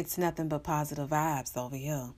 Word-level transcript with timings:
It's 0.00 0.16
nothing 0.16 0.48
but 0.48 0.62
positive 0.62 1.10
vibes 1.10 1.54
over 1.58 1.76
here. 1.76 2.14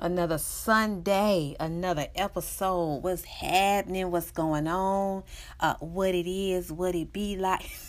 another 0.00 0.38
Sunday, 0.38 1.56
another 1.60 2.08
episode. 2.16 2.96
What's 2.98 3.24
happening? 3.24 4.10
What's 4.10 4.32
going 4.32 4.66
on? 4.66 5.22
Uh, 5.60 5.74
what 5.78 6.16
it 6.16 6.28
is, 6.28 6.72
what 6.72 6.96
it 6.96 7.12
be 7.12 7.36
like. 7.36 7.70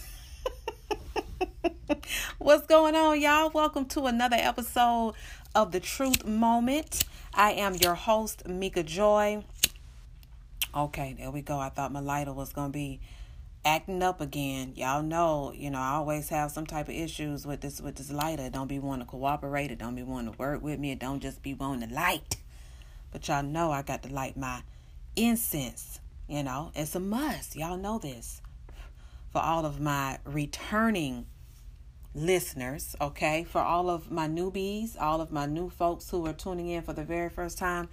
What's 2.46 2.68
going 2.68 2.94
on, 2.94 3.20
y'all? 3.20 3.50
Welcome 3.50 3.86
to 3.86 4.06
another 4.06 4.36
episode 4.36 5.16
of 5.56 5.72
the 5.72 5.80
Truth 5.80 6.28
Moment. 6.28 7.04
I 7.34 7.54
am 7.54 7.74
your 7.74 7.96
host, 7.96 8.48
Mika 8.48 8.84
Joy. 8.84 9.44
Okay, 10.76 11.16
there 11.18 11.32
we 11.32 11.42
go. 11.42 11.58
I 11.58 11.70
thought 11.70 11.92
my 11.92 12.02
lighter 12.02 12.34
was 12.34 12.54
gonna 12.54 12.70
be 12.70 13.00
acting 13.66 14.04
up 14.04 14.22
again. 14.22 14.74
Y'all 14.76 15.02
know, 15.02 15.54
you 15.56 15.72
know, 15.72 15.80
I 15.80 15.94
always 15.94 16.30
have 16.30 16.52
some 16.52 16.68
type 16.68 16.88
of 16.88 16.94
issues 16.94 17.48
with 17.48 17.62
this 17.62 17.82
with 17.82 17.96
this 17.96 18.12
lighter. 18.12 18.48
don't 18.52 18.68
be 18.68 18.78
wanting 18.78 19.08
to 19.08 19.10
cooperate. 19.10 19.72
It 19.72 19.80
don't 19.80 19.96
be 19.96 20.04
wanting 20.04 20.32
to 20.32 20.38
work 20.38 20.62
with 20.62 20.80
me. 20.80 20.92
It 20.92 21.00
don't 21.00 21.22
just 21.22 21.42
be 21.42 21.56
wanting 21.56 21.90
to 21.90 21.96
light. 21.96 22.38
But 23.12 23.28
y'all 23.28 23.42
know 23.42 23.72
I 23.72 23.82
got 23.82 24.04
to 24.04 24.14
light 24.14 24.38
my 24.38 24.62
incense. 25.16 26.00
You 26.30 26.44
know, 26.44 26.72
it's 26.76 26.94
a 26.94 27.00
must. 27.00 27.56
Y'all 27.56 27.76
know 27.76 27.98
this. 27.98 28.44
For 29.32 29.42
all 29.42 29.66
of 29.66 29.82
my 29.82 30.20
returning 30.26 31.26
listeners, 32.16 32.96
okay? 33.00 33.44
For 33.44 33.62
all 33.62 33.90
of 33.90 34.10
my 34.10 34.28
newbies, 34.28 35.00
all 35.00 35.22
of 35.22 35.32
my 35.32 35.46
new 35.46 35.70
folks 35.70 36.10
who 36.10 36.26
are 36.26 36.34
tuning 36.34 36.70
in 36.70 36.82
for 36.82 36.94
the 36.94 37.04
very 37.04 37.30
first 37.30 37.58
time, 37.58 37.90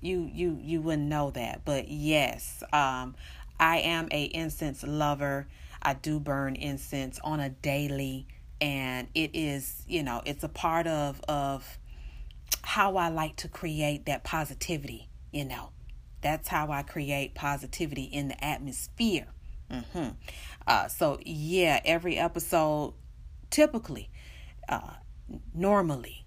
you 0.00 0.28
you 0.32 0.58
you 0.60 0.80
wouldn't 0.80 1.08
know 1.08 1.30
that. 1.32 1.62
But 1.64 1.88
yes, 1.88 2.62
um 2.72 3.14
I 3.60 3.78
am 3.78 4.08
a 4.10 4.24
incense 4.24 4.82
lover. 4.82 5.46
I 5.82 5.94
do 5.94 6.18
burn 6.18 6.56
incense 6.56 7.20
on 7.22 7.38
a 7.38 7.50
daily 7.50 8.26
and 8.60 9.08
it 9.14 9.30
is, 9.34 9.82
you 9.86 10.02
know, 10.02 10.22
it's 10.24 10.42
a 10.42 10.48
part 10.48 10.86
of 10.86 11.20
of 11.28 11.78
how 12.62 12.96
I 12.96 13.08
like 13.08 13.36
to 13.36 13.48
create 13.48 14.06
that 14.06 14.24
positivity, 14.24 15.08
you 15.30 15.44
know. 15.44 15.70
That's 16.22 16.48
how 16.48 16.70
I 16.70 16.82
create 16.82 17.34
positivity 17.34 18.04
in 18.04 18.28
the 18.28 18.44
atmosphere. 18.44 19.26
Mm-hmm. 19.70 20.08
Uh, 20.66 20.88
so 20.88 21.18
yeah, 21.24 21.80
every 21.84 22.16
episode, 22.16 22.94
typically, 23.50 24.10
uh, 24.68 24.94
normally, 25.54 26.24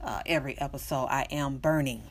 uh, 0.00 0.22
every 0.26 0.58
episode, 0.58 1.06
I 1.06 1.26
am 1.30 1.58
burning 1.58 2.02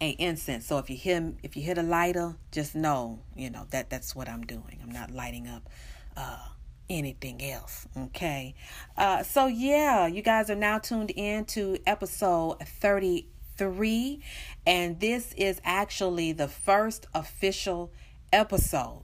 a 0.00 0.10
incense. 0.10 0.66
So 0.66 0.78
if 0.78 0.90
you 0.90 0.96
hit 0.96 1.34
if 1.42 1.56
you 1.56 1.62
hit 1.62 1.78
a 1.78 1.82
lighter, 1.82 2.36
just 2.52 2.74
know, 2.74 3.20
you 3.36 3.50
know, 3.50 3.66
that 3.70 3.90
that's 3.90 4.14
what 4.14 4.28
I'm 4.28 4.44
doing. 4.44 4.78
I'm 4.82 4.92
not 4.92 5.10
lighting 5.10 5.48
up 5.48 5.68
uh 6.16 6.38
anything 6.88 7.42
else. 7.42 7.86
Okay. 7.96 8.54
Uh 8.96 9.22
so 9.22 9.46
yeah, 9.46 10.06
you 10.06 10.22
guys 10.22 10.50
are 10.50 10.56
now 10.56 10.78
tuned 10.78 11.10
in 11.10 11.44
to 11.46 11.78
episode 11.86 12.58
33 12.60 14.22
and 14.66 15.00
this 15.00 15.32
is 15.36 15.60
actually 15.64 16.32
the 16.32 16.48
first 16.48 17.06
official 17.14 17.92
episode. 18.32 19.02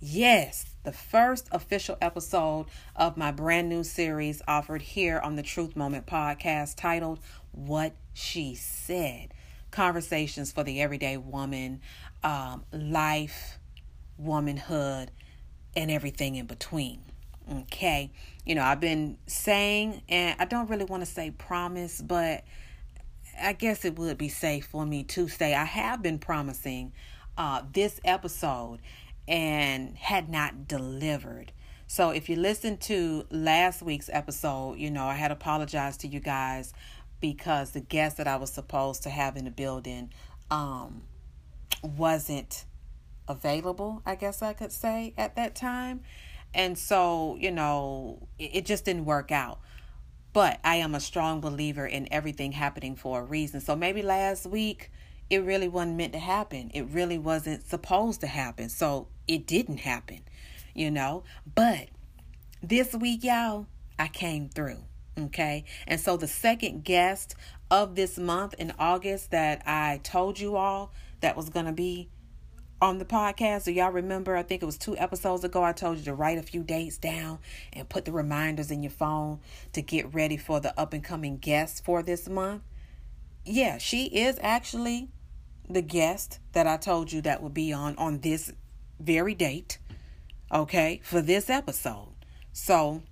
Yes, 0.00 0.69
the 0.82 0.92
first 0.92 1.48
official 1.52 1.96
episode 2.00 2.66
of 2.96 3.16
my 3.16 3.30
brand 3.30 3.68
new 3.68 3.84
series 3.84 4.40
offered 4.48 4.82
here 4.82 5.18
on 5.18 5.36
the 5.36 5.42
Truth 5.42 5.76
Moment 5.76 6.06
podcast 6.06 6.76
titled 6.76 7.18
What 7.52 7.94
She 8.14 8.54
Said 8.54 9.34
conversations 9.70 10.50
for 10.50 10.64
the 10.64 10.80
everyday 10.80 11.16
woman, 11.16 11.80
um, 12.24 12.64
life, 12.72 13.58
womanhood, 14.18 15.10
and 15.76 15.90
everything 15.90 16.34
in 16.34 16.46
between. 16.46 17.02
Okay. 17.52 18.10
You 18.44 18.54
know, 18.54 18.62
I've 18.62 18.80
been 18.80 19.18
saying, 19.26 20.02
and 20.08 20.36
I 20.40 20.44
don't 20.44 20.68
really 20.68 20.84
want 20.84 21.02
to 21.04 21.10
say 21.10 21.30
promise, 21.30 22.00
but 22.00 22.44
I 23.40 23.52
guess 23.52 23.84
it 23.84 23.98
would 23.98 24.18
be 24.18 24.28
safe 24.28 24.66
for 24.66 24.84
me 24.84 25.04
to 25.04 25.28
say 25.28 25.54
I 25.54 25.64
have 25.64 26.02
been 26.02 26.18
promising 26.18 26.92
uh, 27.38 27.62
this 27.72 28.00
episode 28.04 28.80
and 29.30 29.96
had 29.96 30.28
not 30.28 30.66
delivered. 30.66 31.52
So 31.86 32.10
if 32.10 32.28
you 32.28 32.36
listen 32.36 32.76
to 32.78 33.24
last 33.30 33.80
week's 33.80 34.10
episode, 34.12 34.78
you 34.78 34.90
know, 34.90 35.04
I 35.04 35.14
had 35.14 35.30
apologized 35.30 36.00
to 36.00 36.08
you 36.08 36.18
guys 36.18 36.74
because 37.20 37.70
the 37.70 37.80
guest 37.80 38.16
that 38.16 38.26
I 38.26 38.36
was 38.36 38.52
supposed 38.52 39.04
to 39.04 39.10
have 39.10 39.36
in 39.36 39.44
the 39.44 39.50
building 39.50 40.12
um, 40.50 41.02
wasn't 41.82 42.64
available, 43.28 44.02
I 44.04 44.16
guess 44.16 44.42
I 44.42 44.52
could 44.52 44.72
say, 44.72 45.14
at 45.16 45.36
that 45.36 45.54
time. 45.54 46.00
And 46.52 46.76
so, 46.76 47.36
you 47.40 47.52
know, 47.52 48.26
it, 48.36 48.50
it 48.54 48.66
just 48.66 48.84
didn't 48.84 49.04
work 49.04 49.30
out. 49.30 49.60
But 50.32 50.58
I 50.64 50.76
am 50.76 50.94
a 50.94 51.00
strong 51.00 51.40
believer 51.40 51.86
in 51.86 52.08
everything 52.12 52.52
happening 52.52 52.96
for 52.96 53.20
a 53.20 53.24
reason. 53.24 53.60
So 53.60 53.76
maybe 53.76 54.02
last 54.02 54.46
week 54.46 54.90
it 55.30 55.44
really 55.44 55.68
wasn't 55.68 55.96
meant 55.96 56.12
to 56.12 56.18
happen. 56.18 56.72
It 56.74 56.82
really 56.90 57.18
wasn't 57.18 57.64
supposed 57.64 58.20
to 58.22 58.26
happen. 58.26 58.68
So 58.68 59.06
it 59.30 59.46
didn't 59.46 59.78
happen, 59.78 60.20
you 60.74 60.90
know. 60.90 61.22
But 61.54 61.88
this 62.60 62.94
week, 62.94 63.22
y'all, 63.22 63.66
I 63.96 64.08
came 64.08 64.48
through. 64.48 64.82
Okay. 65.16 65.64
And 65.86 66.00
so 66.00 66.16
the 66.16 66.26
second 66.26 66.84
guest 66.84 67.36
of 67.70 67.94
this 67.94 68.18
month 68.18 68.54
in 68.58 68.72
August 68.78 69.30
that 69.30 69.62
I 69.66 70.00
told 70.02 70.40
you 70.40 70.56
all 70.56 70.92
that 71.20 71.36
was 71.36 71.48
going 71.48 71.66
to 71.66 71.72
be 71.72 72.08
on 72.82 72.98
the 72.98 73.04
podcast. 73.04 73.66
Do 73.66 73.72
y'all 73.72 73.92
remember? 73.92 74.36
I 74.36 74.42
think 74.42 74.62
it 74.62 74.66
was 74.66 74.78
two 74.78 74.96
episodes 74.96 75.44
ago. 75.44 75.62
I 75.62 75.72
told 75.72 75.98
you 75.98 76.04
to 76.04 76.14
write 76.14 76.38
a 76.38 76.42
few 76.42 76.64
dates 76.64 76.98
down 76.98 77.38
and 77.72 77.88
put 77.88 78.06
the 78.06 78.12
reminders 78.12 78.72
in 78.72 78.82
your 78.82 78.90
phone 78.90 79.38
to 79.74 79.82
get 79.82 80.12
ready 80.12 80.36
for 80.36 80.58
the 80.58 80.78
up 80.80 80.92
and 80.92 81.04
coming 81.04 81.36
guest 81.36 81.84
for 81.84 82.02
this 82.02 82.28
month. 82.28 82.62
Yeah, 83.44 83.78
she 83.78 84.06
is 84.06 84.38
actually 84.42 85.08
the 85.68 85.82
guest 85.82 86.40
that 86.52 86.66
I 86.66 86.76
told 86.76 87.12
you 87.12 87.20
that 87.22 87.42
would 87.42 87.54
be 87.54 87.72
on 87.72 87.94
on 87.96 88.20
this 88.20 88.52
very 89.00 89.34
date. 89.34 89.78
Okay, 90.52 91.00
for 91.02 91.20
this 91.20 91.48
episode. 91.48 92.14
So 92.52 93.02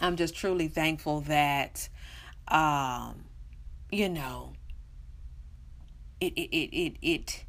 I'm 0.00 0.16
just 0.16 0.36
truly 0.36 0.68
thankful 0.68 1.22
that, 1.22 1.88
um, 2.48 3.24
you 3.90 4.08
know, 4.08 4.52
it, 6.20 6.32
it, 6.34 6.54
it, 6.56 6.76
it, 6.76 6.96
it 7.02 7.44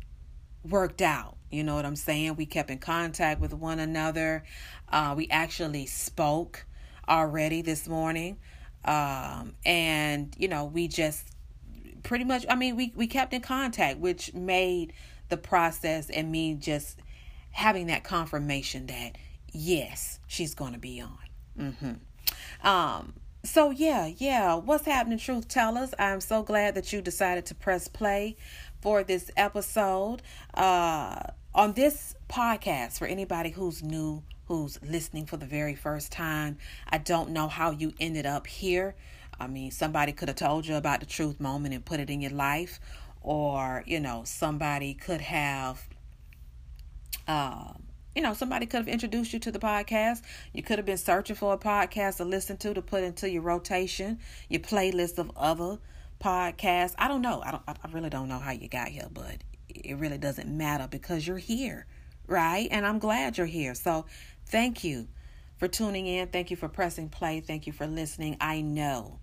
worked 0.64 1.02
out. 1.02 1.36
You 1.52 1.64
know 1.64 1.76
what 1.76 1.86
I'm 1.86 1.96
saying? 1.96 2.36
We 2.36 2.46
kept 2.46 2.70
in 2.70 2.78
contact 2.78 3.42
with 3.42 3.54
one 3.54 3.80
another. 3.80 4.44
Uh, 4.88 5.14
we 5.18 5.28
actually 5.30 5.86
spoke 5.88 6.66
already 7.08 7.62
this 7.62 7.88
morning. 7.88 8.38
Um, 8.86 9.56
and, 9.66 10.34
you 10.38 10.48
know, 10.48 10.66
we 10.66 10.88
just 10.88 11.28
pretty 12.04 12.24
much, 12.24 12.46
I 12.50 12.56
mean, 12.56 12.76
we, 12.76 12.94
we 12.96 13.08
kept 13.08 13.34
in 13.34 13.42
contact, 13.42 14.00
which 14.00 14.34
made 14.34 14.94
the 15.28 15.38
process 15.38 16.10
and 16.10 16.32
me 16.32 16.54
just 16.54 17.00
having 17.52 17.88
that 17.88 18.04
confirmation 18.04 18.88
that, 18.88 19.18
yes, 19.52 20.20
she's 20.28 20.54
going 20.56 20.74
to 20.74 20.80
be 20.80 21.02
on. 21.02 21.18
Mm-hmm. 21.58 22.68
Um, 22.68 23.14
so 23.44 23.70
yeah, 23.70 24.12
yeah, 24.18 24.56
what's 24.56 24.86
happening, 24.86 25.18
truth 25.18 25.48
tellers? 25.48 25.94
I'm 25.98 26.22
so 26.22 26.44
glad 26.44 26.76
that 26.76 26.92
you 26.92 27.02
decided 27.02 27.46
to 27.48 27.56
press 27.56 27.88
play 27.88 28.36
for 28.82 29.04
this 29.04 29.32
episode. 29.38 30.22
Uh, 30.54 31.22
on 31.56 31.74
this 31.74 32.16
podcast, 32.30 33.00
for 33.00 33.08
anybody 33.08 33.50
who's 33.50 33.82
new, 33.82 34.24
who's 34.46 34.80
listening 34.84 35.26
for 35.26 35.38
the 35.38 35.46
very 35.46 35.76
first 35.76 36.12
time, 36.12 36.58
I 36.88 36.98
don't 36.98 37.30
know 37.32 37.48
how 37.48 37.72
you 37.72 37.94
ended 38.00 38.26
up 38.26 38.46
here. 38.46 38.96
I 39.40 39.48
mean, 39.48 39.72
somebody 39.72 40.12
could 40.12 40.28
have 40.28 40.38
told 40.38 40.68
you 40.68 40.76
about 40.76 41.00
the 41.00 41.06
truth 41.06 41.40
moment 41.40 41.74
and 41.74 41.84
put 41.84 42.00
it 42.00 42.10
in 42.10 42.22
your 42.22 42.32
life, 42.32 42.80
or 43.22 43.84
you 43.88 44.00
know, 44.00 44.24
somebody 44.26 44.94
could 44.94 45.22
have. 45.22 45.88
Um, 47.30 47.84
you 48.16 48.24
know, 48.24 48.34
somebody 48.34 48.66
could 48.66 48.78
have 48.78 48.88
introduced 48.88 49.34
you 49.34 49.40
to 49.40 49.52
the 49.52 49.60
podcast. 49.60 50.24
You 50.52 50.64
could 50.64 50.80
have 50.80 50.86
been 50.86 50.98
searching 50.98 51.36
for 51.36 51.54
a 51.54 51.58
podcast 51.58 52.18
to 52.18 52.26
listen 52.26 52.58
to 52.58 52.74
to 52.74 52.82
put 52.82 53.04
into 53.04 53.30
your 53.30 53.44
rotation, 53.44 54.20
your 54.50 54.62
playlist 54.62 55.20
of 55.20 55.32
other 55.38 55.78
podcasts. 56.20 56.96
I 56.98 57.08
don't 57.08 57.22
know. 57.22 57.42
I 57.46 57.52
don't. 57.52 57.64
I 57.68 57.76
really 57.92 58.10
don't 58.10 58.28
know 58.28 58.40
how 58.40 58.52
you 58.52 58.68
got 58.68 58.88
here, 58.88 59.08
but 59.12 59.38
it 59.70 59.96
really 59.98 60.18
doesn't 60.18 60.50
matter 60.50 60.88
because 60.90 61.28
you're 61.28 61.38
here, 61.38 61.86
right? 62.26 62.68
And 62.72 62.84
I'm 62.84 62.98
glad 62.98 63.38
you're 63.38 63.46
here. 63.46 63.76
So, 63.76 64.08
thank 64.48 64.84
you 64.84 65.08
for 65.58 65.68
tuning 65.68 66.08
in. 66.08 66.30
Thank 66.30 66.50
you 66.50 66.58
for 66.58 66.68
pressing 66.68 67.10
play. 67.10 67.42
Thank 67.42 67.68
you 67.68 67.74
for 67.74 67.86
listening. 67.86 68.38
I 68.42 68.62
know. 68.62 69.20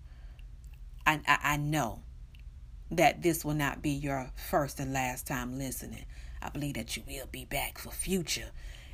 I 1.05 1.19
I, 1.27 1.39
I 1.43 1.57
know 1.57 2.03
that 2.89 3.21
this 3.21 3.43
will 3.43 3.53
not 3.53 3.81
be 3.81 3.91
your 3.91 4.31
first 4.49 4.79
and 4.79 4.93
last 4.93 5.27
time 5.27 5.57
listening. 5.59 6.05
I 6.41 6.49
believe 6.49 6.75
that 6.75 6.95
you 6.95 7.03
will 7.07 7.27
be 7.31 7.45
back 7.45 7.77
for 7.77 7.91
future 7.91 8.51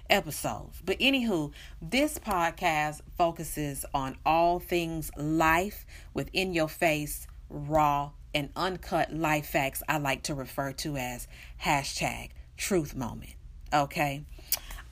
episodes. 0.10 0.82
But 0.86 1.00
anywho, 1.00 1.52
this 1.82 2.20
podcast 2.20 3.02
focuses 3.18 3.86
on 3.94 4.18
all 4.26 4.60
things 4.60 5.12
life 5.18 5.86
within 6.14 6.54
your 6.54 6.68
face, 6.68 7.28
raw 7.50 8.12
and 8.34 8.50
uncut 8.56 9.14
life 9.14 9.46
facts 9.46 9.84
I 9.88 9.98
like 9.98 10.24
to 10.24 10.34
refer 10.34 10.72
to 10.74 10.98
as 10.98 11.28
hashtag 11.64 12.30
truth 12.58 12.96
moment. 12.96 13.36
Okay. 13.74 14.24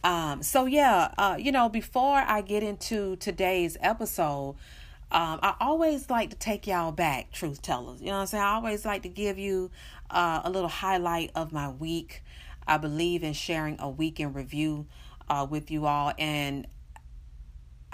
Um, 0.03 0.41
so 0.41 0.65
yeah, 0.65 1.13
uh, 1.17 1.37
you 1.39 1.51
know, 1.51 1.69
before 1.69 2.17
I 2.17 2.41
get 2.41 2.63
into 2.63 3.15
today's 3.17 3.77
episode, 3.81 4.55
um, 5.11 5.39
I 5.43 5.55
always 5.59 6.09
like 6.09 6.29
to 6.29 6.37
take 6.37 6.67
y'all 6.67 6.91
back, 6.91 7.31
truth 7.31 7.61
tellers. 7.61 7.99
You 7.99 8.07
know 8.07 8.13
what 8.13 8.19
I'm 8.21 8.27
saying? 8.27 8.43
I 8.43 8.53
always 8.53 8.85
like 8.85 9.03
to 9.03 9.09
give 9.09 9.37
you 9.37 9.69
uh, 10.09 10.41
a 10.43 10.49
little 10.49 10.69
highlight 10.69 11.31
of 11.35 11.51
my 11.51 11.69
week. 11.69 12.23
I 12.67 12.77
believe 12.77 13.23
in 13.23 13.33
sharing 13.33 13.79
a 13.79 13.89
week 13.89 14.19
in 14.19 14.33
review 14.33 14.87
uh, 15.29 15.45
with 15.49 15.71
you 15.71 15.85
all, 15.85 16.13
and 16.17 16.67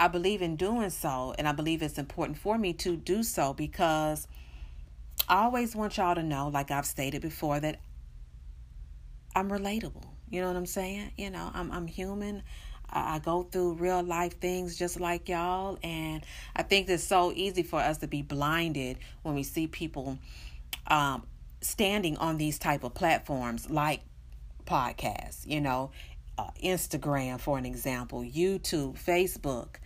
I 0.00 0.08
believe 0.08 0.42
in 0.42 0.56
doing 0.56 0.90
so, 0.90 1.34
and 1.38 1.48
I 1.48 1.52
believe 1.52 1.82
it's 1.82 1.98
important 1.98 2.38
for 2.38 2.56
me 2.56 2.72
to 2.74 2.96
do 2.96 3.22
so 3.22 3.52
because 3.52 4.28
I 5.28 5.42
always 5.42 5.74
want 5.74 5.96
y'all 5.96 6.14
to 6.14 6.22
know, 6.22 6.48
like 6.48 6.70
I've 6.70 6.86
stated 6.86 7.22
before, 7.22 7.58
that 7.60 7.80
I'm 9.34 9.50
relatable. 9.50 10.04
You 10.30 10.40
know 10.40 10.48
what 10.48 10.56
I'm 10.56 10.66
saying? 10.66 11.12
You 11.16 11.30
know, 11.30 11.50
I'm 11.52 11.72
I'm 11.72 11.86
human. 11.86 12.42
I 12.90 13.18
go 13.18 13.42
through 13.42 13.74
real 13.74 14.02
life 14.02 14.40
things 14.40 14.78
just 14.78 14.98
like 14.98 15.28
y'all, 15.28 15.78
and 15.82 16.24
I 16.56 16.62
think 16.62 16.88
it's 16.88 17.04
so 17.04 17.32
easy 17.34 17.62
for 17.62 17.78
us 17.80 17.98
to 17.98 18.06
be 18.06 18.22
blinded 18.22 18.98
when 19.22 19.34
we 19.34 19.42
see 19.42 19.66
people 19.66 20.18
um, 20.86 21.26
standing 21.60 22.16
on 22.16 22.38
these 22.38 22.58
type 22.58 22.84
of 22.84 22.94
platforms 22.94 23.68
like 23.68 24.00
podcasts. 24.68 25.46
You 25.46 25.60
know, 25.60 25.90
uh, 26.38 26.50
Instagram, 26.62 27.40
for 27.40 27.58
an 27.58 27.66
example, 27.66 28.22
YouTube, 28.22 29.02
Facebook, 29.02 29.76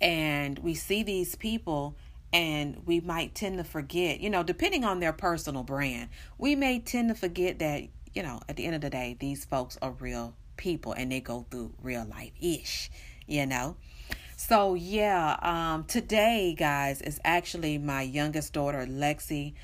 and 0.00 0.58
we 0.58 0.74
see 0.74 1.02
these 1.02 1.34
people 1.36 1.96
and 2.32 2.82
we 2.86 3.00
might 3.00 3.34
tend 3.34 3.58
to 3.58 3.64
forget, 3.64 4.20
you 4.20 4.30
know, 4.30 4.42
depending 4.42 4.84
on 4.84 5.00
their 5.00 5.12
personal 5.12 5.62
brand, 5.62 6.08
we 6.38 6.54
may 6.54 6.78
tend 6.78 7.08
to 7.08 7.14
forget 7.14 7.58
that, 7.58 7.82
you 8.14 8.22
know, 8.22 8.40
at 8.48 8.56
the 8.56 8.64
end 8.66 8.74
of 8.74 8.80
the 8.80 8.90
day, 8.90 9.16
these 9.18 9.44
folks 9.44 9.76
are 9.82 9.92
real 9.92 10.34
people 10.56 10.92
and 10.92 11.10
they 11.10 11.20
go 11.20 11.46
through 11.50 11.72
real 11.82 12.04
life 12.04 12.32
ish, 12.40 12.90
you 13.26 13.46
know. 13.46 13.76
So 14.36 14.74
yeah, 14.74 15.36
um, 15.42 15.84
today, 15.84 16.54
guys, 16.56 17.02
is 17.02 17.20
actually 17.24 17.78
my 17.78 18.02
youngest 18.02 18.52
daughter, 18.52 18.86
Lexi. 18.86 19.54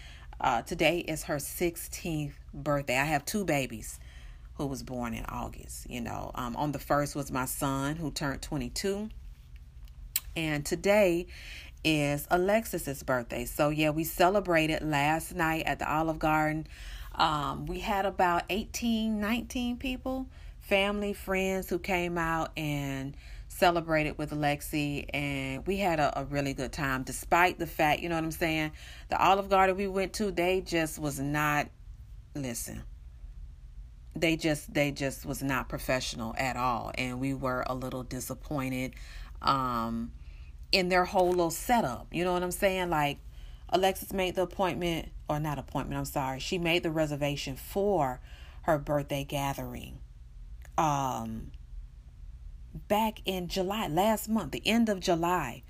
Uh, 0.41 0.63
today 0.63 0.99
is 0.99 1.25
her 1.25 1.37
16th 1.37 2.35
birthday. 2.53 2.99
I 2.99 3.05
have 3.05 3.25
two 3.25 3.45
babies 3.45 3.99
who 4.57 4.67
was 4.67 4.83
born 4.83 5.15
in 5.15 5.25
August. 5.27 5.89
You 5.89 6.01
know, 6.01 6.31
um, 6.35 6.57
on 6.57 6.73
the 6.73 6.79
first 6.79 7.15
was 7.15 7.31
my 7.31 7.45
son 7.45 7.97
who 7.97 8.11
turned 8.11 8.43
22, 8.43 9.09
and 10.35 10.65
today 10.65 11.27
is 11.85 12.27
Alexis's 12.31 13.03
birthday. 13.03 13.45
So 13.45 13.69
yeah, 13.69 13.91
we 13.91 14.05
celebrated 14.05 14.83
last 14.83 15.35
night 15.35 15.65
at 15.67 15.79
the 15.79 15.91
Olive 15.91 16.19
Garden. 16.19 16.67
Um, 17.15 17.67
we 17.67 17.79
had 17.79 18.05
about 18.05 18.43
18, 18.51 19.21
19 19.21 19.77
people, 19.79 20.27
family, 20.61 21.13
friends 21.13 21.71
who 21.71 21.79
came 21.79 22.19
out 22.19 22.51
and 22.57 23.17
celebrated 23.49 24.19
with 24.19 24.33
Alexi 24.33 25.07
and 25.15 25.67
we 25.67 25.79
had 25.79 25.99
a, 25.99 26.21
a, 26.21 26.25
really 26.25 26.53
good 26.53 26.73
time 26.73 27.05
despite 27.05 27.59
the 27.59 27.67
fact, 27.67 28.03
you 28.03 28.09
know 28.09 28.17
what 28.17 28.25
I'm 28.25 28.31
saying? 28.31 28.73
The 29.09 29.19
Olive 29.19 29.49
Garden 29.49 29.77
we 29.77 29.87
went 29.87 30.13
to, 30.15 30.31
they 30.31 30.61
just 30.61 30.99
was 30.99 31.19
not 31.19 31.69
listen. 32.35 32.83
They 34.19 34.37
just 34.37 34.73
they 34.73 34.91
just 34.91 35.27
was 35.27 35.43
not 35.43 35.69
professional 35.69 36.35
at 36.39 36.57
all 36.57 36.91
and 36.97 37.21
we 37.21 37.35
were 37.35 37.65
a 37.67 37.75
little 37.75 38.03
disappointed. 38.03 38.95
Um 39.43 40.13
in 40.73 40.89
their 40.89 41.05
whole 41.05 41.31
little 41.31 41.51
setup. 41.51 42.09
You 42.11 42.25
know 42.25 42.33
what 42.33 42.43
I'm 42.43 42.51
saying? 42.51 42.91
Like 42.91 43.19
Alexis 43.69 44.13
made 44.13 44.35
the 44.35 44.43
appointment 44.43 45.11
or 45.29 45.39
not 45.39 45.59
appointment, 45.59 45.99
I'm 45.99 46.05
sorry. 46.05 46.41
She 46.41 46.59
made 46.59 46.83
the 46.83 46.91
reservation 46.91 47.57
for 47.57 48.21
her 48.63 48.79
birthday 48.79 49.25
gathering. 49.25 49.99
Um 50.79 51.53
back 52.89 53.21
in 53.25 53.49
July, 53.49 53.89
last 53.89 54.29
month, 54.29 54.53
the 54.53 54.63
end 54.67 54.89
of 54.89 55.01
July. 55.01 55.63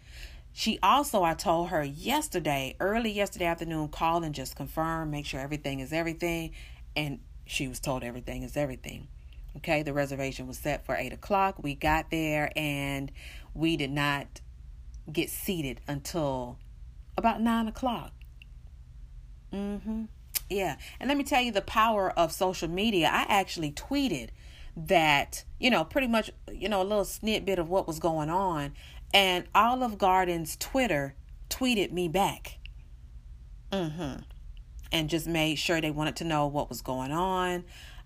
She 0.52 0.78
also, 0.82 1.22
I 1.22 1.34
told 1.34 1.68
her 1.68 1.84
yesterday, 1.84 2.76
early 2.80 3.10
yesterday 3.10 3.44
afternoon, 3.44 3.88
call 3.88 4.24
and 4.24 4.34
just 4.34 4.56
confirm, 4.56 5.10
make 5.10 5.26
sure 5.26 5.38
everything 5.38 5.80
is 5.80 5.92
everything. 5.92 6.52
And 6.96 7.20
she 7.46 7.68
was 7.68 7.80
told 7.80 8.02
everything 8.04 8.42
is 8.42 8.56
everything. 8.56 9.08
Okay, 9.56 9.82
the 9.82 9.94
reservation 9.94 10.46
was 10.46 10.58
set 10.58 10.84
for 10.84 10.94
8 10.94 11.12
o'clock. 11.12 11.62
We 11.62 11.74
got 11.74 12.10
there 12.10 12.52
and 12.54 13.10
we 13.54 13.76
did 13.76 13.90
not 13.90 14.26
get 15.10 15.30
seated 15.30 15.80
until 15.88 16.58
about 17.16 17.40
nine 17.40 17.66
o'clock. 17.66 18.12
Mm-hmm. 19.52 20.04
Yeah. 20.50 20.76
And 21.00 21.08
let 21.08 21.16
me 21.16 21.24
tell 21.24 21.40
you 21.40 21.52
the 21.52 21.62
power 21.62 22.10
of 22.10 22.32
social 22.32 22.68
media. 22.68 23.08
I 23.10 23.24
actually 23.28 23.72
tweeted 23.72 24.28
that, 24.76 25.44
you 25.58 25.70
know, 25.70 25.84
pretty 25.84 26.06
much, 26.06 26.30
you 26.52 26.68
know, 26.68 26.82
a 26.82 26.84
little 26.84 27.04
snippet 27.04 27.58
of 27.58 27.70
what 27.70 27.86
was 27.86 27.98
going 27.98 28.28
on. 28.28 28.74
And 29.14 29.46
Olive 29.54 29.96
Garden's 29.96 30.56
Twitter 30.56 31.14
tweeted 31.48 31.92
me 31.92 32.08
back. 32.08 32.58
Mm-hmm. 33.72 34.22
And 34.96 35.10
just 35.10 35.26
made 35.26 35.56
sure 35.56 35.80
they 35.80 35.90
wanted 35.90 36.16
to 36.16 36.24
know 36.24 36.46
what 36.46 36.70
was 36.70 36.80
going 36.80 37.12
on. 37.12 37.64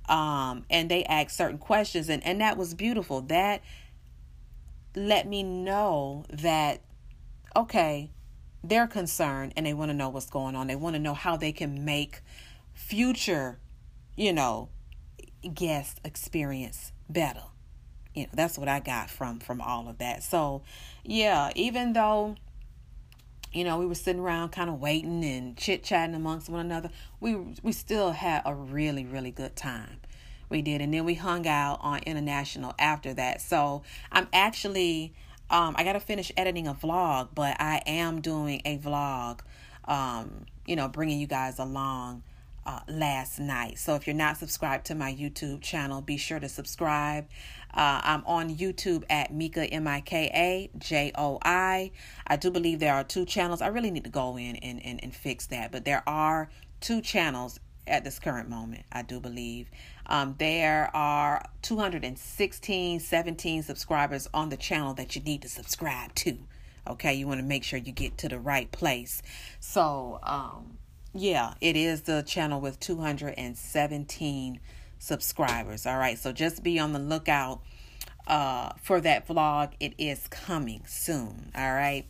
Um, 0.08 0.64
and 0.68 0.90
they 0.90 1.04
asked 1.04 1.36
certain 1.36 1.58
questions 1.58 2.08
and, 2.08 2.24
and 2.24 2.40
that 2.40 2.56
was 2.56 2.74
beautiful. 2.74 3.20
That 3.20 3.62
let 4.96 5.28
me 5.28 5.44
know 5.44 6.24
that 6.30 6.80
okay, 7.54 8.10
they're 8.64 8.88
concerned 8.88 9.52
and 9.56 9.66
they 9.66 9.74
want 9.74 9.90
to 9.90 9.94
know 9.94 10.08
what's 10.08 10.28
going 10.30 10.56
on. 10.56 10.66
They 10.66 10.76
want 10.76 10.94
to 10.94 11.00
know 11.00 11.14
how 11.14 11.36
they 11.36 11.52
can 11.52 11.84
make 11.84 12.22
future, 12.72 13.58
you 14.16 14.32
know, 14.32 14.68
guest 15.54 16.00
experience 16.04 16.92
better. 17.08 17.42
You 18.14 18.24
know, 18.24 18.30
that's 18.34 18.58
what 18.58 18.68
I 18.68 18.80
got 18.80 19.10
from 19.10 19.38
from 19.38 19.60
all 19.60 19.88
of 19.88 19.98
that. 19.98 20.24
So, 20.24 20.62
yeah, 21.04 21.52
even 21.54 21.92
though 21.92 22.34
you 23.52 23.64
know, 23.64 23.78
we 23.78 23.86
were 23.86 23.94
sitting 23.94 24.20
around 24.20 24.50
kind 24.50 24.70
of 24.70 24.80
waiting 24.80 25.24
and 25.24 25.56
chit-chatting 25.56 26.14
amongst 26.14 26.48
one 26.48 26.66
another, 26.66 26.90
we 27.20 27.36
we 27.62 27.72
still 27.72 28.12
had 28.12 28.42
a 28.44 28.54
really 28.54 29.04
really 29.04 29.30
good 29.30 29.56
time. 29.56 30.00
We 30.48 30.62
did 30.62 30.80
and 30.80 30.92
then 30.92 31.04
we 31.04 31.14
hung 31.14 31.46
out 31.46 31.78
on 31.80 32.00
international 32.00 32.74
after 32.78 33.14
that. 33.14 33.40
So, 33.40 33.82
I'm 34.12 34.28
actually 34.32 35.14
um, 35.50 35.74
I 35.76 35.84
got 35.84 35.94
to 35.94 36.00
finish 36.00 36.30
editing 36.36 36.68
a 36.68 36.74
vlog, 36.74 37.30
but 37.34 37.60
I 37.60 37.82
am 37.86 38.20
doing 38.20 38.62
a 38.64 38.78
vlog, 38.78 39.40
um, 39.84 40.46
you 40.64 40.76
know, 40.76 40.88
bringing 40.88 41.18
you 41.18 41.26
guys 41.26 41.58
along 41.58 42.22
uh, 42.64 42.80
last 42.86 43.40
night. 43.40 43.78
So 43.78 43.96
if 43.96 44.06
you're 44.06 44.14
not 44.14 44.36
subscribed 44.36 44.86
to 44.86 44.94
my 44.94 45.12
YouTube 45.12 45.60
channel, 45.60 46.00
be 46.00 46.16
sure 46.16 46.38
to 46.38 46.48
subscribe. 46.48 47.26
Uh, 47.74 48.00
I'm 48.02 48.24
on 48.26 48.56
YouTube 48.56 49.04
at 49.08 49.32
Mika 49.32 49.64
M 49.64 49.86
I 49.86 50.00
K 50.00 50.30
A 50.34 50.78
J 50.78 51.12
O 51.16 51.38
I. 51.42 51.92
I 52.26 52.36
do 52.36 52.50
believe 52.50 52.80
there 52.80 52.94
are 52.94 53.04
two 53.04 53.24
channels. 53.24 53.62
I 53.62 53.68
really 53.68 53.90
need 53.90 54.04
to 54.04 54.10
go 54.10 54.36
in 54.36 54.56
and, 54.56 54.84
and, 54.84 55.02
and 55.02 55.14
fix 55.14 55.46
that, 55.48 55.72
but 55.72 55.84
there 55.84 56.02
are 56.06 56.50
two 56.80 57.00
channels 57.00 57.60
at 57.86 58.04
this 58.04 58.18
current 58.18 58.48
moment, 58.48 58.84
I 58.92 59.02
do 59.02 59.20
believe. 59.20 59.68
Um, 60.06 60.36
there 60.38 60.90
are 60.94 61.44
216, 61.62 63.00
17 63.00 63.62
subscribers 63.62 64.28
on 64.32 64.48
the 64.48 64.56
channel 64.56 64.94
that 64.94 65.16
you 65.16 65.22
need 65.22 65.42
to 65.42 65.48
subscribe 65.48 66.14
to. 66.16 66.38
Okay, 66.86 67.14
you 67.14 67.26
want 67.26 67.40
to 67.40 67.46
make 67.46 67.64
sure 67.64 67.78
you 67.78 67.92
get 67.92 68.16
to 68.18 68.28
the 68.28 68.38
right 68.38 68.70
place. 68.70 69.22
So, 69.60 70.18
um, 70.22 70.78
yeah, 71.12 71.54
it 71.60 71.76
is 71.76 72.02
the 72.02 72.22
channel 72.22 72.60
with 72.60 72.80
217 72.80 74.60
subscribers. 75.00 75.86
All 75.86 75.98
right, 75.98 76.16
so 76.16 76.30
just 76.30 76.62
be 76.62 76.78
on 76.78 76.92
the 76.92 77.00
lookout 77.00 77.62
uh, 78.28 78.70
for 78.80 79.00
that 79.00 79.26
vlog. 79.26 79.72
It 79.80 79.94
is 79.98 80.28
coming 80.28 80.84
soon. 80.86 81.50
All 81.56 81.72
right. 81.72 82.06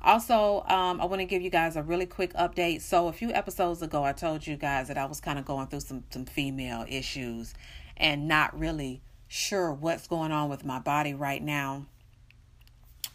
Also, 0.00 0.62
um, 0.68 1.00
I 1.00 1.06
want 1.06 1.20
to 1.20 1.24
give 1.24 1.42
you 1.42 1.50
guys 1.50 1.76
a 1.76 1.82
really 1.82 2.06
quick 2.06 2.34
update. 2.34 2.82
So, 2.82 3.08
a 3.08 3.12
few 3.12 3.32
episodes 3.32 3.82
ago, 3.82 4.04
I 4.04 4.12
told 4.12 4.46
you 4.46 4.56
guys 4.56 4.88
that 4.88 4.98
I 4.98 5.06
was 5.06 5.18
kind 5.18 5.38
of 5.38 5.46
going 5.46 5.66
through 5.66 5.80
some, 5.80 6.04
some 6.10 6.26
female 6.26 6.84
issues 6.88 7.54
and 7.96 8.28
not 8.28 8.56
really 8.58 9.02
sure 9.28 9.72
what's 9.72 10.06
going 10.06 10.30
on 10.30 10.50
with 10.50 10.64
my 10.64 10.78
body 10.78 11.14
right 11.14 11.42
now. 11.42 11.86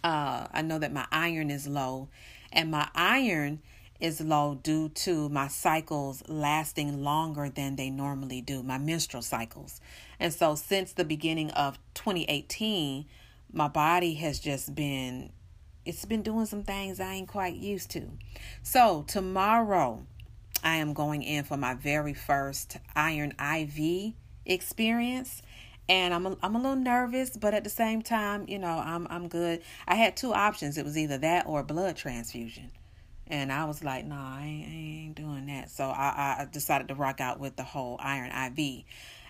Uh, 0.03 0.48
I 0.51 0.63
know 0.63 0.79
that 0.79 0.91
my 0.91 1.05
iron 1.12 1.51
is 1.51 1.67
low, 1.67 2.09
and 2.51 2.71
my 2.71 2.89
iron 2.95 3.62
is 4.00 4.22
low 4.22 4.60
due 4.62 4.89
to 4.89 5.29
my 5.29 5.48
cycles 5.48 6.24
lasting 6.27 7.03
longer 7.03 7.50
than 7.50 7.75
they 7.75 7.89
normally 7.89 8.41
do, 8.41 8.63
my 8.63 8.77
menstrual 8.77 9.22
cycles. 9.22 9.82
And 10.20 10.34
so, 10.34 10.56
since 10.56 10.94
the 10.94 11.03
beginning 11.03 11.51
of 11.51 11.77
2018, 11.96 13.06
my 13.51 13.68
body 13.68 14.15
has 14.15 14.39
just 14.39 14.75
been 14.75 15.32
it's 15.86 16.06
been 16.06 16.22
doing 16.22 16.46
some 16.46 16.63
things 16.63 17.00
I 17.00 17.13
ain't 17.13 17.27
quite 17.27 17.56
used 17.56 17.89
to. 17.91 18.10
So, 18.62 19.03
tomorrow 19.08 20.06
I 20.63 20.75
am 20.75 20.94
going 20.94 21.24
in 21.24 21.44
for 21.44 21.58
my 21.58 21.74
very 21.74 22.13
first 22.13 22.77
iron 22.96 23.34
IV 23.39 24.13
experience 24.46 25.41
and 25.89 26.13
I'm 26.13 26.25
a, 26.27 26.38
I'm 26.44 26.56
a 26.56 26.60
little 26.60 26.75
nervous, 26.75 27.36
but 27.36 27.56
at 27.56 27.63
the 27.63 27.70
same 27.70 28.03
time, 28.03 28.46
you 28.48 28.60
know, 28.60 28.68
I'm 28.86 29.08
I'm 29.10 29.27
good. 29.27 29.63
I 29.88 29.96
had 29.96 30.15
two 30.15 30.34
options. 30.34 30.77
It 30.77 30.86
was 30.86 30.98
either 30.98 31.18
that 31.18 31.48
or 31.48 31.63
blood 31.63 31.98
transfusion. 31.98 32.72
And 33.29 33.51
I 33.51 33.65
was 33.65 33.83
like, 33.83 34.05
nah, 34.05 34.38
I 34.38 34.43
ain't, 34.43 34.67
I 34.67 34.75
ain't 35.05 35.15
doing 35.15 35.45
that. 35.48 35.69
So 35.69 35.86
I, 35.86 36.38
I 36.39 36.48
decided 36.51 36.88
to 36.88 36.95
rock 36.95 37.21
out 37.21 37.39
with 37.39 37.55
the 37.55 37.63
whole 37.63 37.98
iron 38.00 38.31
IV. 38.31 38.83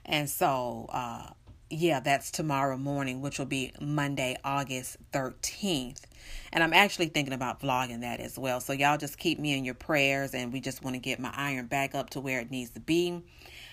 And 0.06 0.30
so, 0.30 0.88
uh, 0.90 1.32
yeah, 1.70 2.00
that's 2.00 2.32
tomorrow 2.32 2.78
morning, 2.78 3.22
which 3.22 3.38
will 3.38 3.46
be 3.46 3.74
Monday, 3.80 4.38
August 4.44 4.98
13th. 5.12 6.02
And 6.52 6.64
I'm 6.64 6.74
actually 6.74 7.08
thinking 7.08 7.34
about 7.34 7.60
vlogging 7.60 8.02
that 8.02 8.20
as 8.20 8.40
well. 8.40 8.60
So 8.60 8.74
y'all 8.74 8.98
just 8.98 9.18
keep 9.18 9.38
me 9.38 9.56
in 9.56 9.66
your 9.66 9.76
prayers 9.76 10.34
and 10.34 10.52
we 10.52 10.62
just 10.62 10.84
want 10.84 10.96
to 10.96 11.00
get 11.00 11.20
my 11.20 11.32
iron 11.36 11.68
back 11.68 11.94
up 11.94 12.10
to 12.12 12.20
where 12.20 12.40
it 12.40 12.50
needs 12.50 12.72
to 12.72 12.80
be. 12.80 13.22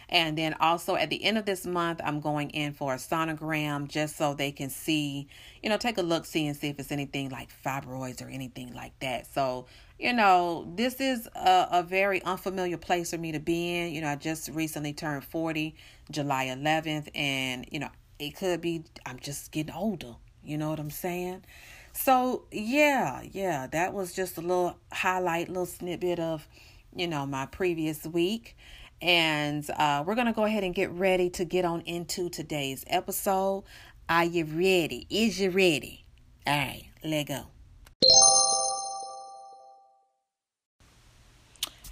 And 0.09 0.38
then 0.38 0.54
also 0.61 0.95
at 0.97 1.11
the 1.11 1.25
end 1.25 1.38
of 1.38 1.47
this 1.47 1.66
month, 1.66 2.00
I'm 2.04 2.21
going 2.21 2.50
in 2.50 2.75
for 2.75 2.95
a 2.95 2.97
sonogram 2.97 3.88
just 3.88 4.16
so 4.16 4.35
they 4.35 4.52
can 4.52 4.71
see, 4.71 5.26
you 5.62 5.68
know, 5.68 5.78
take 5.78 5.99
a 5.99 6.02
look, 6.02 6.26
see 6.26 6.47
and 6.47 6.56
see 6.56 6.68
if 6.68 6.78
it's 6.78 6.92
anything 6.92 7.30
like 7.30 7.49
fibroids 7.64 8.25
or 8.25 8.28
anything 8.28 8.73
like 8.73 8.99
that. 9.00 9.26
So, 9.33 9.66
you 9.99 10.12
know, 10.12 10.71
this 10.75 11.00
is 11.00 11.26
a, 11.35 11.69
a 11.71 11.83
very 11.83 12.23
unfamiliar 12.23 12.76
place 12.76 13.11
for 13.11 13.19
me 13.19 13.33
to 13.33 13.41
be 13.41 13.76
in. 13.76 13.95
You 13.95 14.03
know, 14.03 14.09
I 14.09 14.17
just 14.17 14.49
recently 14.50 14.93
turned 14.93 15.25
40, 15.25 15.75
July 16.11 16.47
11th, 16.47 17.09
and, 17.15 17.67
you 17.71 17.79
know, 17.79 17.88
it 18.19 18.37
could 18.37 18.61
be 18.61 18.85
I'm 19.05 19.19
just 19.19 19.53
getting 19.53 19.75
older. 19.75 20.17
You 20.45 20.59
know 20.59 20.71
what 20.71 20.79
I'm 20.79 20.91
saying? 20.91 21.45
So, 21.93 22.45
yeah, 22.53 23.23
yeah, 23.33 23.67
that 23.69 23.95
was 23.95 24.12
just 24.12 24.37
a 24.37 24.43
little 24.43 24.76
highlight, 24.93 25.49
little 25.49 25.67
snippet 25.67 26.21
of, 26.21 26.47
you 26.95 27.09
know, 27.09 27.26
my 27.26 27.47
previous 27.47 28.05
week. 28.05 28.57
And 29.00 29.69
uh, 29.71 30.05
we're 30.07 30.15
going 30.15 30.26
to 30.26 30.33
go 30.33 30.45
ahead 30.45 30.62
and 30.62 30.75
get 30.75 30.91
ready 30.91 31.31
to 31.31 31.45
get 31.45 31.65
on 31.65 31.81
into 31.83 32.29
today's 32.29 32.85
episode. 32.87 33.65
Are 34.09 34.25
you 34.25 34.45
ready? 34.45 35.07
Is 35.11 35.41
you 35.41 35.50
ready? 35.50 36.05
All 36.47 36.55
right, 36.55 36.85
let 37.03 37.29
go. 37.29 37.56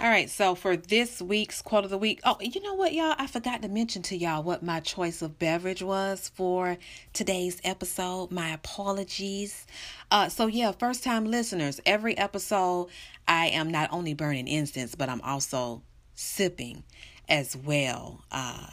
All 0.00 0.08
right, 0.08 0.28
so 0.28 0.56
for 0.56 0.76
this 0.76 1.22
week's 1.22 1.62
quote 1.62 1.84
of 1.84 1.90
the 1.90 1.98
week, 1.98 2.20
oh, 2.24 2.36
you 2.40 2.60
know 2.60 2.74
what, 2.74 2.94
y'all? 2.94 3.14
I 3.16 3.28
forgot 3.28 3.62
to 3.62 3.68
mention 3.68 4.02
to 4.02 4.16
y'all 4.16 4.42
what 4.42 4.60
my 4.60 4.80
choice 4.80 5.22
of 5.22 5.38
beverage 5.38 5.84
was 5.84 6.32
for 6.34 6.78
today's 7.12 7.60
episode. 7.62 8.32
My 8.32 8.48
apologies. 8.48 9.68
Uh, 10.10 10.28
so 10.28 10.48
yeah, 10.48 10.72
first 10.72 11.04
time 11.04 11.26
listeners, 11.26 11.80
every 11.86 12.18
episode 12.18 12.88
I 13.28 13.46
am 13.46 13.70
not 13.70 13.92
only 13.92 14.14
burning 14.14 14.48
incense, 14.48 14.96
but 14.96 15.08
I'm 15.08 15.20
also 15.20 15.82
sipping 16.16 16.82
as 17.28 17.56
well. 17.56 18.24
Uh, 18.32 18.70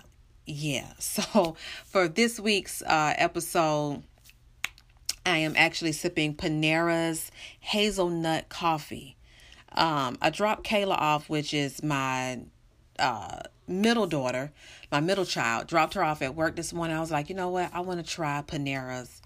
yeah, 0.47 0.93
so 0.99 1.55
for 1.85 2.07
this 2.07 2.39
week's 2.39 2.81
uh, 2.81 3.13
episode, 3.15 4.01
I 5.23 5.37
am 5.37 5.53
actually 5.55 5.91
sipping 5.91 6.33
Panera's 6.33 7.29
hazelnut 7.59 8.49
coffee. 8.49 9.17
Um, 9.73 10.17
I 10.21 10.29
dropped 10.29 10.65
Kayla 10.65 10.97
off, 10.97 11.29
which 11.29 11.53
is 11.53 11.81
my 11.81 12.41
uh, 12.99 13.39
middle 13.67 14.07
daughter, 14.07 14.51
my 14.91 14.99
middle 14.99 15.25
child. 15.25 15.67
Dropped 15.67 15.93
her 15.93 16.03
off 16.03 16.21
at 16.21 16.35
work 16.35 16.55
this 16.55 16.73
morning. 16.73 16.95
I 16.95 16.99
was 16.99 17.11
like, 17.11 17.29
you 17.29 17.35
know 17.35 17.49
what? 17.49 17.71
I 17.73 17.79
want 17.79 18.05
to 18.05 18.09
try 18.09 18.41
Panera's 18.45 19.21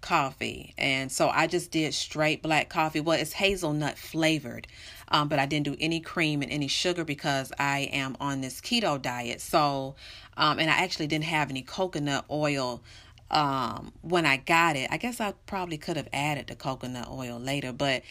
coffee. 0.00 0.74
And 0.78 1.12
so 1.12 1.28
I 1.28 1.46
just 1.46 1.70
did 1.70 1.94
straight 1.94 2.42
black 2.42 2.68
coffee. 2.68 3.00
Well, 3.00 3.18
it's 3.18 3.34
hazelnut 3.34 3.98
flavored, 3.98 4.66
um, 5.08 5.28
but 5.28 5.38
I 5.38 5.46
didn't 5.46 5.66
do 5.66 5.76
any 5.78 6.00
cream 6.00 6.42
and 6.42 6.50
any 6.50 6.68
sugar 6.68 7.04
because 7.04 7.52
I 7.58 7.90
am 7.92 8.16
on 8.20 8.40
this 8.40 8.60
keto 8.60 9.00
diet. 9.00 9.40
So, 9.40 9.96
um, 10.36 10.58
and 10.58 10.70
I 10.70 10.78
actually 10.78 11.06
didn't 11.06 11.24
have 11.24 11.50
any 11.50 11.62
coconut 11.62 12.24
oil 12.30 12.82
um, 13.30 13.92
when 14.02 14.26
I 14.26 14.38
got 14.38 14.76
it. 14.76 14.88
I 14.90 14.96
guess 14.96 15.20
I 15.20 15.34
probably 15.46 15.78
could 15.78 15.96
have 15.96 16.08
added 16.12 16.46
the 16.48 16.56
coconut 16.56 17.08
oil 17.08 17.38
later, 17.38 17.72
but 17.72 18.02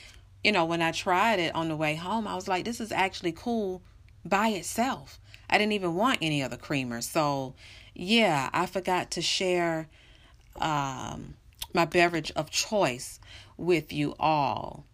you 0.44 0.52
know, 0.52 0.66
when 0.66 0.82
I 0.82 0.92
tried 0.92 1.40
it 1.40 1.54
on 1.56 1.68
the 1.68 1.76
way 1.76 1.96
home, 1.96 2.28
I 2.28 2.36
was 2.36 2.48
like, 2.48 2.66
this 2.66 2.80
is 2.80 2.92
actually 2.92 3.34
cool 3.34 3.82
by 4.24 4.50
itself. 4.50 5.20
I 5.50 5.58
didn't 5.58 5.74
even 5.74 5.96
want 5.96 6.20
any 6.22 6.44
other 6.44 6.58
creamer. 6.58 7.02
So, 7.02 7.56
yeah, 7.94 8.50
I 8.54 8.66
forgot 8.66 9.12
to 9.12 9.22
share 9.22 9.88
um, 10.58 11.36
my 11.74 11.86
beverage 11.86 12.32
of 12.36 12.50
choice 12.50 13.20
with 13.58 13.92
you 13.92 14.16
all. 14.20 14.86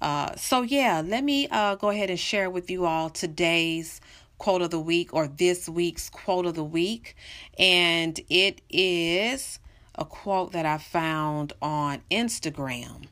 Uh, 0.00 0.34
so, 0.36 0.62
yeah, 0.62 1.02
let 1.04 1.22
me 1.22 1.46
uh, 1.48 1.74
go 1.76 1.90
ahead 1.90 2.10
and 2.10 2.18
share 2.18 2.48
with 2.48 2.70
you 2.70 2.86
all 2.86 3.10
today's 3.10 4.00
quote 4.38 4.62
of 4.62 4.70
the 4.70 4.80
week 4.80 5.12
or 5.12 5.28
this 5.28 5.68
week's 5.68 6.08
quote 6.08 6.46
of 6.46 6.54
the 6.54 6.64
week. 6.64 7.14
And 7.58 8.18
it 8.30 8.62
is 8.70 9.58
a 9.94 10.04
quote 10.04 10.52
that 10.52 10.64
I 10.64 10.78
found 10.78 11.52
on 11.60 12.00
Instagram. 12.10 13.06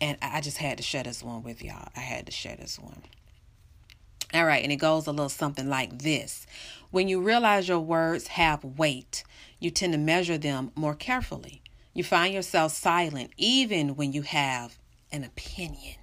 And 0.00 0.18
I 0.20 0.40
just 0.40 0.58
had 0.58 0.76
to 0.76 0.82
share 0.82 1.02
this 1.02 1.22
one 1.22 1.42
with 1.42 1.62
y'all. 1.62 1.88
I 1.96 2.00
had 2.00 2.26
to 2.26 2.32
share 2.32 2.56
this 2.56 2.78
one. 2.78 3.02
All 4.34 4.44
right, 4.44 4.62
and 4.62 4.72
it 4.72 4.76
goes 4.76 5.06
a 5.06 5.12
little 5.12 5.28
something 5.28 5.68
like 5.68 6.02
this 6.02 6.46
When 6.90 7.08
you 7.08 7.20
realize 7.20 7.68
your 7.68 7.80
words 7.80 8.26
have 8.28 8.64
weight, 8.64 9.24
you 9.60 9.70
tend 9.70 9.92
to 9.92 9.98
measure 9.98 10.36
them 10.36 10.72
more 10.74 10.94
carefully. 10.94 11.62
You 11.94 12.04
find 12.04 12.34
yourself 12.34 12.72
silent 12.72 13.30
even 13.36 13.96
when 13.96 14.12
you 14.12 14.22
have 14.22 14.78
an 15.12 15.24
opinion. 15.24 15.96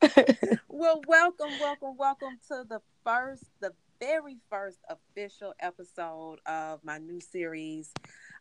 well, 0.68 1.00
welcome, 1.06 1.50
welcome, 1.60 1.96
welcome 1.96 2.38
to 2.48 2.64
the 2.68 2.80
first, 3.04 3.44
the 3.60 3.72
very 4.00 4.36
first 4.50 4.78
official 4.88 5.54
episode 5.60 6.38
of 6.46 6.80
my 6.84 6.98
new 6.98 7.20
series, 7.20 7.92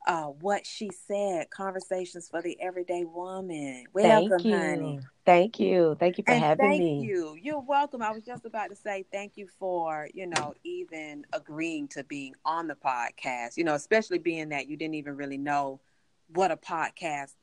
uh, 0.07 0.25
what 0.25 0.65
she 0.65 0.89
said, 0.91 1.49
conversations 1.49 2.27
for 2.29 2.41
the 2.41 2.59
everyday 2.61 3.03
woman. 3.05 3.85
Welcome, 3.93 4.29
thank 4.29 4.45
you. 4.45 4.55
honey. 4.55 4.99
Thank 5.25 5.59
you. 5.59 5.95
Thank 5.99 6.17
you 6.17 6.23
for 6.23 6.31
And 6.33 6.43
having 6.43 6.69
thank 6.69 6.79
me. 6.79 7.01
you. 7.03 7.35
You're 7.39 7.59
welcome. 7.61 8.01
I 8.01 8.11
was 8.11 8.23
just 8.25 8.45
about 8.45 8.69
to 8.69 8.75
say 8.75 9.05
thank 9.11 9.37
you 9.37 9.47
for, 9.59 10.09
you 10.13 10.25
know, 10.27 10.55
even 10.63 11.25
agreeing 11.33 11.87
to 11.89 12.03
being 12.03 12.33
on 12.45 12.67
the 12.67 12.75
podcast, 12.75 13.57
you 13.57 13.63
know, 13.63 13.75
especially 13.75 14.17
being 14.17 14.49
that 14.49 14.67
you 14.67 14.75
didn't 14.77 14.95
even 14.95 15.15
really 15.15 15.37
know 15.37 15.79
what 16.33 16.51
a 16.51 16.57
podcast 16.57 17.33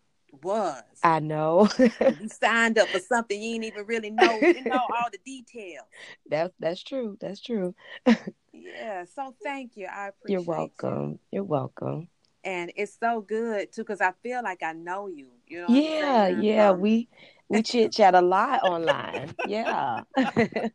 was. 0.42 0.82
I 1.02 1.20
know. 1.20 1.68
you 1.78 2.28
signed 2.28 2.78
up 2.78 2.90
for 2.90 2.98
something 2.98 3.40
you 3.40 3.52
didn't 3.60 3.64
even 3.76 3.86
really 3.86 4.10
know, 4.10 4.40
you 4.40 4.64
know, 4.64 4.74
all 4.98 5.08
the 5.12 5.18
details. 5.24 5.86
that's 6.28 6.52
that's 6.58 6.82
true. 6.82 7.16
That's 7.20 7.40
true. 7.40 7.74
Yeah. 8.52 9.04
So 9.04 9.34
thank 9.42 9.76
you. 9.76 9.86
I 9.86 10.08
appreciate 10.08 10.32
You're 10.32 10.40
you. 10.40 10.46
welcome. 10.46 11.18
You're 11.30 11.44
welcome. 11.44 12.08
And 12.44 12.72
it's 12.76 12.96
so 12.98 13.20
good 13.20 13.72
too, 13.72 13.82
because 13.82 14.00
I 14.00 14.12
feel 14.22 14.42
like 14.42 14.62
I 14.62 14.72
know 14.72 15.08
you. 15.08 15.28
You 15.46 15.62
know 15.62 15.74
Yeah, 15.74 16.28
yeah. 16.28 16.70
Um, 16.70 16.80
We 16.80 17.08
we 17.48 17.62
chit 17.62 17.92
chat 17.92 18.14
a 18.14 18.20
lot 18.20 18.62
online. 18.62 19.34
Yeah. 19.44 20.02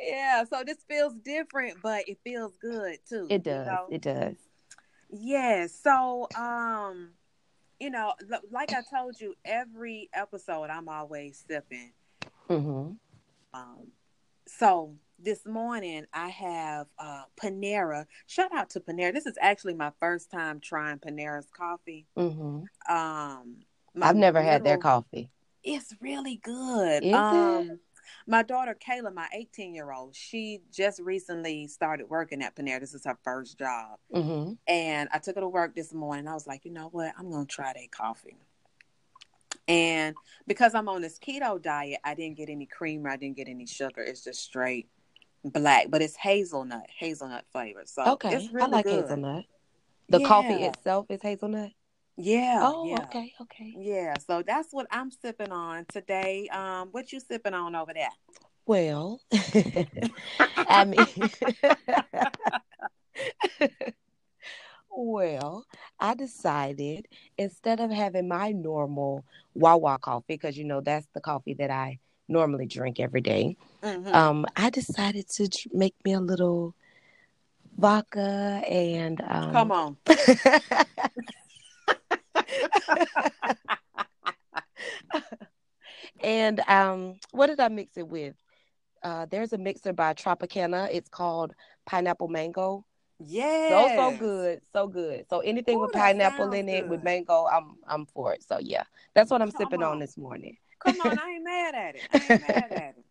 yeah. 0.00 0.44
So 0.44 0.62
this 0.64 0.78
feels 0.88 1.14
different, 1.14 1.78
but 1.82 2.08
it 2.08 2.18
feels 2.24 2.56
good 2.56 2.98
too. 3.08 3.26
it 3.28 3.32
you 3.32 3.38
does. 3.38 3.66
know? 3.66 3.86
It 3.90 4.02
does. 4.02 4.36
Yeah. 5.10 5.66
So, 5.66 6.28
um, 6.36 7.10
you 7.80 7.90
know, 7.90 8.14
like 8.50 8.72
I 8.72 8.82
told 8.90 9.20
you, 9.20 9.34
every 9.44 10.08
episode 10.12 10.70
I'm 10.70 10.88
always 10.88 11.44
sipping. 11.46 11.92
hmm 12.48 12.92
Um, 13.52 13.88
so 14.46 14.94
this 15.18 15.44
morning 15.46 16.06
I 16.12 16.28
have 16.28 16.86
uh, 16.98 17.22
Panera. 17.40 18.06
Shout 18.26 18.52
out 18.54 18.70
to 18.70 18.80
Panera. 18.80 19.12
This 19.12 19.26
is 19.26 19.36
actually 19.40 19.74
my 19.74 19.92
first 20.00 20.30
time 20.30 20.60
trying 20.60 20.98
Panera's 20.98 21.48
coffee. 21.56 22.06
hmm 22.16 22.60
Um, 22.88 23.56
I've 24.00 24.16
never 24.16 24.40
had 24.40 24.64
their 24.64 24.78
coffee. 24.78 25.30
It's 25.64 25.94
really 26.00 26.36
good. 26.36 27.02
Is 27.02 27.10
it? 27.10 27.14
um, 27.14 27.80
my 28.26 28.42
daughter 28.42 28.76
Kayla, 28.78 29.12
my 29.12 29.28
18 29.34 29.74
year 29.74 29.92
old, 29.92 30.14
she 30.14 30.60
just 30.72 31.00
recently 31.00 31.66
started 31.66 32.08
working 32.08 32.42
at 32.42 32.54
Panera. 32.54 32.80
This 32.80 32.94
is 32.94 33.04
her 33.04 33.18
first 33.24 33.58
job. 33.58 33.98
hmm 34.12 34.52
And 34.66 35.08
I 35.12 35.18
took 35.18 35.34
her 35.34 35.40
to 35.40 35.48
work 35.48 35.74
this 35.74 35.92
morning. 35.92 36.28
I 36.28 36.34
was 36.34 36.46
like, 36.46 36.64
you 36.64 36.72
know 36.72 36.88
what? 36.92 37.12
I'm 37.18 37.30
going 37.30 37.46
to 37.46 37.52
try 37.52 37.72
their 37.72 37.88
coffee. 37.90 38.36
And 39.66 40.16
because 40.46 40.74
I'm 40.74 40.88
on 40.88 41.02
this 41.02 41.18
keto 41.18 41.60
diet, 41.60 42.00
I 42.04 42.14
didn't 42.14 42.36
get 42.38 42.48
any 42.48 42.66
creamer. 42.66 43.10
I 43.10 43.16
didn't 43.16 43.36
get 43.36 43.48
any 43.48 43.66
sugar. 43.66 44.00
It's 44.00 44.24
just 44.24 44.40
straight 44.42 44.88
black, 45.44 45.86
but 45.90 46.02
it's 46.02 46.16
hazelnut, 46.16 46.86
hazelnut 46.98 47.44
flavor. 47.52 47.82
So 47.86 48.04
Okay. 48.12 48.34
it's 48.34 48.52
really 48.52 48.66
I 48.66 48.76
like 48.76 48.86
good. 48.86 49.02
hazelnut. 49.02 49.44
The 50.08 50.20
coffee 50.20 50.62
itself 50.64 51.06
is 51.10 51.22
hazelnut. 51.22 51.70
Yeah. 52.16 52.60
Oh, 52.62 52.86
yeah. 52.86 53.04
okay, 53.04 53.32
okay. 53.42 53.74
Yeah. 53.78 54.14
So 54.26 54.42
that's 54.42 54.72
what 54.72 54.86
I'm 54.90 55.10
sipping 55.10 55.52
on 55.52 55.86
today. 55.92 56.48
Um, 56.48 56.88
what 56.90 57.12
you 57.12 57.20
sipping 57.20 57.54
on 57.54 57.76
over 57.76 57.92
there? 57.94 58.08
Well, 58.66 59.20
I 60.68 60.84
mean, 60.84 61.06
well, 64.90 65.64
I 65.98 66.14
decided 66.14 67.06
instead 67.38 67.80
of 67.80 67.90
having 67.90 68.28
my 68.28 68.50
normal 68.50 69.24
Wawa 69.54 69.98
coffee, 70.00 70.24
because 70.28 70.58
you 70.58 70.64
know 70.64 70.80
that's 70.80 71.06
the 71.14 71.20
coffee 71.20 71.54
that 71.54 71.70
I 71.70 71.98
normally 72.28 72.66
drink 72.66 73.00
every 73.00 73.20
day, 73.20 73.56
Mhm. 73.82 74.14
um, 74.14 74.46
I 74.56 74.70
decided 74.70 75.28
to 75.30 75.48
make 75.72 75.94
me 76.04 76.12
a 76.12 76.20
little 76.20 76.74
vodka 77.78 78.62
and 78.68 79.20
um, 79.26 79.52
Come 79.52 79.72
on. 79.72 79.96
and 86.22 86.60
um, 86.68 87.16
what 87.32 87.46
did 87.48 87.60
I 87.60 87.68
mix 87.68 87.96
it 87.96 88.06
with? 88.08 88.34
Uh, 89.02 89.26
there's 89.30 89.52
a 89.52 89.58
mixer 89.58 89.92
by 89.92 90.12
Tropicana. 90.14 90.88
It's 90.92 91.08
called 91.08 91.54
Pineapple 91.86 92.28
Mango. 92.28 92.84
Yeah. 93.20 93.68
So 93.68 93.88
so 93.96 94.16
good, 94.18 94.60
so 94.72 94.86
good. 94.86 95.26
So 95.28 95.40
anything 95.40 95.78
Ooh, 95.78 95.82
with 95.82 95.92
pineapple 95.92 96.52
in 96.52 96.68
it 96.68 96.86
with 96.88 97.02
mango, 97.02 97.46
I'm 97.46 97.76
I'm 97.86 98.06
for 98.06 98.32
it. 98.34 98.42
So 98.44 98.58
yeah, 98.60 98.84
that's 99.14 99.30
what 99.30 99.42
I'm 99.42 99.50
Come 99.50 99.60
sipping 99.60 99.82
on. 99.82 99.92
on. 99.94 99.98
this 99.98 100.16
morning. 100.16 100.56
Come 100.80 101.00
on, 101.00 101.18
I 101.18 101.30
ain't 101.30 101.44
mad 101.44 101.74
at 101.74 101.96
it. 101.96 102.02
I 102.12 102.24
ain't 102.26 102.40
mad 102.40 102.72
at 102.72 102.94
it. 102.96 103.04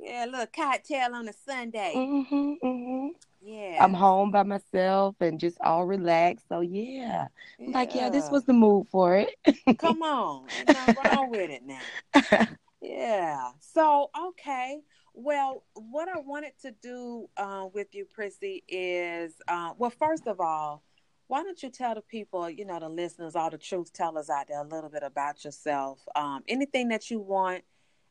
Yeah, 0.00 0.26
little 0.26 0.46
cocktail 0.46 1.14
on 1.14 1.28
a 1.28 1.32
Sunday. 1.32 1.92
hmm 1.94 2.54
hmm 2.62 3.08
Yeah. 3.42 3.84
I'm 3.84 3.94
home 3.94 4.30
by 4.30 4.42
myself 4.42 5.16
and 5.20 5.40
just 5.40 5.56
all 5.62 5.86
relaxed. 5.86 6.46
So 6.48 6.60
yeah, 6.60 7.28
I'm 7.60 7.72
like 7.72 7.94
yeah, 7.94 8.08
this 8.10 8.30
was 8.30 8.44
the 8.44 8.52
mood 8.52 8.86
for 8.90 9.16
it. 9.16 9.30
Come 9.78 10.02
on. 10.02 10.48
Nothing 10.66 10.96
wrong 10.96 11.30
with 11.30 11.50
it 11.50 11.62
now. 11.64 11.80
Yeah. 12.80 13.50
So, 13.60 14.10
okay. 14.28 14.80
Well, 15.14 15.64
what 15.74 16.08
I 16.08 16.18
wanted 16.18 16.52
to 16.62 16.72
do 16.82 17.28
uh, 17.36 17.68
with 17.72 17.94
you, 17.94 18.04
Prissy, 18.04 18.62
is 18.68 19.34
uh, 19.48 19.72
well, 19.78 19.90
first 19.90 20.26
of 20.26 20.40
all, 20.40 20.82
why 21.26 21.42
don't 21.42 21.62
you 21.62 21.70
tell 21.70 21.94
the 21.94 22.02
people, 22.02 22.48
you 22.50 22.64
know, 22.64 22.78
the 22.78 22.88
listeners, 22.88 23.34
all 23.34 23.50
the 23.50 23.58
truth 23.58 23.92
tellers 23.92 24.28
out 24.28 24.48
there, 24.48 24.60
a 24.60 24.66
little 24.66 24.90
bit 24.90 25.02
about 25.02 25.44
yourself? 25.44 26.00
Um, 26.14 26.42
anything 26.48 26.88
that 26.88 27.10
you 27.10 27.20
want 27.20 27.64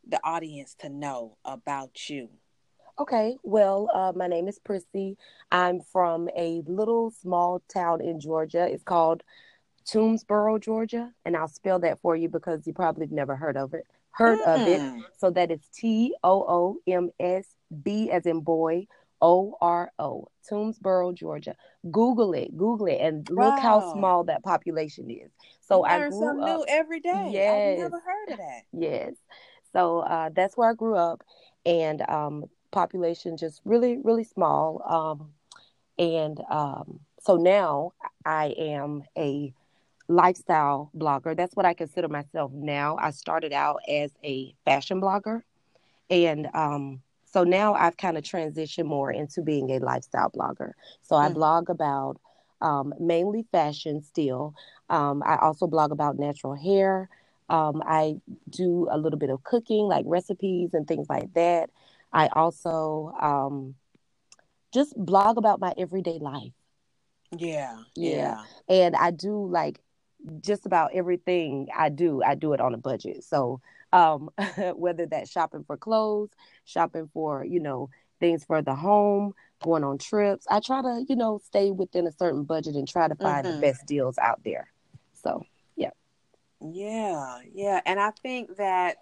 the 0.07 0.19
audience 0.23 0.75
to 0.79 0.89
know 0.89 1.37
about 1.45 2.09
you. 2.09 2.29
Okay, 2.99 3.37
well, 3.43 3.89
uh, 3.93 4.13
my 4.15 4.27
name 4.27 4.47
is 4.47 4.59
Prissy. 4.59 5.17
I'm 5.51 5.81
from 5.81 6.29
a 6.37 6.61
little 6.67 7.11
small 7.11 7.61
town 7.73 8.01
in 8.01 8.19
Georgia. 8.19 8.67
It's 8.67 8.83
called 8.83 9.23
Toomsboro, 9.85 10.61
Georgia, 10.61 11.11
and 11.25 11.35
I'll 11.35 11.47
spell 11.47 11.79
that 11.79 11.99
for 12.01 12.15
you 12.15 12.29
because 12.29 12.67
you 12.67 12.73
probably 12.73 13.07
never 13.09 13.35
heard 13.35 13.57
of 13.57 13.73
it. 13.73 13.85
Heard 14.11 14.39
of 14.41 14.67
it. 14.67 14.79
Mm. 14.79 15.01
So 15.17 15.31
that 15.31 15.49
is 15.49 15.61
T 15.73 16.13
O 16.23 16.45
O 16.47 16.77
M 16.87 17.09
S 17.19 17.47
B 17.81 18.11
as 18.11 18.27
in 18.27 18.41
boy 18.41 18.85
O 19.23 19.57
R 19.61 19.91
O. 19.97 20.27
Toomsboro, 20.47 21.15
Georgia. 21.15 21.55
Google 21.89 22.33
it. 22.33 22.55
Google 22.57 22.87
it, 22.87 22.99
and 22.99 23.27
look 23.29 23.57
how 23.57 23.79
small 23.93 24.25
that 24.25 24.43
population 24.43 25.09
is. 25.09 25.31
So 25.61 25.83
I 25.83 25.97
learn 25.97 26.11
grew 26.11 26.19
something 26.19 26.43
up. 26.43 26.57
new 26.59 26.65
every 26.67 26.99
day. 26.99 27.29
Yes. 27.31 27.77
I've 27.77 27.77
never 27.79 27.99
heard 28.01 28.31
of 28.31 28.37
that. 28.37 28.63
Yes. 28.73 29.13
So 29.71 29.99
uh, 29.99 30.29
that's 30.35 30.55
where 30.57 30.69
I 30.69 30.73
grew 30.73 30.95
up, 30.95 31.23
and 31.65 32.07
um, 32.09 32.45
population 32.71 33.37
just 33.37 33.61
really, 33.65 33.97
really 34.03 34.25
small. 34.25 34.83
Um, 34.85 35.29
and 35.97 36.39
um, 36.51 36.99
so 37.19 37.37
now 37.37 37.93
I 38.25 38.53
am 38.57 39.03
a 39.17 39.53
lifestyle 40.07 40.91
blogger. 40.95 41.35
That's 41.35 41.55
what 41.55 41.65
I 41.65 41.73
consider 41.73 42.07
myself 42.09 42.51
now. 42.53 42.97
I 42.99 43.11
started 43.11 43.53
out 43.53 43.79
as 43.87 44.11
a 44.23 44.53
fashion 44.65 44.99
blogger, 45.01 45.41
and 46.09 46.49
um, 46.53 47.01
so 47.33 47.43
now 47.43 47.73
I've 47.73 47.97
kind 47.97 48.17
of 48.17 48.23
transitioned 48.23 48.85
more 48.85 49.11
into 49.11 49.41
being 49.41 49.71
a 49.71 49.79
lifestyle 49.79 50.29
blogger. 50.29 50.73
So 51.01 51.15
I 51.15 51.29
Mhm. 51.29 51.33
blog 51.33 51.69
about 51.69 52.19
um, 52.61 52.93
mainly 52.99 53.43
fashion 53.51 54.01
still. 54.01 54.53
Um, 54.89 55.23
I 55.25 55.37
also 55.37 55.67
blog 55.67 55.91
about 55.91 56.19
natural 56.19 56.55
hair. 56.55 57.09
Um, 57.49 57.83
I 57.85 58.21
do 58.49 58.87
a 58.91 58.97
little 58.97 59.19
bit 59.19 59.29
of 59.31 59.43
cooking, 59.43 59.85
like 59.87 60.05
recipes 60.07 60.73
and 60.73 60.87
things 60.87 61.09
like 61.09 61.33
that. 61.33 61.69
I 62.13 62.27
also 62.27 63.13
um, 63.19 63.75
just 64.73 64.93
blog 64.97 65.37
about 65.37 65.59
my 65.59 65.73
everyday 65.77 66.19
life. 66.19 66.53
Yeah. 67.37 67.83
Yeah. 67.95 68.45
And 68.69 68.95
I 68.95 69.11
do 69.11 69.47
like 69.47 69.79
just 70.41 70.65
about 70.65 70.91
everything 70.93 71.67
I 71.75 71.89
do, 71.89 72.23
I 72.23 72.35
do 72.35 72.53
it 72.53 72.61
on 72.61 72.73
a 72.73 72.77
budget. 72.77 73.23
So 73.23 73.61
um, 73.93 74.31
whether 74.75 75.07
that's 75.07 75.31
shopping 75.31 75.63
for 75.65 75.77
clothes, 75.77 76.31
shopping 76.65 77.09
for, 77.13 77.45
you 77.45 77.61
know, 77.61 77.89
things 78.19 78.45
for 78.45 78.61
the 78.61 78.75
home, 78.75 79.33
going 79.63 79.83
on 79.85 79.99
trips, 79.99 80.47
I 80.49 80.59
try 80.61 80.81
to, 80.81 81.05
you 81.07 81.15
know, 81.15 81.39
stay 81.43 81.71
within 81.71 82.07
a 82.07 82.13
certain 82.13 82.43
budget 82.43 82.75
and 82.75 82.87
try 82.87 83.07
to 83.07 83.15
find 83.15 83.47
Mhm. 83.47 83.49
the 83.49 83.53
best 83.53 83.85
deals 83.87 84.17
out 84.19 84.43
there. 84.43 84.71
So 85.13 85.47
Yeah, 85.77 85.91
yeah. 86.61 87.39
Yeah. 87.53 87.81
And 87.85 87.99
I 87.99 88.11
think 88.11 88.57
that 88.57 88.97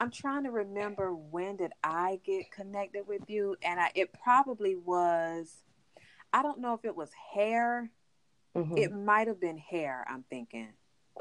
I'm 0.00 0.10
trying 0.10 0.44
to 0.44 0.50
remember 0.50 1.14
when 1.14 1.56
did 1.56 1.72
I 1.84 2.20
get 2.24 2.50
connected 2.50 3.06
with 3.06 3.28
you? 3.28 3.56
And 3.62 3.80
I 3.80 3.90
it 3.94 4.12
probably 4.12 4.76
was 4.76 5.62
I 6.32 6.42
don't 6.42 6.60
know 6.60 6.74
if 6.74 6.84
it 6.84 6.96
was 6.96 7.10
hair. 7.34 7.90
mhm. 8.54 8.76
It 8.76 8.92
might 8.92 9.28
have 9.28 9.40
been 9.40 9.58
hair, 9.58 10.04
I'm 10.08 10.24
thinking. 10.30 10.74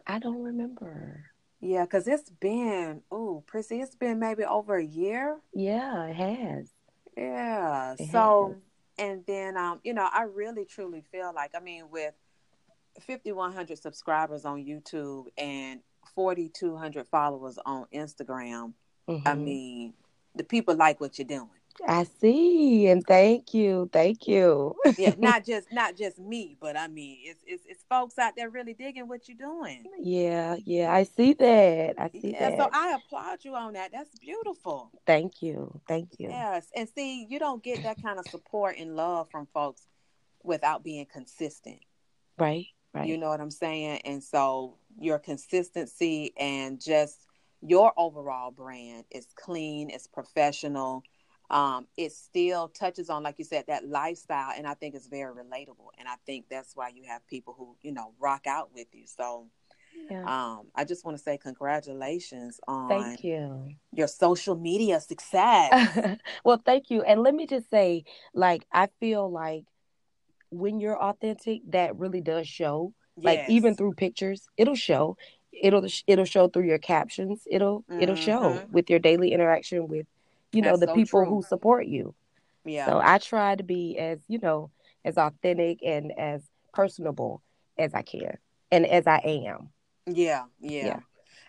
I 0.07 0.19
don't 0.19 0.43
remember. 0.43 1.30
Yeah, 1.61 1.83
because 1.83 2.07
it's 2.07 2.29
been, 2.29 3.03
oh, 3.11 3.43
Prissy, 3.45 3.81
it's 3.81 3.95
been 3.95 4.19
maybe 4.19 4.43
over 4.43 4.77
a 4.77 4.83
year. 4.85 5.39
Yeah, 5.53 6.05
it 6.07 6.15
has. 6.15 6.71
Yeah. 7.15 7.93
It 7.99 8.09
so, 8.11 8.55
has. 8.97 9.05
and 9.07 9.23
then, 9.27 9.57
um, 9.57 9.79
you 9.83 9.93
know, 9.93 10.09
I 10.11 10.23
really 10.23 10.65
truly 10.65 11.03
feel 11.11 11.31
like, 11.33 11.51
I 11.55 11.59
mean, 11.59 11.89
with 11.91 12.15
5,100 12.99 13.77
subscribers 13.77 14.43
on 14.43 14.65
YouTube 14.65 15.27
and 15.37 15.81
4,200 16.15 17.07
followers 17.07 17.59
on 17.63 17.85
Instagram, 17.93 18.73
I 19.07 19.11
Mhm. 19.33 19.43
mean, 19.43 19.93
the 20.35 20.43
people 20.43 20.75
like 20.75 20.99
what 20.99 21.19
you're 21.19 21.27
doing. 21.27 21.49
I 21.87 22.03
see, 22.03 22.87
and 22.87 23.05
thank 23.05 23.53
you, 23.53 23.89
thank 23.91 24.27
you. 24.27 24.75
yeah, 24.97 25.13
not 25.17 25.45
just 25.45 25.71
not 25.71 25.95
just 25.97 26.19
me, 26.19 26.57
but 26.59 26.77
I 26.77 26.87
mean, 26.87 27.19
it's 27.23 27.43
it's, 27.45 27.63
it's 27.67 27.83
folks 27.89 28.17
out 28.19 28.35
there 28.35 28.49
really 28.49 28.73
digging 28.73 29.07
what 29.07 29.27
you're 29.27 29.37
doing. 29.37 29.85
Yeah, 29.99 30.57
yeah, 30.65 30.93
I 30.93 31.03
see 31.03 31.33
that. 31.33 31.95
I 31.97 32.09
see 32.09 32.31
Yeah, 32.31 32.49
that. 32.49 32.57
so 32.57 32.69
I 32.71 32.93
applaud 32.93 33.39
you 33.43 33.55
on 33.55 33.73
that. 33.73 33.91
That's 33.91 34.13
beautiful. 34.19 34.91
thank 35.05 35.41
you, 35.41 35.79
thank 35.87 36.19
you. 36.19 36.29
Yes, 36.29 36.67
and 36.75 36.87
see, 36.89 37.25
you 37.29 37.39
don't 37.39 37.63
get 37.63 37.83
that 37.83 38.01
kind 38.01 38.19
of 38.19 38.25
support 38.25 38.75
and 38.77 38.95
love 38.95 39.29
from 39.31 39.47
folks 39.53 39.87
without 40.43 40.83
being 40.83 41.05
consistent. 41.11 41.79
Right, 42.37 42.67
right. 42.93 43.07
You 43.07 43.17
know 43.17 43.29
what 43.29 43.41
I'm 43.41 43.51
saying? 43.51 44.01
And 44.05 44.23
so 44.23 44.77
your 44.99 45.19
consistency 45.19 46.33
and 46.37 46.81
just 46.81 47.27
your 47.61 47.93
overall 47.97 48.51
brand 48.51 49.05
is 49.11 49.27
clean, 49.35 49.89
it's 49.89 50.07
professional. 50.07 51.03
Um, 51.51 51.85
it 51.97 52.13
still 52.13 52.69
touches 52.69 53.09
on, 53.09 53.23
like 53.23 53.35
you 53.37 53.43
said, 53.43 53.65
that 53.67 53.85
lifestyle, 53.85 54.53
and 54.57 54.65
I 54.65 54.73
think 54.73 54.95
it's 54.95 55.07
very 55.07 55.33
relatable. 55.33 55.89
And 55.99 56.07
I 56.07 56.15
think 56.25 56.45
that's 56.49 56.75
why 56.77 56.89
you 56.95 57.03
have 57.03 57.27
people 57.27 57.53
who, 57.57 57.75
you 57.81 57.91
know, 57.91 58.13
rock 58.19 58.47
out 58.47 58.69
with 58.73 58.87
you. 58.93 59.05
So 59.05 59.47
yeah. 60.09 60.23
um, 60.23 60.67
I 60.73 60.85
just 60.85 61.03
want 61.03 61.17
to 61.17 61.23
say 61.23 61.37
congratulations 61.37 62.61
on 62.69 62.87
Thank 62.87 63.25
you. 63.25 63.75
your 63.93 64.07
social 64.07 64.55
media 64.55 65.01
success. 65.01 66.17
well, 66.45 66.61
thank 66.65 66.89
you. 66.89 67.01
And 67.01 67.21
let 67.21 67.35
me 67.35 67.45
just 67.45 67.69
say, 67.69 68.05
like, 68.33 68.65
I 68.71 68.87
feel 69.01 69.29
like 69.29 69.65
when 70.51 70.79
you're 70.79 70.97
authentic, 71.01 71.61
that 71.71 71.97
really 71.97 72.21
does 72.21 72.47
show. 72.47 72.93
Like, 73.17 73.41
even 73.49 73.75
through 73.75 73.93
pictures, 73.95 74.47
it'll 74.57 74.75
show. 74.75 75.17
It'll 75.51 75.85
it'll 76.07 76.25
show 76.25 76.47
through 76.47 76.65
your 76.65 76.79
captions. 76.79 77.43
It'll 77.51 77.83
it'll 77.99 78.15
show 78.15 78.39
Mhm. 78.41 78.71
with 78.71 78.89
your 78.89 78.99
daily 78.99 79.33
interaction 79.33 79.87
with, 79.89 80.07
you 80.51 80.61
know, 80.61 80.69
That's 80.71 80.81
the 80.81 80.87
so 80.87 80.95
people 80.95 81.21
true. 81.21 81.29
who 81.29 81.41
support 81.41 81.85
you. 81.87 82.13
yeah. 82.65 82.85
So 82.85 82.99
I 83.03 83.17
try 83.17 83.55
to 83.55 83.63
be 83.63 83.97
as 83.97 84.19
you 84.27 84.39
know 84.39 84.71
as 85.05 85.17
authentic 85.17 85.79
and 85.83 86.11
as 86.17 86.49
personable 86.73 87.41
as 87.77 87.93
I 87.93 88.01
can 88.01 88.37
and 88.71 88.85
as 88.85 89.07
I 89.07 89.17
am. 89.47 89.69
Yeah, 90.05 90.45
yeah, 90.59 90.85
Yeah. 90.87 90.99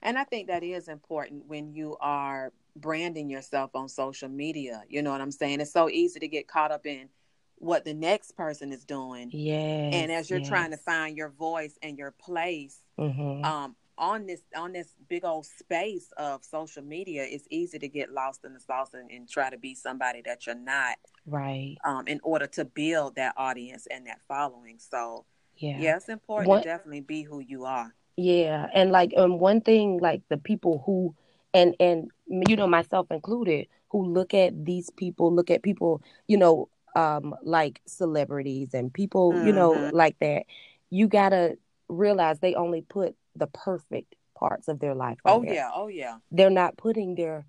And 0.03 0.19
I 0.19 0.25
think 0.25 0.49
that 0.49 0.63
is 0.63 0.89
important 0.89 1.47
when 1.47 1.73
you 1.73 1.97
are 2.01 2.53
branding 2.77 3.29
yourself 3.31 3.71
on 3.75 3.89
social 3.89 4.29
media. 4.29 4.83
You 4.89 5.03
know 5.03 5.11
what 5.11 5.21
I'm 5.21 5.31
saying? 5.33 5.61
It's 5.61 5.73
so 5.73 5.89
easy 5.89 6.21
to 6.21 6.29
get 6.29 6.49
caught 6.49 6.71
up 6.73 6.87
in 6.87 7.09
what 7.57 7.85
the 7.85 7.95
next 7.95 8.33
person 8.37 8.73
is 8.73 8.85
doing. 8.85 9.31
Yeah. 9.33 9.91
and 9.93 10.11
as 10.13 10.31
you're 10.31 10.41
trying 10.41 10.71
to 10.73 10.77
find 10.77 11.17
your 11.17 11.29
voice 11.31 11.79
and 11.83 11.99
your 11.99 12.11
place 12.13 12.79
hmm 12.99 13.45
um, 13.45 13.75
on 14.03 14.27
this 14.27 14.43
on 14.57 14.73
this 14.73 14.95
big 15.09 15.25
old 15.25 15.47
space 15.47 16.13
of 16.19 16.45
social 16.45 16.83
media, 16.83 17.25
it's 17.25 17.47
easy 17.51 17.79
to 17.79 17.89
get 17.89 18.13
lost 18.13 18.45
in 18.45 18.53
the 18.53 18.61
sauce 18.61 18.93
and, 18.95 19.11
and 19.11 19.29
try 19.29 19.49
to 19.49 19.57
be 19.57 19.75
somebody 19.77 20.21
that 20.27 20.45
you're 20.45 20.57
not 20.57 20.97
right. 21.25 21.77
um, 21.85 22.07
in 22.09 22.21
order 22.25 22.47
to 22.49 22.65
build 22.65 23.15
that 23.15 23.33
audience 23.37 23.87
and 23.87 24.07
that 24.09 24.21
following. 24.27 24.79
So 24.79 25.25
Yeah. 25.57 25.79
yeah, 25.79 25.97
it's 25.97 26.09
important 26.09 26.49
What- 26.49 26.63
to 26.65 26.69
definitely 26.69 27.01
be 27.03 27.23
who 27.23 27.39
you 27.39 27.65
are. 27.65 27.95
Yeah, 28.17 28.67
and 28.75 28.91
like 28.93 29.15
um 29.17 29.39
one 29.39 29.61
thing 29.63 29.99
like 29.99 30.23
the 30.29 30.37
people 30.37 30.83
who 30.85 31.15
and 31.55 31.75
and 31.81 32.11
you 32.29 32.57
know 32.57 32.67
myself 32.67 33.07
included 33.11 33.69
who 33.91 34.05
look 34.05 34.35
at 34.35 34.65
these 34.65 34.91
people 34.91 35.33
look 35.33 35.51
at 35.51 35.63
people 35.63 36.03
you 36.27 36.37
know 36.37 36.69
um 36.97 37.35
like 37.43 37.81
celebrities 37.87 38.75
and 38.75 38.93
people 38.93 39.33
you 39.47 39.53
know 39.53 39.73
Mhm. 39.75 39.93
like 39.93 40.19
that 40.19 40.45
you 40.91 41.09
got 41.09 41.31
to 41.31 41.57
realize 41.89 42.39
they 42.41 42.55
only 42.55 42.83
put 42.83 43.17
the 43.37 43.47
perfect 43.47 44.15
parts 44.35 44.69
of 44.69 44.79
their 44.81 44.95
life 44.95 45.19
on 45.25 45.33
Oh 45.33 45.43
there. 45.43 45.55
yeah, 45.55 45.71
oh 45.75 45.87
yeah. 45.89 46.19
They're 46.31 46.51
not 46.51 46.77
putting 46.77 47.15
their 47.15 47.47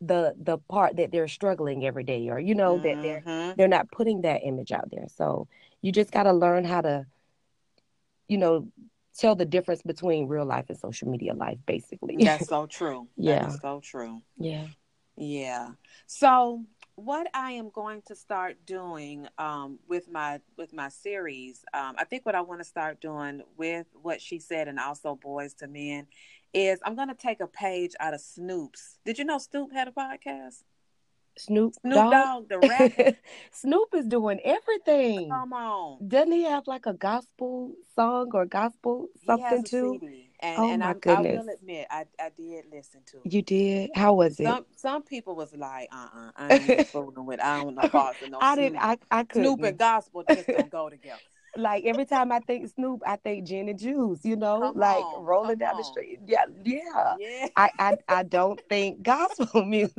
the 0.00 0.34
the 0.40 0.56
part 0.58 0.96
that 0.96 1.12
they're 1.12 1.28
struggling 1.28 1.84
every 1.84 2.04
day 2.04 2.28
or 2.30 2.38
you 2.38 2.54
know 2.54 2.78
that 2.78 3.02
they're 3.02 3.20
Mhm. 3.20 3.56
they're 3.56 3.68
not 3.68 3.90
putting 3.90 4.22
that 4.22 4.40
image 4.44 4.72
out 4.72 4.90
there. 4.90 5.06
So 5.08 5.46
you 5.82 5.92
just 5.92 6.10
got 6.10 6.22
to 6.24 6.32
learn 6.32 6.64
how 6.64 6.80
to, 6.80 7.06
you 8.28 8.38
know, 8.38 8.68
tell 9.16 9.34
the 9.34 9.44
difference 9.44 9.82
between 9.82 10.26
real 10.28 10.44
life 10.46 10.66
and 10.68 10.78
social 10.78 11.08
media 11.10 11.34
life, 11.34 11.58
basically. 11.66 12.16
That's 12.16 12.46
so 12.46 12.66
true. 12.78 13.08
Yeah. 13.16 13.50
so 13.50 13.80
true. 13.80 14.22
yeah. 14.38 14.68
Yeah. 15.16 15.72
So 16.06 16.64
what 17.04 17.26
I 17.34 17.52
am 17.52 17.70
going 17.70 18.02
to 18.06 18.14
start 18.14 18.56
doing 18.66 19.26
um, 19.38 19.78
with 19.88 20.10
my 20.10 20.40
with 20.56 20.72
my 20.72 20.88
series, 20.88 21.64
um, 21.72 21.94
I 21.98 22.04
think 22.04 22.26
what 22.26 22.34
I 22.34 22.40
want 22.42 22.60
to 22.60 22.64
start 22.64 23.00
doing 23.00 23.42
with 23.56 23.86
what 24.00 24.20
she 24.20 24.38
said 24.38 24.68
and 24.68 24.78
also 24.78 25.14
Boys 25.14 25.54
to 25.54 25.66
Men 25.66 26.06
is 26.52 26.78
I'm 26.84 26.96
going 26.96 27.08
to 27.08 27.14
take 27.14 27.40
a 27.40 27.46
page 27.46 27.94
out 28.00 28.14
of 28.14 28.20
Snoop's. 28.20 28.98
Did 29.04 29.18
you 29.18 29.24
know 29.24 29.38
Snoop 29.38 29.72
had 29.72 29.88
a 29.88 29.92
podcast? 29.92 30.62
Snoop, 31.38 31.74
Snoop 31.80 31.94
Dogg. 31.94 32.12
Dogg, 32.12 32.48
the 32.48 32.58
rapper. 32.58 33.16
Snoop 33.52 33.94
is 33.94 34.06
doing 34.06 34.40
everything. 34.44 35.30
Come 35.30 35.52
on. 35.52 36.06
Doesn't 36.06 36.32
he 36.32 36.44
have 36.44 36.66
like 36.66 36.86
a 36.86 36.92
gospel 36.92 37.72
song 37.94 38.30
or 38.34 38.44
gospel 38.44 39.08
something 39.24 39.64
too? 39.64 39.98
CD. 40.00 40.29
And, 40.42 40.58
Oh, 40.58 40.68
and 40.70 40.80
my 40.82 40.86
I, 40.86 40.92
I 40.92 41.20
goodness. 41.20 41.46
will 41.46 41.54
admit, 41.54 41.86
I, 41.90 42.06
I 42.18 42.30
did 42.36 42.64
listen 42.72 43.02
to 43.06 43.18
it. 43.18 43.32
You 43.32 43.42
did? 43.42 43.90
How 43.94 44.14
was 44.14 44.40
it? 44.40 44.44
Some 44.46 44.66
some 44.76 45.02
people 45.02 45.34
was 45.36 45.54
like, 45.54 45.88
uh 45.92 46.08
uh 46.14 46.30
I 46.36 46.52
ain't 46.52 46.80
fooling 46.92 47.26
with 47.26 47.40
I 47.40 47.58
don't 47.58 47.74
know 47.74 47.88
no 48.28 48.38
I 48.40 48.56
didn't. 48.56 48.78
I 48.78 48.96
I 49.10 49.24
couldn't. 49.24 49.44
Snoop 49.44 49.62
and 49.64 49.78
gospel 49.78 50.22
just 50.24 50.50
don't 50.50 50.70
go 50.70 50.88
together. 50.90 51.20
like 51.56 51.84
every 51.84 52.06
time 52.06 52.32
I 52.32 52.40
think 52.40 52.68
Snoop, 52.68 53.02
I 53.06 53.16
think 53.16 53.46
gin 53.46 53.68
and 53.68 53.78
juice. 53.78 54.24
You 54.24 54.36
know, 54.36 54.60
Come 54.60 54.76
like 54.76 54.98
on, 54.98 55.24
rolling 55.24 55.58
down 55.58 55.76
the 55.76 55.84
street. 55.84 56.20
Yeah, 56.26 56.44
yeah. 56.64 57.14
Yeah. 57.18 57.46
I 57.56 57.70
I, 57.78 57.96
I 58.08 58.22
don't 58.22 58.60
think 58.68 59.02
gospel 59.02 59.64
music. 59.64 59.94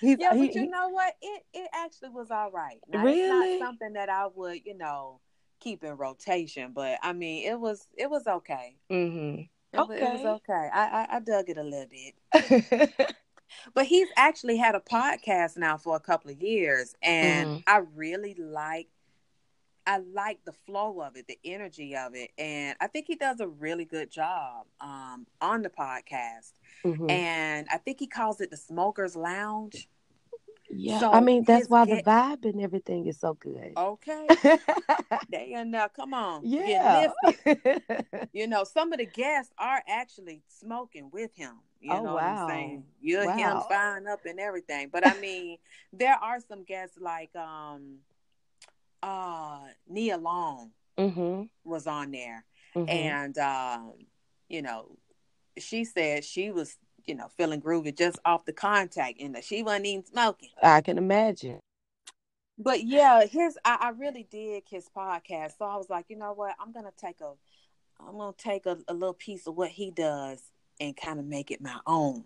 He's, 0.00 0.18
Yeah, 0.18 0.32
he- 0.32 0.46
but 0.46 0.54
you 0.54 0.62
he- 0.62 0.66
know 0.66 0.88
what? 0.88 1.14
It 1.20 1.42
it 1.52 1.68
actually 1.74 2.10
was 2.10 2.30
all 2.30 2.50
right. 2.50 2.78
Now, 2.88 3.02
Really? 3.04 3.20
It's 3.52 3.60
not 3.60 3.68
something 3.68 3.92
that 3.94 4.08
I 4.08 4.26
would, 4.34 4.60
you 4.64 4.76
know, 4.76 5.20
keep 5.60 5.84
in 5.84 5.96
rotation, 5.96 6.72
but 6.72 6.98
I 7.02 7.12
mean, 7.12 7.46
it 7.50 7.58
was 7.60 7.86
it 7.96 8.10
was 8.10 8.26
okay. 8.26 8.76
Mm-hmm. 8.90 9.42
It, 9.72 9.76
wa- 9.76 9.94
it 9.94 10.02
was 10.02 10.20
Okay. 10.20 10.52
okay. 10.52 10.68
I, 10.72 11.06
I 11.10 11.16
I 11.16 11.20
dug 11.20 11.48
it 11.48 11.58
a 11.58 11.62
little 11.62 11.86
bit. 11.88 13.14
But 13.74 13.86
he's 13.86 14.06
actually 14.16 14.56
had 14.58 14.76
a 14.76 14.80
podcast 14.80 15.56
now 15.56 15.76
for 15.76 15.96
a 15.96 16.00
couple 16.00 16.30
of 16.30 16.40
years, 16.40 16.94
and 17.02 17.48
Mhm. 17.48 17.62
I 17.66 17.78
really 17.96 18.34
like. 18.34 18.88
I 19.86 19.98
like 19.98 20.44
the 20.44 20.52
flow 20.52 21.00
of 21.02 21.16
it, 21.16 21.26
the 21.26 21.38
energy 21.44 21.96
of 21.96 22.14
it, 22.14 22.30
and 22.38 22.76
I 22.80 22.86
think 22.86 23.06
he 23.08 23.16
does 23.16 23.40
a 23.40 23.48
really 23.48 23.84
good 23.84 24.08
job 24.10 24.66
um, 24.80 25.26
on 25.40 25.62
the 25.62 25.70
podcast. 25.70 26.52
Mhm. 26.84 27.10
And 27.10 27.66
I 27.72 27.78
think 27.78 27.98
he 27.98 28.06
calls 28.06 28.40
it 28.40 28.50
the 28.50 28.56
Smokers 28.56 29.16
Lounge. 29.16 29.88
Yeah, 30.70 30.98
so 30.98 31.12
I 31.12 31.20
mean 31.20 31.44
that's 31.44 31.68
why 31.68 31.84
get- 31.84 32.04
the 32.04 32.10
vibe 32.10 32.44
and 32.44 32.60
everything 32.60 33.06
is 33.06 33.18
so 33.18 33.34
good. 33.34 33.72
Okay, 33.76 34.28
they 35.30 35.54
are 35.54 35.64
now. 35.64 35.88
Come 35.88 36.14
on, 36.14 36.42
yeah. 36.44 37.10
You 38.32 38.46
know, 38.46 38.64
some 38.64 38.92
of 38.92 38.98
the 38.98 39.06
guests 39.06 39.52
are 39.58 39.82
actually 39.88 40.42
smoking 40.48 41.10
with 41.10 41.34
him. 41.34 41.60
You 41.80 41.92
Oh, 41.94 42.02
know 42.02 42.14
what 42.14 42.22
wow. 42.22 42.42
I'm 42.46 42.48
saying? 42.48 42.84
You're 43.00 43.28
him 43.28 43.58
Wow. 43.58 43.66
fine 43.68 44.06
up 44.06 44.24
and 44.26 44.38
everything. 44.38 44.88
But 44.92 45.04
I 45.04 45.14
mean, 45.14 45.58
there 45.92 46.14
are 46.16 46.40
some 46.40 46.64
guests 46.64 46.98
like 47.00 47.34
um 47.36 47.98
uh 49.02 49.60
Nia 49.88 50.16
Long 50.18 50.72
mhm. 50.98 51.48
was 51.64 51.86
on 51.86 52.10
there. 52.12 52.44
mhm. 52.74 52.88
And 52.88 53.38
um, 53.38 53.92
you 54.48 54.62
know, 54.62 54.96
she 55.58 55.84
said 55.84 56.24
she 56.24 56.50
was, 56.50 56.76
you 57.06 57.14
know, 57.14 57.28
feeling 57.36 57.60
groovy 57.60 57.96
just 57.96 58.18
off 58.24 58.44
the 58.44 58.52
contact 58.52 59.20
and 59.20 59.34
that 59.34 59.44
she 59.44 59.62
wasn't 59.62 59.86
even 59.86 60.06
smoking. 60.06 60.50
I 60.62 60.80
can 60.80 60.98
imagine. 60.98 61.60
But 62.58 62.84
yeah, 62.84 63.24
his 63.24 63.58
I, 63.64 63.78
I 63.80 63.88
really 63.90 64.26
dig 64.30 64.64
his 64.68 64.88
podcast. 64.94 65.52
So 65.58 65.64
I 65.64 65.76
was 65.76 65.88
like, 65.88 66.06
you 66.08 66.16
know 66.16 66.32
what? 66.32 66.54
I'm 66.60 66.72
gonna 66.72 66.92
take 66.96 67.20
a 67.20 67.32
I'm 67.98 68.18
gonna 68.18 68.34
take 68.36 68.66
a, 68.66 68.78
a 68.88 68.94
little 68.94 69.14
piece 69.14 69.46
of 69.46 69.56
what 69.56 69.70
he 69.70 69.90
does 69.90 70.42
and 70.78 70.96
kind 70.96 71.18
of 71.18 71.24
make 71.24 71.50
it 71.50 71.60
my 71.60 71.78
own. 71.86 72.24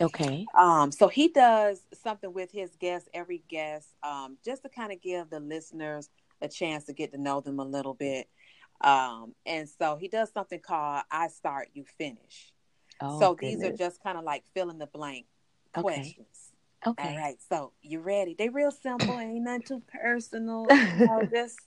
Okay. 0.00 0.46
Um, 0.54 0.90
so 0.92 1.08
he 1.08 1.28
does 1.28 1.82
something 2.02 2.32
with 2.32 2.50
his 2.50 2.70
guests, 2.76 3.08
every 3.12 3.42
guest, 3.48 3.88
um, 4.02 4.38
just 4.44 4.62
to 4.62 4.68
kind 4.70 4.92
of 4.92 5.02
give 5.02 5.28
the 5.28 5.40
listeners 5.40 6.08
a 6.40 6.48
chance 6.48 6.84
to 6.84 6.94
get 6.94 7.12
to 7.12 7.18
know 7.20 7.40
them 7.40 7.58
a 7.58 7.64
little 7.64 7.92
bit. 7.94 8.28
Um, 8.80 9.34
and 9.44 9.68
so 9.68 9.96
he 9.96 10.08
does 10.08 10.32
something 10.32 10.60
called 10.60 11.02
I 11.10 11.28
Start, 11.28 11.68
You 11.74 11.84
Finish. 11.98 12.52
Oh, 13.02 13.18
so 13.18 13.36
these 13.38 13.62
are 13.62 13.72
just 13.72 14.02
kind 14.02 14.18
of 14.18 14.24
like 14.24 14.44
fill 14.54 14.70
in 14.70 14.78
the 14.78 14.86
blank 14.86 15.26
Okay. 15.76 15.82
questions. 15.82 16.52
okay. 16.86 17.08
All 17.08 17.16
right, 17.16 17.36
so 17.48 17.72
you 17.82 18.00
ready? 18.00 18.34
They 18.38 18.48
real 18.48 18.70
simple, 18.70 19.18
ain't 19.20 19.44
nothing 19.44 19.62
too 19.62 19.82
personal. 20.00 20.66
You 20.70 21.06
know, 21.06 21.28
just 21.32 21.58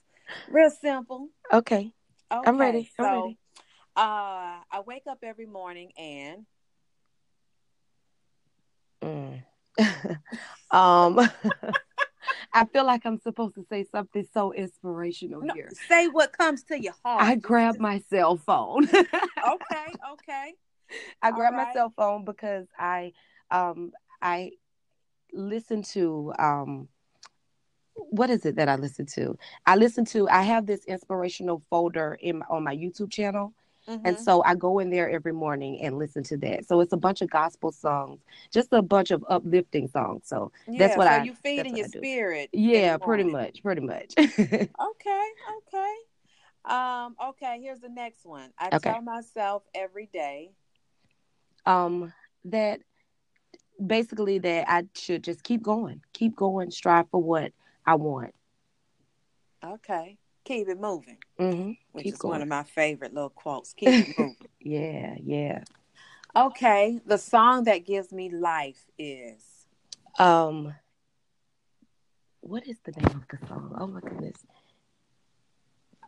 real 0.48 0.70
simple. 0.70 1.28
Okay. 1.52 1.92
Okay, 2.32 2.48
I'm 2.48 2.58
ready. 2.58 2.90
I'm 2.98 3.04
so, 3.04 3.22
ready. 3.22 3.38
Uh, 3.96 4.60
I 4.72 4.80
wake 4.86 5.04
up 5.08 5.18
every 5.22 5.46
morning 5.46 5.92
and 5.96 6.46
Mm. 9.02 9.42
um, 10.70 11.20
I 12.52 12.64
feel 12.72 12.86
like 12.86 13.04
I'm 13.04 13.18
supposed 13.18 13.54
to 13.56 13.66
say 13.68 13.84
something 13.84 14.26
so 14.32 14.52
inspirational 14.52 15.42
no, 15.42 15.52
here. 15.52 15.70
say 15.88 16.08
what 16.08 16.36
comes 16.36 16.62
to 16.64 16.80
your 16.80 16.94
heart. 17.04 17.22
I 17.22 17.34
grab 17.36 17.78
my 17.78 18.02
cell 18.08 18.36
phone. 18.36 18.84
okay, 18.88 19.04
okay. 20.12 20.54
I 21.22 21.30
grab 21.30 21.54
All 21.54 21.64
my 21.64 21.72
cell 21.72 21.92
phone 21.96 22.24
because 22.24 22.66
I, 22.78 23.12
um, 23.50 23.92
I 24.20 24.52
listen 25.32 25.82
to 25.82 26.32
um 26.38 26.88
what 27.94 28.30
is 28.30 28.44
it 28.44 28.56
that 28.56 28.68
I 28.68 28.76
listen 28.76 29.06
to? 29.14 29.36
I 29.66 29.76
listen 29.76 30.04
to 30.06 30.28
I 30.28 30.42
have 30.42 30.66
this 30.66 30.84
inspirational 30.86 31.62
folder 31.70 32.18
in 32.20 32.42
on 32.50 32.64
my 32.64 32.74
YouTube 32.74 33.10
channel. 33.10 33.52
Mm-hmm. 33.88 34.06
And 34.06 34.18
so 34.18 34.42
I 34.44 34.54
go 34.54 34.78
in 34.78 34.88
there 34.88 35.10
every 35.10 35.32
morning 35.32 35.80
and 35.82 35.98
listen 35.98 36.22
to 36.24 36.38
that. 36.38 36.66
So 36.66 36.80
it's 36.80 36.94
a 36.94 36.96
bunch 36.96 37.20
of 37.20 37.28
gospel 37.28 37.70
songs, 37.70 38.20
just 38.50 38.72
a 38.72 38.80
bunch 38.80 39.10
of 39.10 39.22
uplifting 39.28 39.88
songs. 39.88 40.22
So 40.24 40.52
yeah, 40.66 40.78
that's 40.78 40.96
what 40.96 41.06
so 41.06 41.12
I. 41.12 41.22
you 41.22 41.34
feed 41.34 41.66
in 41.66 41.76
your 41.76 41.88
spirit. 41.88 42.48
Yeah, 42.52 42.96
pretty 42.96 43.24
much, 43.24 43.62
pretty 43.62 43.82
much. 43.82 44.14
okay, 44.18 44.68
okay, 44.78 45.94
um, 46.64 47.14
okay. 47.28 47.60
Here's 47.60 47.80
the 47.80 47.90
next 47.90 48.24
one. 48.24 48.50
I 48.58 48.68
okay. 48.68 48.90
tell 48.90 49.02
myself 49.02 49.64
every 49.74 50.06
day. 50.06 50.52
Um, 51.66 52.12
that 52.46 52.80
basically 53.84 54.38
that 54.38 54.70
I 54.70 54.84
should 54.94 55.24
just 55.24 55.42
keep 55.42 55.62
going, 55.62 56.00
keep 56.12 56.36
going, 56.36 56.70
strive 56.70 57.08
for 57.10 57.22
what 57.22 57.52
I 57.86 57.94
want. 57.94 58.34
Okay. 59.64 60.18
Keep 60.44 60.68
it 60.68 60.80
moving. 60.80 61.18
Mm-hmm. 61.40 61.72
Which 61.92 62.04
keep 62.04 62.14
is 62.14 62.18
going. 62.18 62.32
one 62.32 62.42
of 62.42 62.48
my 62.48 62.64
favorite 62.64 63.14
little 63.14 63.30
quotes. 63.30 63.72
Keep 63.72 63.88
it 63.88 64.14
moving. 64.18 64.36
yeah, 64.60 65.14
yeah. 65.22 65.64
Okay. 66.36 67.00
The 67.06 67.18
song 67.18 67.64
that 67.64 67.86
gives 67.86 68.12
me 68.12 68.30
life 68.30 68.84
is 68.98 69.66
um 70.18 70.74
what 72.40 72.66
is 72.68 72.78
the 72.84 72.92
name 72.92 73.16
of 73.16 73.40
the 73.40 73.46
song? 73.46 73.74
Oh 73.78 73.86
my 73.86 74.00
goodness. 74.00 74.36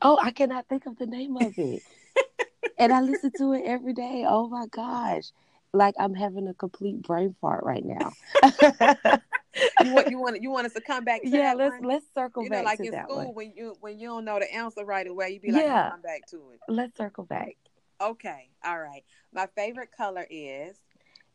Oh, 0.03 0.19
I 0.23 0.31
cannot 0.31 0.69
think 0.69 0.85
of 0.87 0.99
the 0.99 1.07
name 1.07 1.37
of 1.38 1.55
it. 1.57 1.83
and 2.79 2.92
I 2.92 3.01
listen 3.01 3.33
to 3.38 3.55
it 3.55 3.62
every 3.64 3.95
day. 3.95 4.27
Oh 4.29 4.47
my 4.49 4.66
gosh. 4.66 5.31
Like 5.77 5.95
I'm 5.99 6.15
having 6.15 6.49
a 6.49 6.55
complete 6.55 7.03
brain 7.03 7.37
fart 7.41 7.62
right 7.62 7.85
now. 7.85 8.12
you 9.85 9.93
want 9.93 10.11
you 10.11 10.19
want 10.19 10.43
you 10.43 10.51
want 10.51 10.67
us 10.67 10.73
to 10.73 10.81
come 10.81 11.05
back? 11.05 11.21
yeah, 11.23 11.53
let's 11.53 11.73
one? 11.73 11.83
let's 11.83 12.07
circle 12.15 12.43
back. 12.43 12.45
you 12.45 12.51
back. 12.51 12.65
Know, 12.65 12.65
like 12.65 12.81
in 12.81 13.05
school 13.05 13.17
one. 13.17 13.35
when 13.35 13.53
you 13.55 13.77
when 13.81 13.99
you 13.99 14.09
don't 14.09 14.25
know 14.25 14.39
the 14.39 14.53
answer 14.53 14.85
right 14.85 15.07
away, 15.07 15.31
you 15.31 15.41
be 15.41 15.53
like, 15.53 15.65
yeah. 15.65 15.91
come 15.91 16.01
back 16.01 16.27
to 16.31 16.37
it. 16.55 16.61
Let's 16.69 16.97
circle 16.97 17.25
back. 17.25 17.57
Okay, 18.01 18.49
all 18.65 18.79
right. 18.79 19.05
My 19.33 19.49
favorite 19.55 19.91
color 19.95 20.27
is. 20.31 20.77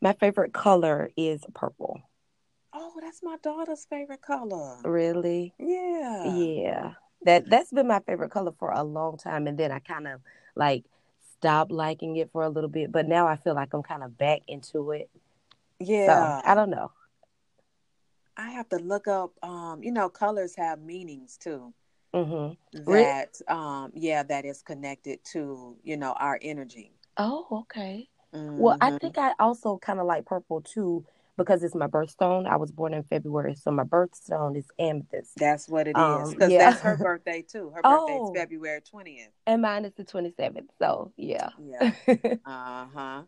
My 0.02 0.14
favorite 0.14 0.54
color 0.54 1.12
is 1.16 1.44
purple. 1.54 2.02
Oh, 2.74 2.94
that's 3.00 3.22
my 3.22 3.38
daughter's 3.44 3.86
favorite 3.86 4.22
color. 4.22 4.78
Really? 4.84 5.54
Yeah. 5.60 6.34
Yeah. 6.34 6.92
That 7.26 7.48
that's 7.48 7.72
been 7.72 7.88
my 7.88 8.00
favorite 8.00 8.32
color 8.32 8.54
for 8.58 8.72
a 8.72 8.84
long 8.84 9.18
time, 9.18 9.46
and 9.46 9.58
then 9.58 9.72
I 9.72 9.80
kind 9.80 10.08
of 10.08 10.22
like 10.56 10.86
stopped 11.42 11.72
liking 11.72 12.18
it 12.18 12.30
for 12.32 12.44
a 12.44 12.50
little 12.50 12.70
bit, 12.70 12.92
but 12.92 13.08
now 13.08 13.28
I 13.28 13.36
feel 13.36 13.56
like 13.56 13.74
I'm 13.74 13.82
kind 13.82 14.04
of 14.04 14.16
back 14.16 14.42
into 14.48 14.92
it. 14.92 15.10
Yeah. 15.80 16.42
So, 16.42 16.42
I 16.46 16.54
don't 16.54 16.70
know. 16.70 16.92
I 18.38 18.52
have 18.52 18.70
to 18.70 18.78
look 18.78 19.08
up. 19.08 19.32
Um, 19.44 19.82
you 19.82 19.92
know, 19.92 20.08
colors 20.08 20.56
have 20.56 20.82
meanings 20.82 21.38
too. 21.38 21.74
Mm-hmm. 22.14 22.84
That, 22.92 23.42
um, 23.48 23.92
yeah, 23.96 24.22
that 24.22 24.46
is 24.46 24.62
connected 24.62 25.20
to 25.32 25.76
you 25.84 25.98
know 25.98 26.12
our 26.14 26.38
energy. 26.44 26.92
Oh, 27.18 27.48
okay. 27.52 28.08
Mm-hmm. 28.36 28.58
Well, 28.60 28.78
I 28.80 28.90
mm-hmm. 28.90 28.98
think 28.98 29.18
I 29.18 29.34
also 29.40 29.78
kind 29.78 30.00
of 30.00 30.06
like 30.06 30.26
purple 30.26 30.62
too 30.62 31.04
because 31.38 31.64
it's 31.64 31.76
my 31.76 31.88
birthstone. 31.88 32.48
I 32.48 32.58
was 32.58 32.72
born 32.72 32.94
in 32.94 33.04
February, 33.04 33.56
so 33.56 33.72
my 33.72 33.84
birthstone 33.84 34.58
is 34.58 34.66
amethyst. 34.78 35.32
That's 35.38 35.68
what 35.68 35.88
it 35.88 35.98
is. 35.98 36.34
Because 36.34 36.46
um, 36.46 36.52
yeah. 36.52 36.72
that's 36.72 36.82
her 36.82 36.98
birthday 37.02 37.42
too. 37.42 37.72
Her 37.76 37.82
birthday 37.82 38.18
oh, 38.20 38.32
is 38.32 38.38
February 38.40 38.82
twentieth, 38.82 39.32
and 39.48 39.62
mine 39.62 39.86
is 39.86 39.94
the 39.94 40.04
twenty 40.04 40.34
seventh. 40.38 40.70
So 40.80 41.14
yeah, 41.18 41.50
yeah, 41.60 41.92
uh 42.46 42.86
huh. 42.94 43.24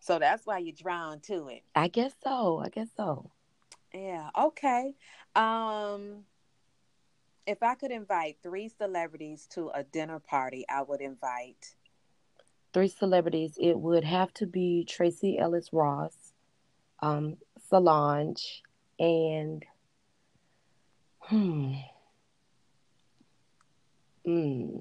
So 0.00 0.18
that's 0.18 0.44
why 0.44 0.58
you're 0.58 0.74
drawn 0.74 1.20
to 1.20 1.48
it. 1.48 1.62
I 1.74 1.88
guess 1.88 2.12
so. 2.24 2.58
I 2.58 2.68
guess 2.68 2.88
so. 2.96 3.30
Yeah. 3.94 4.30
Okay. 4.36 4.94
Um 5.36 6.24
if 7.46 7.62
I 7.62 7.74
could 7.74 7.90
invite 7.90 8.38
three 8.42 8.68
celebrities 8.68 9.46
to 9.52 9.70
a 9.74 9.82
dinner 9.82 10.18
party, 10.18 10.64
I 10.68 10.82
would 10.82 11.00
invite 11.00 11.74
three 12.72 12.88
celebrities. 12.88 13.56
It 13.60 13.78
would 13.78 14.04
have 14.04 14.32
to 14.34 14.46
be 14.46 14.84
Tracee 14.84 15.38
Ellis 15.38 15.72
Ross, 15.72 16.31
um, 17.02 17.36
Solange, 17.68 18.62
and 18.98 19.64
hmm, 21.20 21.72
hmm, 24.24 24.78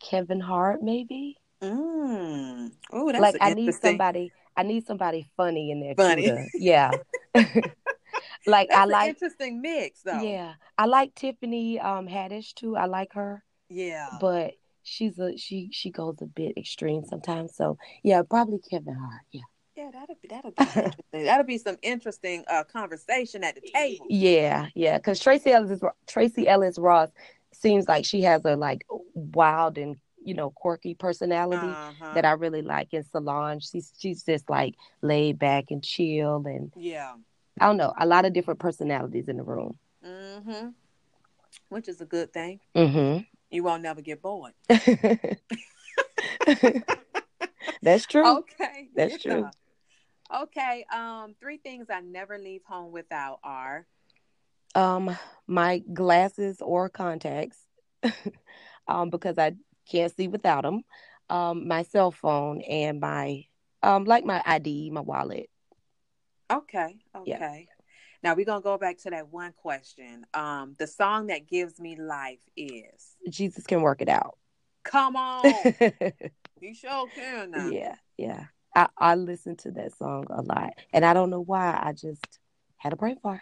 Kevin 0.00 0.40
Hart, 0.40 0.82
maybe. 0.82 1.38
Mm. 1.62 2.72
Oh, 2.92 3.10
that's 3.10 3.22
like 3.22 3.36
I 3.40 3.54
need 3.54 3.72
somebody 3.74 4.32
I 4.56 4.62
need 4.62 4.86
somebody 4.86 5.26
funny 5.36 5.70
in 5.70 5.80
there. 5.80 5.94
Funny. 5.94 6.24
Too, 6.24 6.46
yeah. 6.54 6.90
like 8.46 8.68
That's 8.68 8.70
I 8.72 8.84
like 8.84 9.08
interesting 9.10 9.62
mix 9.62 10.02
though. 10.02 10.22
Yeah. 10.22 10.54
I 10.76 10.86
like 10.86 11.14
Tiffany 11.14 11.80
um 11.80 12.06
Haddish 12.06 12.54
too. 12.54 12.76
I 12.76 12.86
like 12.86 13.14
her. 13.14 13.42
Yeah. 13.68 14.10
But 14.20 14.54
she's 14.82 15.18
a 15.18 15.36
she 15.36 15.70
she 15.72 15.90
goes 15.90 16.16
a 16.20 16.26
bit 16.26 16.56
extreme 16.56 17.04
sometimes. 17.04 17.56
So 17.56 17.78
yeah, 18.02 18.22
probably 18.28 18.60
Kevin 18.70 18.94
Hart. 18.94 19.22
Yeah. 19.30 19.42
Yeah, 19.76 19.90
that'll 19.92 20.16
be 20.22 20.28
that'll 20.28 20.52
be 20.52 20.62
interesting. 20.62 21.02
that'll 21.24 21.46
be 21.46 21.58
some 21.58 21.76
interesting 21.82 22.44
uh 22.48 22.64
conversation 22.64 23.42
at 23.42 23.56
the 23.56 23.60
table. 23.62 24.06
Yeah, 24.08 24.68
yeah. 24.74 24.98
Because 24.98 25.18
Tracee 25.18 25.52
Ellis 25.52 25.80
Tracee 26.06 26.46
Ellis 26.46 26.78
Ross 26.78 27.10
seems 27.52 27.88
like 27.88 28.04
she 28.04 28.22
has 28.22 28.44
a 28.44 28.54
like 28.56 28.86
wild 29.14 29.78
and 29.78 29.96
you 30.22 30.34
know 30.34 30.50
quirky 30.50 30.94
personality 30.94 31.66
uh-huh. 31.66 32.14
that 32.14 32.24
I 32.24 32.32
really 32.32 32.62
like 32.62 32.94
in 32.94 33.04
Solange. 33.04 33.68
She's 33.68 33.92
she's 33.98 34.22
just 34.22 34.48
like 34.48 34.76
laid 35.02 35.38
back 35.38 35.70
and 35.70 35.82
chill 35.82 36.44
and 36.46 36.72
yeah. 36.76 37.14
I 37.60 37.66
don't 37.66 37.76
know 37.76 37.92
a 37.98 38.06
lot 38.06 38.24
of 38.24 38.32
different 38.32 38.60
personalities 38.60 39.28
in 39.28 39.36
the 39.38 39.42
room. 39.42 39.76
Mm-hmm. 40.04 40.68
Which 41.68 41.88
is 41.88 42.00
a 42.00 42.06
good 42.06 42.32
thing. 42.32 42.60
Mm-hmm. 42.76 43.22
You 43.50 43.62
won't 43.62 43.82
never 43.82 44.02
get 44.02 44.22
bored. 44.22 44.52
That's 47.82 48.06
true. 48.06 48.38
Okay. 48.38 48.88
That's 48.94 49.24
yeah. 49.24 49.32
true. 49.32 49.48
Okay. 50.32 50.84
Um, 50.92 51.34
three 51.40 51.58
things 51.58 51.86
I 51.90 52.00
never 52.00 52.38
leave 52.38 52.62
home 52.64 52.92
without 52.92 53.40
are 53.42 53.86
um 54.74 55.16
my 55.46 55.78
glasses 55.78 56.60
or 56.60 56.88
contacts. 56.88 57.58
um, 58.88 59.10
because 59.10 59.38
I 59.38 59.54
can't 59.90 60.14
see 60.14 60.28
without 60.28 60.62
them. 60.62 60.82
Um, 61.30 61.66
my 61.68 61.82
cell 61.82 62.10
phone 62.10 62.60
and 62.62 63.00
my 63.00 63.44
um, 63.82 64.04
like 64.04 64.24
my 64.24 64.42
ID, 64.44 64.90
my 64.90 65.00
wallet. 65.00 65.48
Okay. 66.50 66.98
Okay. 67.16 67.68
Yeah. 67.68 67.84
Now 68.22 68.34
we're 68.34 68.46
gonna 68.46 68.60
go 68.62 68.78
back 68.78 68.98
to 68.98 69.10
that 69.10 69.28
one 69.32 69.52
question. 69.52 70.26
Um, 70.34 70.76
the 70.78 70.86
song 70.86 71.26
that 71.28 71.46
gives 71.46 71.78
me 71.80 71.96
life 71.96 72.40
is 72.56 73.16
Jesus 73.28 73.66
can 73.66 73.82
work 73.82 74.00
it 74.00 74.08
out. 74.08 74.36
Come 74.82 75.16
on. 75.16 75.44
he 76.60 76.74
sure 76.74 77.08
can 77.08 77.50
now. 77.50 77.70
Yeah, 77.70 77.96
yeah. 78.16 78.44
I, 78.74 78.88
I 78.98 79.14
listen 79.14 79.56
to 79.56 79.70
that 79.72 79.96
song 79.96 80.26
a 80.30 80.42
lot. 80.42 80.74
And 80.92 81.04
I 81.04 81.14
don't 81.14 81.30
know 81.30 81.42
why. 81.42 81.78
I 81.80 81.92
just 81.92 82.24
had 82.76 82.92
a 82.92 82.96
brain 82.96 83.18
fart. 83.22 83.40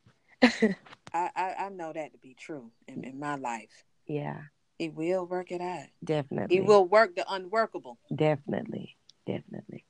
I, 0.42 0.74
I, 1.12 1.54
I 1.58 1.68
know 1.70 1.92
that 1.92 2.12
to 2.12 2.18
be 2.18 2.34
true 2.38 2.70
in, 2.86 3.04
in 3.04 3.18
my 3.18 3.36
life. 3.36 3.84
Yeah. 4.06 4.40
He 4.78 4.88
will 4.88 5.26
work 5.26 5.50
it 5.50 5.60
out. 5.60 5.86
Definitely. 6.04 6.56
He 6.56 6.60
will 6.60 6.84
work 6.84 7.16
the 7.16 7.24
unworkable. 7.28 7.98
Definitely. 8.14 8.96
Definitely. 9.26 9.84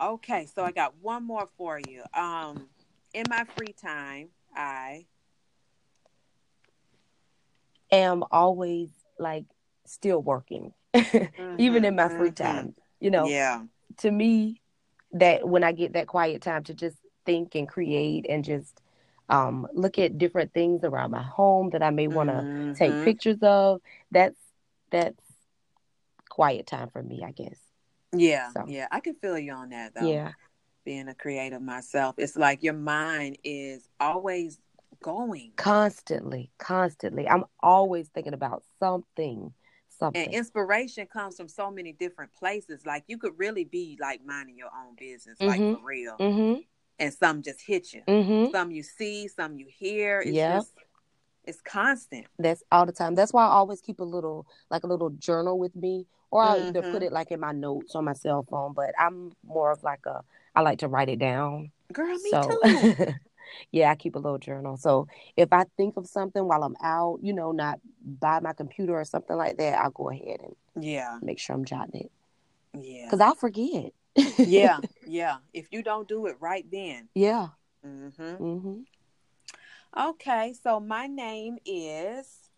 Okay, 0.00 0.46
so 0.54 0.64
I 0.64 0.70
got 0.70 0.94
one 1.02 1.24
more 1.24 1.48
for 1.56 1.80
you. 1.88 2.04
Um, 2.14 2.68
in 3.12 3.24
my 3.28 3.44
free 3.56 3.74
time, 3.80 4.28
I 4.54 5.06
am 7.90 8.22
always 8.30 8.90
like 9.18 9.44
still 9.86 10.22
working, 10.22 10.72
mm-hmm, 10.94 11.56
even 11.58 11.84
in 11.84 11.96
my 11.96 12.08
free 12.08 12.30
mm-hmm. 12.30 12.44
time. 12.44 12.74
You 13.00 13.10
know, 13.10 13.26
yeah. 13.26 13.62
To 13.98 14.10
me, 14.10 14.60
that 15.12 15.48
when 15.48 15.64
I 15.64 15.72
get 15.72 15.94
that 15.94 16.06
quiet 16.06 16.42
time 16.42 16.64
to 16.64 16.74
just 16.74 16.96
think 17.24 17.54
and 17.54 17.68
create 17.68 18.26
and 18.28 18.44
just 18.44 18.80
um, 19.28 19.66
look 19.72 19.98
at 19.98 20.18
different 20.18 20.52
things 20.52 20.84
around 20.84 21.10
my 21.10 21.22
home 21.22 21.70
that 21.70 21.82
I 21.82 21.90
may 21.90 22.08
want 22.08 22.30
to 22.30 22.36
mm-hmm. 22.36 22.72
take 22.74 23.04
pictures 23.04 23.38
of. 23.42 23.80
That's 24.10 24.38
that's 24.90 25.20
quiet 26.28 26.66
time 26.66 26.88
for 26.88 27.02
me, 27.02 27.22
I 27.24 27.32
guess. 27.32 27.58
Yeah, 28.12 28.50
so. 28.52 28.64
yeah, 28.66 28.86
I 28.90 29.00
can 29.00 29.14
feel 29.14 29.38
you 29.38 29.52
on 29.52 29.70
that 29.70 29.94
though. 29.94 30.08
Yeah, 30.08 30.32
being 30.84 31.08
a 31.08 31.14
creator 31.14 31.60
myself, 31.60 32.14
it's 32.18 32.36
like 32.36 32.62
your 32.62 32.74
mind 32.74 33.38
is 33.44 33.86
always 34.00 34.58
going 35.02 35.52
constantly, 35.56 36.50
constantly. 36.58 37.28
I'm 37.28 37.44
always 37.60 38.08
thinking 38.08 38.34
about 38.34 38.62
something. 38.80 39.52
Something. 39.98 40.24
And 40.24 40.34
inspiration 40.34 41.06
comes 41.06 41.36
from 41.36 41.48
so 41.48 41.70
many 41.70 41.92
different 41.92 42.32
places. 42.34 42.86
Like 42.86 43.04
you 43.08 43.18
could 43.18 43.32
really 43.36 43.64
be 43.64 43.98
like 44.00 44.24
minding 44.24 44.56
your 44.56 44.68
own 44.68 44.94
business, 44.96 45.38
mm-hmm. 45.38 45.46
like 45.46 45.78
for 45.78 45.84
real. 45.84 46.16
Mm-hmm 46.18 46.60
and 46.98 47.14
some 47.14 47.42
just 47.42 47.60
hit 47.62 47.92
you. 47.92 48.02
Mm-hmm. 48.06 48.50
Some 48.50 48.70
you 48.70 48.82
see, 48.82 49.28
some 49.28 49.56
you 49.56 49.66
hear. 49.68 50.20
It's 50.20 50.32
yep. 50.32 50.56
just 50.58 50.72
it's 51.44 51.60
constant. 51.62 52.26
That's 52.38 52.62
all 52.70 52.86
the 52.86 52.92
time. 52.92 53.14
That's 53.14 53.32
why 53.32 53.44
I 53.44 53.50
always 53.50 53.80
keep 53.80 54.00
a 54.00 54.04
little 54.04 54.46
like 54.70 54.84
a 54.84 54.86
little 54.86 55.10
journal 55.10 55.58
with 55.58 55.74
me, 55.74 56.06
or 56.30 56.42
I'll 56.42 56.68
either 56.68 56.82
put 56.82 56.94
mm-hmm. 56.94 57.04
it 57.04 57.12
like 57.12 57.30
in 57.30 57.40
my 57.40 57.52
notes 57.52 57.94
on 57.94 58.04
my 58.04 58.12
cell 58.12 58.44
phone. 58.48 58.72
But 58.74 58.90
I'm 58.98 59.32
more 59.44 59.72
of 59.72 59.82
like 59.82 60.04
a 60.06 60.22
I 60.54 60.62
like 60.62 60.80
to 60.80 60.88
write 60.88 61.08
it 61.08 61.18
down. 61.18 61.70
Girl, 61.92 62.18
me 62.18 62.30
so 62.30 62.42
too. 62.42 63.06
yeah, 63.70 63.90
I 63.90 63.94
keep 63.94 64.14
a 64.16 64.18
little 64.18 64.38
journal. 64.38 64.76
So 64.76 65.08
if 65.36 65.52
I 65.52 65.64
think 65.76 65.96
of 65.96 66.06
something 66.06 66.46
while 66.46 66.62
I'm 66.62 66.76
out, 66.82 67.20
you 67.22 67.32
know, 67.32 67.52
not 67.52 67.80
by 68.20 68.40
my 68.40 68.52
computer 68.52 68.94
or 68.98 69.04
something 69.04 69.36
like 69.36 69.56
that, 69.58 69.78
I'll 69.78 69.90
go 69.90 70.10
ahead 70.10 70.40
and 70.42 70.84
Yeah, 70.84 71.18
make 71.22 71.38
sure 71.38 71.54
I'm 71.56 71.64
jotting 71.64 72.02
it 72.02 72.12
yeah, 72.74 73.04
because 73.04 73.20
I'll 73.20 73.34
forget. 73.34 73.92
yeah, 74.46 74.80
yeah. 75.06 75.38
If 75.52 75.68
you 75.72 75.82
don't 75.82 76.08
do 76.08 76.26
it 76.26 76.36
right 76.40 76.66
then. 76.70 77.08
yeah. 77.14 77.48
Mm-hmm. 77.86 78.34
hmm 78.34 78.80
Okay, 79.96 80.54
so 80.62 80.78
my 80.80 81.06
name 81.06 81.58
is, 81.64 82.50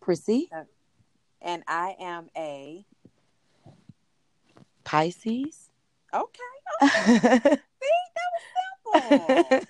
Prissy, 0.00 0.50
and 1.40 1.62
I 1.66 1.94
am 2.00 2.28
a. 2.36 2.84
Pisces. 4.84 5.70
Okay, 6.12 6.57
simple. 8.84 9.62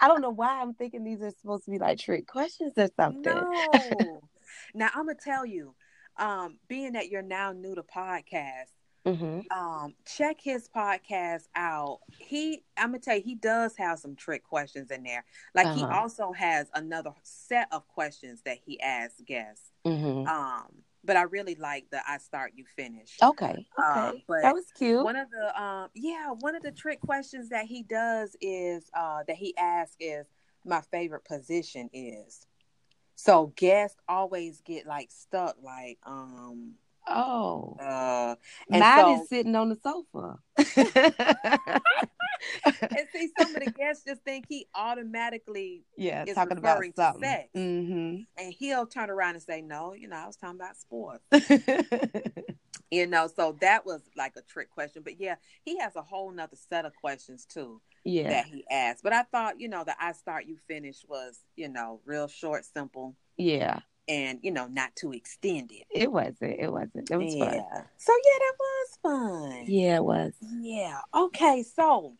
I 0.00 0.08
don't 0.08 0.20
know 0.20 0.30
why 0.30 0.60
I'm 0.60 0.74
thinking 0.74 1.04
these 1.04 1.22
are 1.22 1.30
supposed 1.30 1.64
to 1.64 1.70
be 1.70 1.78
like 1.78 1.98
trick 1.98 2.26
questions 2.26 2.72
or 2.76 2.88
something. 2.96 3.44
no. 3.54 4.22
Now 4.74 4.88
I'm 4.94 5.06
gonna 5.06 5.14
tell 5.22 5.46
you, 5.46 5.74
um, 6.18 6.58
being 6.68 6.92
that 6.92 7.08
you're 7.08 7.22
now 7.22 7.52
new 7.52 7.74
to 7.74 7.82
podcast, 7.82 8.70
hmm 9.06 9.40
um, 9.50 9.94
check 10.06 10.38
his 10.40 10.68
podcast 10.74 11.44
out. 11.54 12.00
He, 12.18 12.64
I'm 12.76 12.88
gonna 12.88 12.98
tell 13.00 13.16
you, 13.16 13.22
he 13.22 13.34
does 13.34 13.76
have 13.76 13.98
some 13.98 14.16
trick 14.16 14.44
questions 14.44 14.90
in 14.90 15.02
there. 15.04 15.24
Like 15.54 15.72
he 15.72 15.82
Uh-huh. 15.82 15.94
also 16.00 16.32
has 16.32 16.68
another 16.74 17.12
set 17.22 17.68
of 17.72 17.86
questions 17.88 18.42
that 18.44 18.58
he 18.64 18.80
asks 18.80 19.20
guests. 19.26 19.70
hmm 19.84 20.24
Um, 20.26 20.84
but 21.04 21.16
I 21.16 21.22
really 21.22 21.54
like 21.54 21.86
the 21.90 22.00
I 22.06 22.18
start, 22.18 22.52
you 22.54 22.64
finish. 22.76 23.16
Okay. 23.22 23.44
Okay. 23.44 23.66
Uh, 23.78 24.12
but 24.28 24.42
that 24.42 24.54
was 24.54 24.66
cute. 24.76 25.02
One 25.02 25.16
of 25.16 25.28
the 25.30 25.62
um, 25.62 25.88
yeah, 25.94 26.30
one 26.40 26.54
of 26.54 26.62
the 26.62 26.72
trick 26.72 27.00
questions 27.00 27.48
that 27.50 27.66
he 27.66 27.82
does 27.82 28.36
is 28.40 28.90
uh 28.94 29.22
that 29.26 29.36
he 29.36 29.56
asks 29.56 29.96
is 29.98 30.26
my 30.64 30.80
favorite 30.90 31.24
position 31.24 31.90
is. 31.92 32.46
So 33.14 33.52
guests 33.56 33.98
always 34.08 34.60
get 34.62 34.86
like 34.86 35.10
stuck, 35.10 35.56
like 35.62 35.98
um 36.04 36.74
oh. 37.08 37.76
uh 37.80 38.34
and 38.70 38.80
Mine 38.80 38.98
so- 38.98 39.22
is 39.22 39.28
sitting 39.28 39.54
on 39.56 39.68
the 39.70 39.76
sofa. 39.82 40.38
and 42.64 43.06
see 43.12 43.30
some 43.38 43.54
of 43.54 43.64
the 43.64 43.70
guests 43.70 44.04
just 44.06 44.22
think 44.22 44.46
he 44.48 44.66
automatically 44.74 45.84
yeah, 45.96 46.24
is 46.26 46.34
talking 46.34 46.58
about 46.58 46.78
referring 46.78 46.92
to 46.92 47.02
something. 47.02 47.22
sex. 47.22 47.48
hmm 47.54 48.16
and 48.36 48.54
he'll 48.58 48.86
turn 48.86 49.10
around 49.10 49.34
and 49.34 49.42
say, 49.42 49.62
No, 49.62 49.94
you 49.94 50.08
know, 50.08 50.16
I 50.16 50.26
was 50.26 50.36
talking 50.36 50.60
about 50.60 50.76
sports. 50.76 51.24
You 52.92 53.06
know, 53.06 53.26
so 53.26 53.56
that 53.62 53.86
was 53.86 54.02
like 54.18 54.34
a 54.36 54.42
trick 54.42 54.68
question. 54.70 55.00
But 55.02 55.18
yeah, 55.18 55.36
he 55.64 55.78
has 55.78 55.96
a 55.96 56.02
whole 56.02 56.30
nother 56.30 56.56
set 56.68 56.84
of 56.84 56.94
questions 56.94 57.46
too 57.46 57.80
yeah. 58.04 58.28
that 58.28 58.44
he 58.44 58.66
asked. 58.70 59.02
But 59.02 59.14
I 59.14 59.22
thought, 59.22 59.58
you 59.58 59.68
know, 59.68 59.82
the 59.82 59.94
I 59.98 60.12
start 60.12 60.44
you 60.44 60.58
finish 60.68 60.98
was, 61.08 61.40
you 61.56 61.70
know, 61.70 62.00
real 62.04 62.28
short, 62.28 62.66
simple, 62.66 63.16
Yeah. 63.38 63.78
And 64.08 64.38
you 64.42 64.50
know, 64.50 64.66
not 64.66 64.94
too 64.96 65.12
extended. 65.12 65.84
It 65.90 66.02
It 66.02 66.12
wasn't. 66.12 66.58
It 66.58 66.70
wasn't. 66.72 67.10
It 67.10 67.16
was 67.16 67.34
yeah. 67.34 67.44
fun. 67.44 67.84
So 67.96 68.12
yeah, 68.12 68.38
that 68.38 68.54
was 68.58 68.98
fun. 69.02 69.64
Yeah, 69.66 69.96
it 69.96 70.04
was. 70.04 70.32
Yeah. 70.60 70.98
Okay. 71.14 71.62
So, 71.62 72.14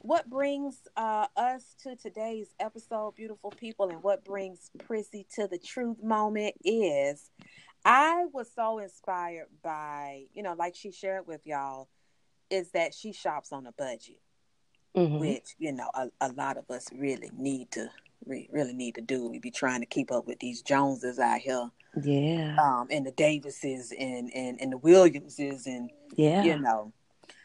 what 0.00 0.30
brings 0.30 0.80
uh, 0.96 1.26
us 1.36 1.74
to 1.82 1.96
today's 1.96 2.54
episode, 2.60 3.14
beautiful 3.16 3.50
people, 3.50 3.88
and 3.90 4.02
what 4.02 4.24
brings 4.24 4.70
Prissy 4.78 5.26
to 5.34 5.46
the 5.48 5.58
truth 5.58 6.02
moment 6.02 6.54
is 6.64 7.30
I 7.84 8.26
was 8.32 8.50
so 8.54 8.78
inspired 8.78 9.48
by, 9.62 10.24
you 10.34 10.42
know, 10.42 10.54
like 10.54 10.74
she 10.76 10.92
shared 10.92 11.26
with 11.26 11.40
y'all, 11.44 11.88
is 12.50 12.70
that 12.72 12.94
she 12.94 13.12
shops 13.12 13.52
on 13.52 13.66
a 13.66 13.72
budget, 13.72 14.20
Mhm. 14.96 15.18
which, 15.20 15.54
you 15.58 15.72
know, 15.72 15.90
a, 15.94 16.10
a 16.20 16.32
lot 16.32 16.56
of 16.56 16.70
us 16.70 16.86
really 16.92 17.30
need 17.36 17.70
to. 17.72 17.90
Re- 18.26 18.48
Really 18.52 18.74
need 18.74 18.94
to 18.96 19.00
do. 19.00 19.28
We 19.28 19.38
be 19.38 19.50
trying 19.50 19.80
to 19.80 19.86
keep 19.86 20.10
up 20.12 20.26
with 20.26 20.38
these 20.40 20.62
Joneses 20.62 21.18
out 21.18 21.40
here, 21.40 21.70
Yeah. 22.02 22.56
um, 22.60 22.88
and 22.90 23.06
the 23.06 23.12
Davises 23.12 23.92
and 23.98 24.30
and 24.34 24.60
and 24.60 24.72
the 24.72 24.78
Williamses, 24.78 25.66
and 25.66 25.90
Yeah. 26.16 26.42
you 26.42 26.58
know, 26.58 26.92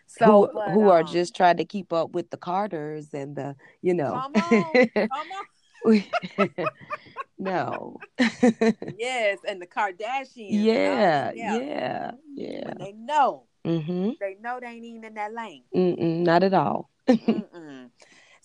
so 0.08 0.26
who 0.26 0.50
but, 0.54 0.72
who 0.72 0.90
are 0.90 1.02
um, 1.02 1.08
just 1.08 1.36
trying 1.36 1.58
to 1.58 1.66
keep 1.66 1.92
up 1.94 2.12
with 2.12 2.30
the 2.30 2.38
Carters 2.38 3.14
and 3.14 3.36
the 3.36 3.56
you 3.82 3.94
know. 3.94 4.12
Come 4.14 4.34
on, 4.36 4.88
come 4.96 5.10
on. 5.32 5.46
No. 7.40 7.98
Yes, 8.98 9.40
and 9.48 9.62
the 9.62 9.68
Kardashians. 9.68 10.48
yeah, 10.50 11.32
yeah, 11.36 12.12
yeah. 12.36 12.66
When 12.68 12.78
they 12.80 12.92
know, 12.94 13.48
Mm-hmm. 13.66 14.12
they 14.20 14.36
know 14.42 14.60
they 14.62 14.68
ain't 14.68 14.84
even 14.86 15.04
in 15.06 15.14
that 15.16 15.34
lane. 15.34 15.64
Mm-mm, 15.76 16.20
not 16.20 16.44
at 16.44 16.54
all. 16.54 16.90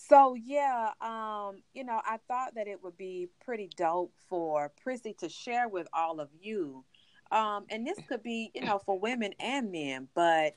So 0.08 0.34
yeah, 0.34 0.90
um, 1.00 1.62
you 1.74 1.84
know, 1.84 2.00
I 2.04 2.18
thought 2.28 2.54
that 2.54 2.66
it 2.66 2.82
would 2.82 2.96
be 2.96 3.28
pretty 3.44 3.68
dope 3.76 4.12
for 4.28 4.72
Prissy 4.82 5.14
to 5.18 5.28
share 5.28 5.68
with 5.68 5.86
all 5.92 6.20
of 6.20 6.30
you. 6.40 6.84
Um, 7.30 7.66
and 7.68 7.86
this 7.86 7.98
could 8.08 8.22
be, 8.22 8.50
you 8.54 8.62
know, 8.62 8.80
for 8.86 8.98
women 8.98 9.34
and 9.38 9.70
men, 9.70 10.08
but 10.14 10.56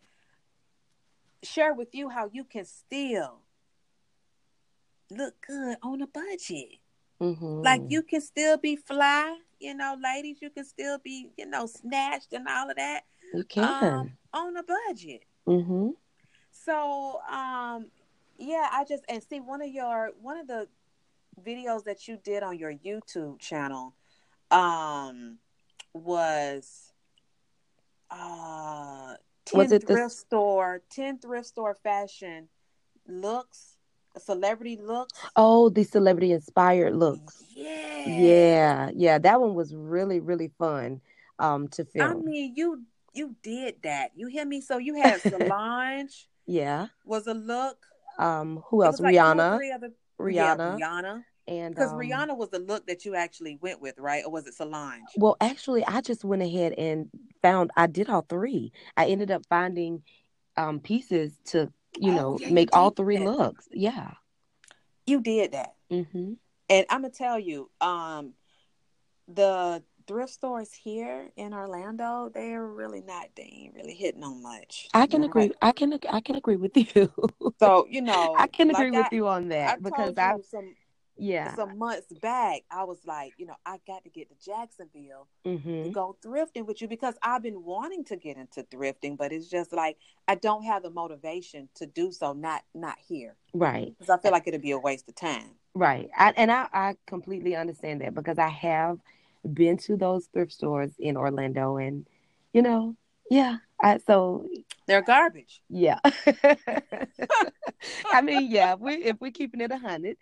share 1.44 1.74
with 1.74 1.94
you 1.94 2.08
how 2.08 2.30
you 2.32 2.46
can 2.46 2.64
still 2.64 3.40
look 5.10 5.36
good 5.46 5.76
on 5.84 6.02
a 6.02 6.08
budget. 6.08 6.80
Mm-hmm. 7.20 7.62
Like 7.62 7.82
you 7.90 8.04
can 8.04 8.22
still 8.22 8.58
be 8.58 8.78
fly, 8.78 9.38
you 9.60 9.76
know, 9.76 9.98
ladies, 10.02 10.38
you 10.42 10.50
can 10.50 10.64
still 10.64 10.98
be, 11.04 11.30
you 11.38 11.46
know, 11.46 11.66
snatched 11.66 12.32
and 12.32 12.48
all 12.48 12.70
of 12.70 12.78
that 12.78 13.02
you 13.34 13.44
can. 13.44 13.94
um, 13.94 14.12
on 14.34 14.56
a 14.56 14.64
budget. 14.64 15.26
mm-hmm. 15.46 15.90
So, 16.52 17.20
um, 17.30 17.88
yeah, 18.42 18.70
I 18.72 18.84
just 18.86 19.04
and 19.08 19.22
see 19.24 19.40
one 19.40 19.62
of 19.62 19.70
your 19.70 20.12
one 20.22 20.38
of 20.38 20.48
the 20.48 20.68
videos 21.46 21.84
that 21.86 22.08
you 22.08 22.18
did 22.18 22.44
on 22.44 22.58
your 22.58 22.74
YouTube 22.74 23.40
channel, 23.40 23.94
um, 24.50 25.38
was 25.94 26.92
uh 28.10 29.14
ten 29.46 29.60
Was 29.60 29.72
it 29.72 29.86
the- 29.88 29.94
thrift 29.96 30.16
store, 30.16 30.82
ten 30.90 31.20
thrift 31.20 31.48
store 31.48 31.76
fashion 31.76 32.50
looks, 33.08 33.78
celebrity 34.18 34.78
looks. 34.82 35.20
Oh, 35.36 35.70
the 35.70 35.84
celebrity 35.84 36.32
inspired 36.32 36.96
looks. 36.96 37.44
Yeah, 37.56 38.08
Yeah, 38.08 38.90
yeah. 38.94 39.18
That 39.20 39.40
one 39.40 39.56
was 39.56 39.74
really, 39.76 40.20
really 40.20 40.52
fun 40.58 41.02
um 41.40 41.68
to 41.70 41.86
film 41.86 42.12
I 42.12 42.14
mean, 42.16 42.54
you 42.56 42.84
you 43.14 43.36
did 43.44 43.76
that. 43.84 44.12
You 44.16 44.28
hear 44.28 44.46
me? 44.46 44.62
So 44.62 44.78
you 44.78 44.96
had 45.02 45.22
Solange 45.22 46.28
yeah. 46.46 46.88
was 47.06 47.28
a 47.28 47.34
look. 47.34 47.86
Um, 48.20 48.64
who 48.68 48.84
else? 48.84 49.00
like 49.00 49.16
Rihanna. 49.16 49.74
other- 49.76 49.92
Rihanna. 50.20 50.34
Yeah, 50.80 50.88
Rihanna. 50.88 51.24
And 51.48 51.74
Because 51.74 51.92
um, 51.92 51.98
Rihanna 52.00 52.38
was 52.38 52.50
the 52.50 52.60
look 52.60 52.86
that 52.88 53.04
you 53.04 53.16
actually 53.16 53.58
went 53.62 53.82
with, 53.82 53.96
right? 53.98 54.24
Or 54.24 54.32
was 54.32 54.46
it 54.48 54.54
Solange? 54.54 55.02
Well, 55.18 55.36
actually, 55.42 55.84
I 55.86 56.02
just 56.02 56.24
went 56.24 56.44
ahead 56.44 56.74
and 56.74 57.10
found 57.42 57.72
I 57.76 57.88
did 57.88 58.10
all 58.10 58.22
three. 58.22 58.72
I 58.96 59.08
ended 59.08 59.32
up 59.32 59.44
finding 59.50 60.04
um 60.58 60.80
pieces 60.80 61.40
to, 61.46 61.72
you 61.98 62.12
Oh, 62.12 62.16
know, 62.16 62.38
yeah, 62.40 62.50
you 62.50 62.54
make 62.54 62.70
all 62.74 62.92
three 62.92 63.18
that. 63.18 63.26
looks. 63.26 63.68
Yeah. 63.72 64.12
You 65.08 65.20
did 65.22 65.54
that. 65.54 65.74
Mm-hmm. 65.92 66.34
And 66.70 66.86
I'm 66.90 67.02
gonna 67.02 67.10
tell 67.10 67.40
you, 67.40 67.70
um, 67.82 68.34
the 69.28 69.84
thrift 70.12 70.34
stores 70.34 70.74
here 70.74 71.30
in 71.38 71.54
Orlando, 71.54 72.30
they're 72.34 72.66
really 72.66 73.02
not 73.02 73.28
they 73.36 73.44
ain't 73.44 73.76
really 73.76 73.94
hitting 73.94 74.24
on 74.24 74.42
much. 74.44 74.90
I 74.94 75.08
can 75.08 75.24
agree. 75.24 75.52
I 75.62 75.72
can 75.72 75.98
I 76.10 76.22
can 76.22 76.36
agree 76.36 76.58
with 76.58 76.76
you. 76.96 77.12
So, 77.60 77.88
you 77.90 78.02
know, 78.02 78.34
I 78.36 78.48
can 78.48 78.70
like 78.70 78.88
agree 78.88 78.92
with 78.92 79.08
I- 79.08 79.16
you 79.16 79.28
on 79.28 79.50
I 79.66 79.76
that 79.76 79.84
because 79.84 80.18
I 80.18 80.36
some 80.50 80.76
yeah. 81.18 81.56
some 81.56 81.78
months 81.78 82.12
back, 82.22 82.64
I 82.72 82.84
was 82.84 83.00
like, 83.06 83.34
you 83.38 83.46
know, 83.46 83.56
I 83.66 83.80
got 83.88 84.04
to 84.04 84.10
get 84.10 84.30
to 84.30 84.46
Jacksonville 84.46 85.28
to 85.84 85.90
Mm-hmm. 85.90 85.92
go 85.92 86.18
thrifting 86.24 86.66
with 86.68 86.82
you 86.82 86.88
because 86.88 87.16
I've 87.24 87.42
been 87.44 87.64
wanting 87.64 88.04
to 88.06 88.16
get 88.16 88.38
into 88.38 88.64
thrifting, 88.64 89.18
but 89.18 89.32
it's 89.32 89.48
just 89.50 89.74
like 89.74 89.98
I 90.28 90.36
don't 90.36 90.64
have 90.66 90.84
the 90.84 90.90
motivation 90.92 91.70
to 91.76 91.86
do 91.86 92.12
so. 92.12 92.34
Not 92.34 92.64
not 92.74 92.98
here 93.00 93.36
Right. 93.54 93.96
because 94.00 94.10
I 94.10 94.22
feel 94.22 94.32
like 94.32 94.48
it'd 94.48 94.62
be 94.62 94.72
a 94.72 94.80
waste 94.80 95.10
of 95.10 95.16
time. 95.16 95.56
Right. 95.74 96.10
I, 96.18 96.34
and 96.36 96.52
I, 96.52 96.68
I 96.74 96.96
completely 97.08 97.56
understand 97.56 98.02
that 98.02 98.14
because 98.14 98.38
I 98.38 98.50
have 98.50 99.00
been 99.52 99.78
to 99.78 99.98
those 99.98 100.28
thrift 100.28 100.52
stores 100.54 100.92
in 101.00 101.18
Orlando 101.18 101.78
and 101.78 102.08
you 102.54 102.62
know, 102.62 102.96
yeah. 103.30 103.58
I 103.82 103.98
so 104.00 104.48
They're 104.88 105.02
garbage. 105.02 105.62
yeah. 105.70 106.00
I 108.12 108.22
mean, 108.22 108.52
yeah, 108.52 108.74
if 108.74 108.80
we 108.80 108.94
if 108.96 109.20
we're 109.20 109.32
keeping 109.32 109.62
it 109.62 109.72
a 109.72 109.78
hundred, 109.78 110.18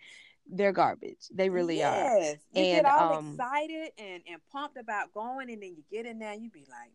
they're 0.46 0.72
garbage. 0.72 1.28
They 1.32 1.50
really 1.50 1.82
are. 1.82 2.18
yes. 2.18 2.36
You 2.52 2.62
And, 2.64 2.84
get 2.84 2.86
all 2.86 3.14
um, 3.14 3.32
excited 3.32 3.90
and, 3.98 4.22
and 4.30 4.40
pumped 4.52 4.76
about 4.78 5.12
going, 5.12 5.50
and 5.50 5.62
then 5.62 5.74
you 5.76 5.82
get 5.90 6.06
in 6.06 6.18
there 6.18 6.32
and 6.32 6.42
you 6.42 6.50
be 6.50 6.66
like, 6.70 6.90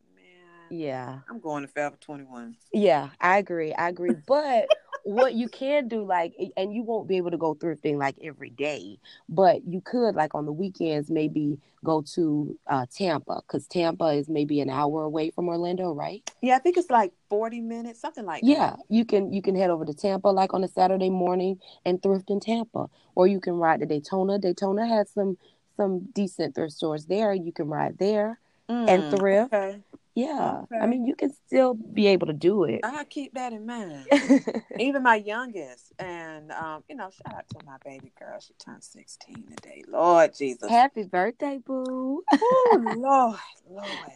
Yeah. 0.70 1.20
I'm 1.30 1.40
going 1.40 1.64
to 1.64 1.68
Forever 1.68 1.98
21. 2.00 2.56
Yeah, 2.72 3.10
I 3.20 3.38
agree. 3.38 3.74
I 3.74 3.90
agree. 3.90 4.14
But 4.14 4.70
what 5.04 5.34
you 5.34 5.48
can 5.48 5.88
do, 5.88 6.04
like, 6.04 6.34
and 6.58 6.74
you 6.74 6.84
won't 6.84 7.08
be 7.08 7.18
able 7.18 7.32
to 7.32 7.38
go 7.38 7.56
thrifting 7.56 7.98
like 7.98 8.16
every 8.22 8.50
day, 8.50 9.00
but 9.30 9.66
you 9.66 9.82
could, 9.82 10.16
like, 10.16 10.36
on 10.36 10.46
the 10.46 10.52
weekends, 10.52 11.10
maybe 11.10 11.58
go 11.84 12.02
to 12.16 12.58
uh, 12.68 12.86
Tampa 12.94 13.42
because 13.48 13.68
Tampa 13.68 14.06
is 14.10 14.28
maybe 14.28 14.60
an 14.62 14.70
hour 14.70 15.04
away 15.04 15.30
from 15.32 15.48
Orlando, 15.48 15.94
right? 15.94 16.30
Yeah, 16.42 16.56
I 16.56 16.60
think 16.60 16.78
it's 16.78 16.90
like 16.90 17.14
forty 17.30 17.62
minutes, 17.62 18.02
something 18.02 18.26
like 18.26 18.44
yeah, 18.44 18.72
that. 18.72 18.80
Yeah, 18.90 18.98
you 18.98 19.06
can 19.06 19.32
you 19.32 19.42
can 19.42 19.56
head 19.56 19.70
over 19.70 19.86
to 19.86 19.94
Tampa 19.94 20.28
like 20.30 20.54
on 20.54 20.64
a 20.64 20.68
Saturday 20.68 21.10
morning 21.10 21.60
and 21.86 22.02
thrift 22.02 22.30
in 22.30 22.40
Tampa, 22.40 22.88
or 23.16 23.28
you 23.28 23.40
can 23.40 23.54
ride 23.54 23.80
to 23.82 23.86
Daytona. 23.86 24.40
Daytona 24.40 24.88
has 24.88 25.10
some 25.12 25.38
some 25.78 26.08
decent 26.14 26.56
thrift 26.56 26.74
stores 26.74 27.06
there. 27.06 27.34
You 27.34 27.52
can 27.52 27.68
ride 27.68 27.98
there 28.00 28.40
Mm, 28.70 28.90
and 28.90 29.20
thrift. 29.20 29.54
Okay. 29.54 29.80
Yeah, 30.16 30.62
I 30.72 30.86
mean 30.86 31.06
you 31.06 31.14
can 31.16 31.34
still 31.46 31.74
be 31.74 32.08
able 32.08 32.28
to 32.28 32.34
do 32.34 32.64
it. 32.64 32.80
I 32.84 33.04
keep 33.04 33.34
that 33.34 33.52
in 33.54 33.66
mind. 33.66 34.08
Even 34.80 35.04
my 35.04 35.16
youngest, 35.16 35.92
and 36.00 36.52
um, 36.54 36.84
you 36.90 36.96
know, 36.96 37.10
shout 37.10 37.36
out 37.36 37.50
to 37.50 37.66
my 37.66 37.76
baby 37.84 38.12
girl. 38.18 38.40
She 38.40 38.54
turned 38.54 38.84
sixteen 38.84 39.44
today. 39.50 39.84
Lord 39.88 40.34
Jesus. 40.38 40.70
Happy 40.70 41.04
birthday, 41.04 41.60
boo! 41.66 42.24
Oh 42.32 42.80
Lord, 42.86 43.40
Lord. 43.70 44.10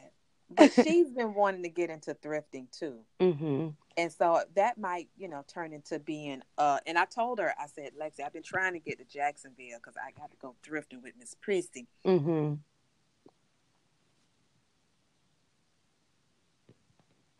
But 0.49 0.71
she's 0.73 1.11
been 1.11 1.33
wanting 1.35 1.63
to 1.63 1.69
get 1.69 1.89
into 1.89 2.13
thrifting 2.15 2.67
too. 2.71 2.99
hmm 3.19 3.69
And 3.97 4.11
so 4.11 4.41
that 4.55 4.77
might, 4.77 5.09
you 5.17 5.27
know, 5.27 5.43
turn 5.53 5.73
into 5.73 5.99
being 5.99 6.41
uh 6.57 6.79
and 6.87 6.97
I 6.97 7.05
told 7.05 7.39
her, 7.39 7.53
I 7.59 7.67
said, 7.67 7.91
Lexi, 8.01 8.25
I've 8.25 8.33
been 8.33 8.41
trying 8.41 8.73
to 8.73 8.79
get 8.79 8.97
to 8.99 9.05
Jacksonville 9.05 9.77
because 9.77 9.95
I 9.97 10.11
got 10.19 10.31
to 10.31 10.37
go 10.37 10.55
thrifting 10.65 11.03
with 11.03 11.13
Miss 11.19 11.35
Prissy. 11.35 11.87
hmm 12.03 12.53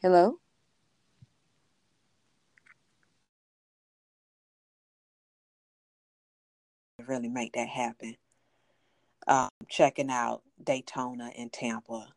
Hello. 0.01 0.39
Really 7.05 7.27
make 7.27 7.53
that 7.53 7.67
happen. 7.67 8.15
Um, 9.27 9.49
checking 9.67 10.09
out 10.09 10.41
Daytona 10.63 11.31
and 11.37 11.51
Tampa. 11.51 12.07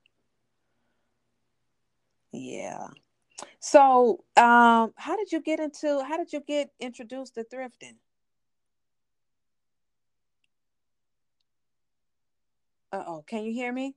Yeah. 2.32 2.88
So, 3.60 4.24
um, 4.36 4.92
how 4.96 5.16
did 5.16 5.32
you 5.32 5.40
get 5.40 5.60
into 5.60 6.04
how 6.04 6.16
did 6.18 6.32
you 6.32 6.40
get 6.40 6.70
introduced 6.80 7.34
to 7.34 7.44
thrifting? 7.44 7.96
Uh 12.92 13.04
oh, 13.06 13.24
can 13.26 13.44
you 13.44 13.52
hear 13.52 13.72
me? 13.72 13.96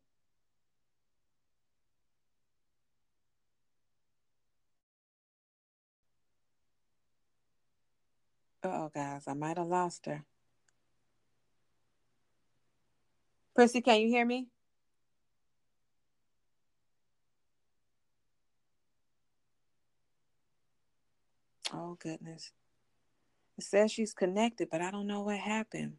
Oh, 8.70 8.91
guys, 8.93 9.24
I 9.28 9.34
might 9.34 9.57
have 9.57 9.68
lost 9.68 10.05
her. 10.05 10.24
Prissy, 13.55 13.82
can 13.82 14.01
you 14.01 14.07
hear 14.07 14.26
me? 14.26 14.47
Oh 21.74 21.97
goodness. 21.99 22.51
It 23.57 23.63
says 23.63 23.91
she's 23.91 24.13
connected, 24.13 24.70
but 24.70 24.82
I 24.82 24.91
don't 24.91 25.07
know 25.07 25.22
what 25.22 25.38
happened. 25.38 25.93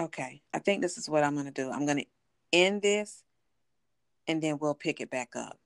Okay, 0.00 0.42
I 0.52 0.58
think 0.58 0.82
this 0.82 0.98
is 0.98 1.08
what 1.08 1.22
I'm 1.22 1.34
going 1.34 1.46
to 1.46 1.52
do. 1.52 1.70
I'm 1.70 1.86
going 1.86 1.98
to 1.98 2.06
end 2.52 2.82
this 2.82 3.22
and 4.26 4.42
then 4.42 4.58
we'll 4.58 4.74
pick 4.74 5.00
it 5.00 5.10
back 5.10 5.36
up. 5.36 5.58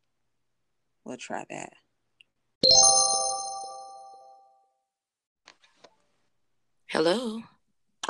We'll 1.08 1.16
try 1.16 1.42
that. 1.48 1.72
Hello. 6.88 7.40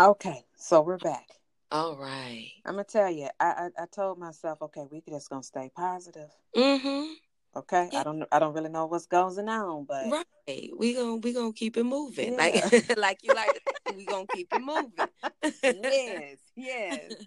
Okay, 0.01 0.45
so 0.57 0.81
we're 0.81 0.99
back. 0.99 1.29
All 1.71 1.97
right. 1.97 2.51
I'm 2.67 2.73
gonna 2.75 2.83
tell 2.83 3.09
you, 3.09 3.29
I 3.39 3.69
I, 3.79 3.83
I 3.83 3.87
told 3.87 4.19
myself, 4.19 4.61
okay, 4.63 4.83
we 4.91 5.01
just 5.09 5.31
gonna 5.31 5.45
stay 5.45 5.71
positive. 5.77 6.29
Mm-hmm. 6.57 7.13
Okay, 7.57 7.89
Yeah. 7.93 8.01
I 8.01 8.03
don't 8.03 8.25
I 8.33 8.41
don't 8.41 8.53
really 8.53 8.69
know 8.71 8.87
what's 8.87 9.07
going 9.07 9.49
on, 9.49 9.85
but 9.85 10.07
Right. 10.11 10.71
We 10.77 10.95
gonna 10.95 11.17
we 11.17 11.33
gonna 11.33 11.53
keep 11.53 11.77
it 11.77 11.85
moving. 11.85 12.33
Yeah. 12.33 12.37
Like 12.73 12.97
like 12.99 13.19
you 13.23 13.33
like 13.33 13.63
we 13.95 14.07
gonna 14.07 14.27
keep 14.27 14.53
it 14.53 14.59
moving. 14.59 15.07
yes, 15.63 16.39
yes. 16.57 17.13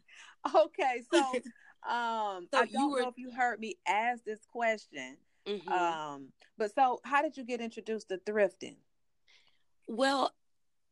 Okay, 0.55 1.03
so 1.13 1.17
um, 1.87 2.47
So 2.51 2.57
I 2.57 2.65
don't 2.73 2.91
were- 2.91 3.01
know 3.03 3.09
if 3.09 3.17
you 3.17 3.29
heard 3.31 3.59
me 3.59 3.75
ask 3.87 4.23
this 4.23 4.39
question, 4.51 5.17
Mhm. 5.45 5.67
um, 5.73 6.33
but 6.57 6.73
so 6.73 6.99
how 7.03 7.21
did 7.21 7.37
you 7.37 7.43
get 7.43 7.61
introduced 7.61 8.09
to 8.09 8.17
thrifting? 8.17 8.77
Well, 9.87 10.33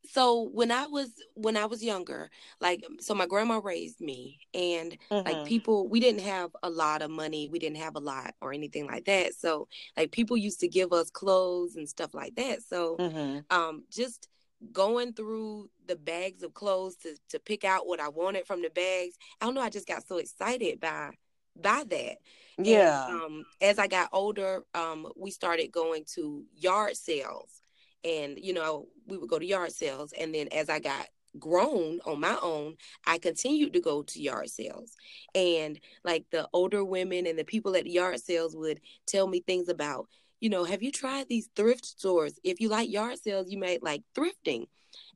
so 0.06 0.42
when 0.52 0.70
I 0.72 0.86
was 0.86 1.10
when 1.34 1.56
I 1.56 1.66
was 1.66 1.84
younger, 1.84 2.30
like 2.60 2.84
so 3.00 3.14
my 3.14 3.26
grandma 3.26 3.60
raised 3.62 4.00
me 4.00 4.40
and 4.54 4.96
like 5.26 5.36
Mhm. 5.38 5.44
people 5.44 5.88
we 5.88 6.00
didn't 6.00 6.22
have 6.22 6.50
a 6.62 6.70
lot 6.70 7.02
of 7.02 7.10
money, 7.10 7.48
we 7.48 7.58
didn't 7.58 7.78
have 7.78 7.96
a 7.96 8.00
lot 8.00 8.34
or 8.40 8.52
anything 8.52 8.86
like 8.86 9.04
that. 9.06 9.34
So 9.34 9.68
like 9.96 10.12
people 10.12 10.36
used 10.36 10.60
to 10.60 10.68
give 10.68 10.92
us 10.92 11.10
clothes 11.10 11.76
and 11.76 11.88
stuff 11.88 12.14
like 12.14 12.34
that. 12.36 12.62
So 12.62 12.96
Mhm. 12.98 13.44
um 13.50 13.84
just 13.90 14.28
going 14.72 15.14
through 15.14 15.70
the 15.86 15.96
bags 15.96 16.42
of 16.42 16.54
clothes 16.54 16.96
to 16.98 17.16
to 17.30 17.38
pick 17.40 17.64
out 17.64 17.86
what 17.86 18.00
I 18.00 18.08
wanted 18.08 18.46
from 18.46 18.62
the 18.62 18.70
bags. 18.70 19.16
I 19.40 19.46
don't 19.46 19.54
know, 19.54 19.62
I 19.62 19.70
just 19.70 19.88
got 19.88 20.06
so 20.06 20.18
excited 20.18 20.80
by 20.80 21.12
by 21.56 21.84
that. 21.88 22.16
And, 22.64 22.66
Yeah. 22.66 23.06
um, 23.08 23.44
as 23.60 23.78
I 23.78 23.86
got 23.86 24.10
older, 24.12 24.64
um, 24.74 25.06
we 25.16 25.30
started 25.30 25.72
going 25.72 26.04
to 26.14 26.44
yard 26.54 26.96
sales, 26.96 27.62
and 28.04 28.38
you 28.38 28.52
know, 28.52 28.88
we 29.06 29.16
would 29.16 29.30
go 29.30 29.38
to 29.38 29.46
yard 29.46 29.72
sales. 29.72 30.12
And 30.18 30.34
then 30.34 30.48
as 30.48 30.68
I 30.68 30.78
got 30.78 31.06
grown 31.38 32.00
on 32.04 32.20
my 32.20 32.36
own, 32.42 32.76
I 33.06 33.18
continued 33.18 33.72
to 33.74 33.80
go 33.80 34.02
to 34.02 34.20
yard 34.20 34.50
sales. 34.50 34.96
And 35.34 35.78
like 36.04 36.26
the 36.30 36.48
older 36.52 36.84
women 36.84 37.26
and 37.26 37.38
the 37.38 37.44
people 37.44 37.76
at 37.76 37.84
the 37.84 37.90
yard 37.90 38.20
sales 38.20 38.56
would 38.56 38.80
tell 39.06 39.26
me 39.26 39.40
things 39.40 39.68
about, 39.68 40.08
you 40.40 40.50
know, 40.50 40.64
have 40.64 40.82
you 40.82 40.90
tried 40.90 41.28
these 41.28 41.48
thrift 41.54 41.86
stores? 41.86 42.38
If 42.42 42.60
you 42.60 42.68
like 42.68 42.90
yard 42.90 43.18
sales, 43.18 43.50
you 43.50 43.58
might 43.58 43.82
like 43.82 44.02
thrifting. 44.14 44.66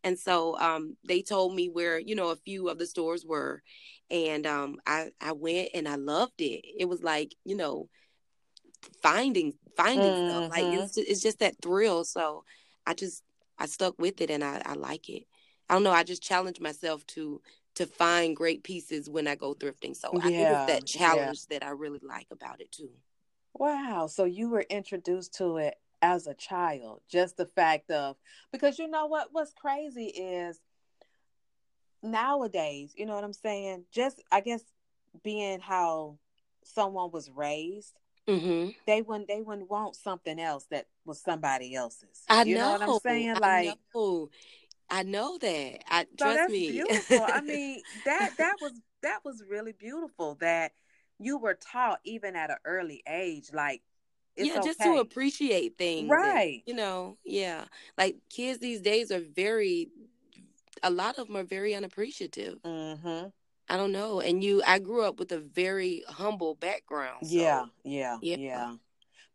And 0.05 0.19
so 0.19 0.57
um, 0.59 0.97
they 1.07 1.23
told 1.23 1.55
me 1.55 1.69
where, 1.69 1.99
you 1.99 2.15
know, 2.15 2.31
a 2.31 2.37
few 2.37 2.69
of 2.69 2.79
the 2.79 2.87
stores 2.87 3.25
were. 3.27 3.63
And 4.15 4.47
um, 4.47 4.79
I, 4.87 5.11
I 5.21 5.33
went 5.33 5.71
and 5.75 5.89
I 5.89 5.97
loved 5.97 6.41
it. 6.41 6.65
It 6.79 6.87
was 6.87 7.03
like, 7.03 7.35
you 7.45 7.57
know, 7.57 7.89
finding 9.03 9.55
finding 9.77 10.17
stuff. 10.17 10.45
Like 10.51 10.67
Mhm. 10.67 10.75
it's 10.85 10.95
just, 10.95 11.09
it's 11.09 11.23
just 11.23 11.41
that 11.41 11.57
thrill. 11.63 12.05
So 12.05 12.45
I 12.87 12.95
just 12.95 13.25
I 13.59 13.67
stuck 13.67 13.99
with 14.01 14.21
it 14.23 14.31
and 14.31 14.45
I, 14.45 14.63
I 14.65 14.75
like 14.75 15.09
it. 15.11 15.25
I 15.69 15.75
don't 15.75 15.83
know. 15.85 15.93
I 15.93 16.05
just 16.05 16.23
challenge 16.23 16.61
myself 16.61 17.07
to 17.09 17.43
to 17.77 17.87
find 17.87 18.37
great 18.37 18.63
pieces 18.63 19.11
when 19.11 19.27
I 19.27 19.35
go 19.37 19.55
thrifting. 19.55 19.97
So 19.97 20.17
I 20.21 20.31
think 20.31 20.51
Yeah, 20.51 20.53
it's 20.53 20.67
that 20.67 20.87
yeah. 20.87 20.87
challenge 20.87 21.47
that 21.49 21.65
I 21.65 21.71
really 21.71 22.01
like 22.03 22.29
about 22.31 22.61
it 22.61 22.71
too. 22.73 22.91
Wow. 23.55 24.07
So 24.09 24.25
you 24.25 24.49
were 24.49 24.67
introduced 24.71 25.35
to 25.37 25.59
it 25.59 25.75
as 26.03 26.27
a 26.27 26.35
child. 26.35 27.03
Just 27.09 27.37
the 27.37 27.47
fact 27.47 27.91
of 27.91 28.17
because 28.53 28.79
you 28.79 28.89
know 28.89 29.07
what 29.07 29.29
what's 29.33 29.53
crazy 29.55 30.07
is 30.07 30.61
nowadays, 32.05 32.95
you 32.97 33.07
know 33.07 33.15
what 33.15 33.25
I'm 33.25 33.33
saying? 33.33 33.85
Just 33.93 34.23
I 34.31 34.41
guess 34.41 34.63
being 35.23 35.61
how 35.61 36.19
someone 36.65 37.11
was 37.11 37.31
raised, 37.31 37.95
hmm 38.29 38.71
they 38.87 39.03
wouldn't 39.03 39.29
they 39.29 39.41
wouldn't 39.43 39.71
want 39.71 39.97
something 39.97 40.39
else 40.39 40.67
that 40.71 40.87
was 41.05 41.21
somebody 41.21 41.75
else's. 41.75 42.25
I 42.29 42.45
you 42.45 42.55
know. 42.55 42.61
know, 42.61 42.73
what 42.73 42.83
I'm 42.83 42.95
saying? 43.01 43.37
I 43.37 43.41
Like 43.41 43.79
know. 43.95 44.31
I 44.91 45.03
know 45.03 45.39
that. 45.39 45.79
I 45.89 46.07
so 46.19 46.35
trust 46.37 46.49
me. 46.49 46.69
beautiful. 46.71 47.21
I 47.21 47.41
mean, 47.43 47.83
that 48.05 48.31
that 48.39 48.57
was 48.61 48.73
that 49.03 49.21
was 49.25 49.43
really 49.49 49.73
beautiful 49.73 50.37
that 50.41 50.73
you 51.19 51.39
were 51.39 51.55
taught 51.55 52.01
even 52.05 52.37
at 52.37 52.51
an 52.51 52.57
early 52.65 53.03
age, 53.09 53.51
like 53.53 53.83
it's 54.37 54.49
yeah, 54.49 54.61
just 54.61 54.81
okay. 54.81 54.95
to 54.95 55.01
appreciate 55.01 55.79
things. 55.79 56.11
and, 56.11 56.11
Right. 56.11 56.63
you 56.67 56.75
know, 56.75 57.19
yeah. 57.25 57.65
Like 57.97 58.17
kids 58.31 58.59
these 58.59 58.81
days 58.81 59.13
are 59.13 59.21
very, 59.21 59.89
a 60.85 60.91
lot 60.91 61.19
of 61.19 61.27
them 61.27 61.37
are 61.37 61.45
very 61.45 61.75
unappreciative. 61.75 62.63
Mm-hmm. 62.63 63.29
I 63.69 63.77
don't 63.77 63.93
know. 63.93 64.21
And 64.21 64.45
you, 64.45 64.63
I 64.67 64.79
grew 64.79 65.03
up 65.05 65.19
with 65.19 65.33
a 65.33 65.39
very 65.41 66.05
humble 66.09 66.55
background. 66.55 67.27
So, 67.27 67.35
Yeah, 67.35 67.65
yeah, 67.83 68.19
yeah. 68.23 68.37
yeah. 68.37 68.75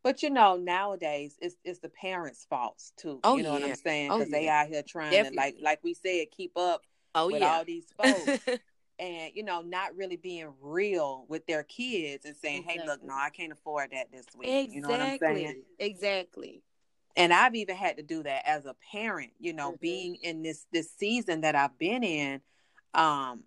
But 0.02 0.22
you 0.22 0.30
know, 0.30 0.56
nowadays 0.56 1.36
it's 1.42 1.56
it's 1.62 1.80
the 1.80 1.90
parents' 1.90 2.46
faults 2.48 2.92
too. 2.96 3.20
Oh, 3.22 3.36
you 3.36 3.42
know 3.42 3.52
what. 3.52 3.64
I'm 3.64 3.74
saying? 3.76 4.10
Oh, 4.10 4.18
Because 4.18 4.30
they 4.32 4.44
yeah. 4.46 4.62
out 4.62 4.68
here 4.68 4.82
trying 4.82 5.12
to 5.24 5.30
like 5.36 5.56
like 5.60 5.80
we 5.84 5.92
said, 5.94 6.26
keep 6.30 6.56
up 6.56 6.82
Oh, 7.14 7.26
with 7.26 7.40
yeah. 7.42 7.56
all 7.56 7.64
these 7.64 7.86
folks, 8.02 8.40
and 8.98 9.32
you 9.34 9.42
know, 9.42 9.62
not 9.62 9.96
really 9.96 10.16
being 10.16 10.52
real 10.62 11.26
with 11.28 11.44
their 11.46 11.64
kids 11.64 12.24
and 12.24 12.36
saying, 12.36 12.62
"Hey, 12.62 12.80
look, 12.86 13.02
no, 13.02 13.12
I 13.12 13.30
can't 13.30 13.52
afford 13.52 13.90
that 13.92 14.12
this 14.12 14.26
week." 14.36 14.70
You 14.72 14.80
know 14.80 14.88
what 14.88 15.00
I'm 15.00 15.14
exactly. 15.14 15.44
saying? 15.44 15.62
Exactly. 15.78 16.62
And 17.20 17.34
I've 17.34 17.54
even 17.54 17.76
had 17.76 17.98
to 17.98 18.02
do 18.02 18.22
that 18.22 18.48
as 18.48 18.64
a 18.64 18.74
parent. 18.92 19.32
You 19.38 19.52
know, 19.52 19.72
Mhm. 19.72 19.80
being 19.80 20.14
in 20.16 20.42
this 20.42 20.66
this 20.72 20.90
season 20.96 21.42
that 21.42 21.54
I've 21.54 21.76
been 21.78 22.02
in, 22.02 22.40
um, 22.94 23.44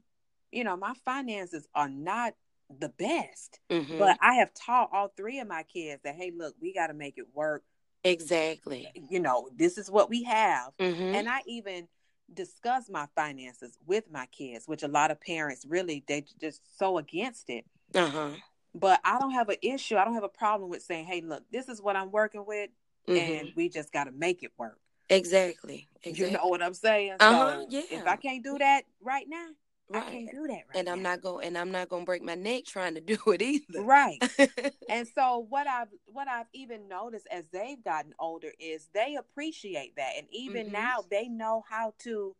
you 0.51 0.63
know, 0.63 0.77
my 0.77 0.93
finances 1.03 1.67
are 1.73 1.89
not 1.89 2.35
the 2.69 2.89
best. 2.89 3.59
Mhm. 3.71 3.97
But 3.97 4.17
I 4.21 4.35
have 4.35 4.53
taught 4.53 4.89
all 4.93 5.07
three 5.09 5.39
of 5.39 5.47
my 5.47 5.63
kids 5.63 6.03
that 6.03 6.15
hey, 6.15 6.31
look, 6.31 6.55
we 6.61 6.71
got 6.73 6.87
to 6.87 6.93
make 6.93 7.17
it 7.17 7.33
work. 7.33 7.63
exactly. 8.05 8.91
You 9.09 9.19
know, 9.21 9.49
this 9.55 9.77
is 9.77 9.89
what 9.89 10.09
we 10.09 10.23
have. 10.23 10.75
Mhm. 10.77 11.15
And 11.15 11.29
I 11.29 11.41
even 11.47 11.87
discuss 12.33 12.89
my 12.89 13.07
finances 13.15 13.77
with 13.85 14.11
my 14.11 14.25
kids, 14.27 14.67
which 14.67 14.83
a 14.83 14.87
lot 14.89 15.09
of 15.09 15.19
parents 15.21 15.65
really 15.65 16.03
they 16.07 16.25
just 16.39 16.77
so 16.77 16.97
against 16.97 17.49
it. 17.49 17.65
uh-huh. 17.95 18.31
But 18.75 18.99
I 19.05 19.19
don't 19.19 19.31
have 19.31 19.49
an 19.49 19.57
issue. 19.61 19.95
I 19.97 20.03
don't 20.05 20.15
have 20.15 20.23
a 20.23 20.29
problem 20.29 20.69
with 20.69 20.83
saying, 20.83 21.05
"Hey, 21.05 21.21
look, 21.21 21.43
this 21.51 21.69
is 21.69 21.81
what 21.81 21.95
I'm 21.95 22.11
working 22.11 22.45
with, 22.45 22.71
Mhm. 23.07 23.39
and 23.39 23.51
we 23.55 23.69
just 23.69 23.91
got 23.91 24.05
to 24.05 24.11
make 24.11 24.43
it 24.43 24.51
work." 24.57 24.79
Exactly. 25.09 25.87
Exactly. 26.03 26.27
You 26.27 26.37
know 26.37 26.47
what 26.47 26.61
I'm 26.61 26.73
saying? 26.73 27.17
Uh-huh, 27.19 27.65
So 27.69 27.77
If. 27.91 28.07
I 28.07 28.15
can't 28.17 28.43
do 28.43 28.57
that 28.57 28.83
right 29.01 29.25
now, 29.27 29.47
I 29.93 30.01
can't 30.01 30.31
do 30.31 30.47
that 30.47 30.63
right 30.67 30.75
and 30.75 30.89
I'm 30.89 31.01
now. 31.01 31.11
not 31.11 31.21
going 31.21 31.45
and 31.47 31.57
I'm 31.57 31.71
not 31.71 31.89
going 31.89 32.03
to 32.03 32.05
break 32.05 32.23
my 32.23 32.35
neck 32.35 32.65
trying 32.65 32.95
to 32.95 33.01
do 33.01 33.17
it 33.27 33.41
either. 33.41 33.81
right. 33.83 34.21
And 34.89 35.07
so 35.07 35.45
what 35.49 35.65
I've 35.65 35.87
what 36.05 36.27
I've 36.27 36.47
even 36.53 36.89
noticed 36.89 37.25
as 37.31 37.45
they've 37.53 37.81
gotten 37.81 38.13
older 38.19 38.51
is 38.59 38.89
they 38.93 39.15
appreciate 39.15 39.95
that, 39.95 40.13
and 40.17 40.27
even 40.31 40.67
Mhm. 40.67 40.71
now 40.73 41.05
they 41.09 41.29
know 41.29 41.63
how 41.69 41.93
to 41.99 42.35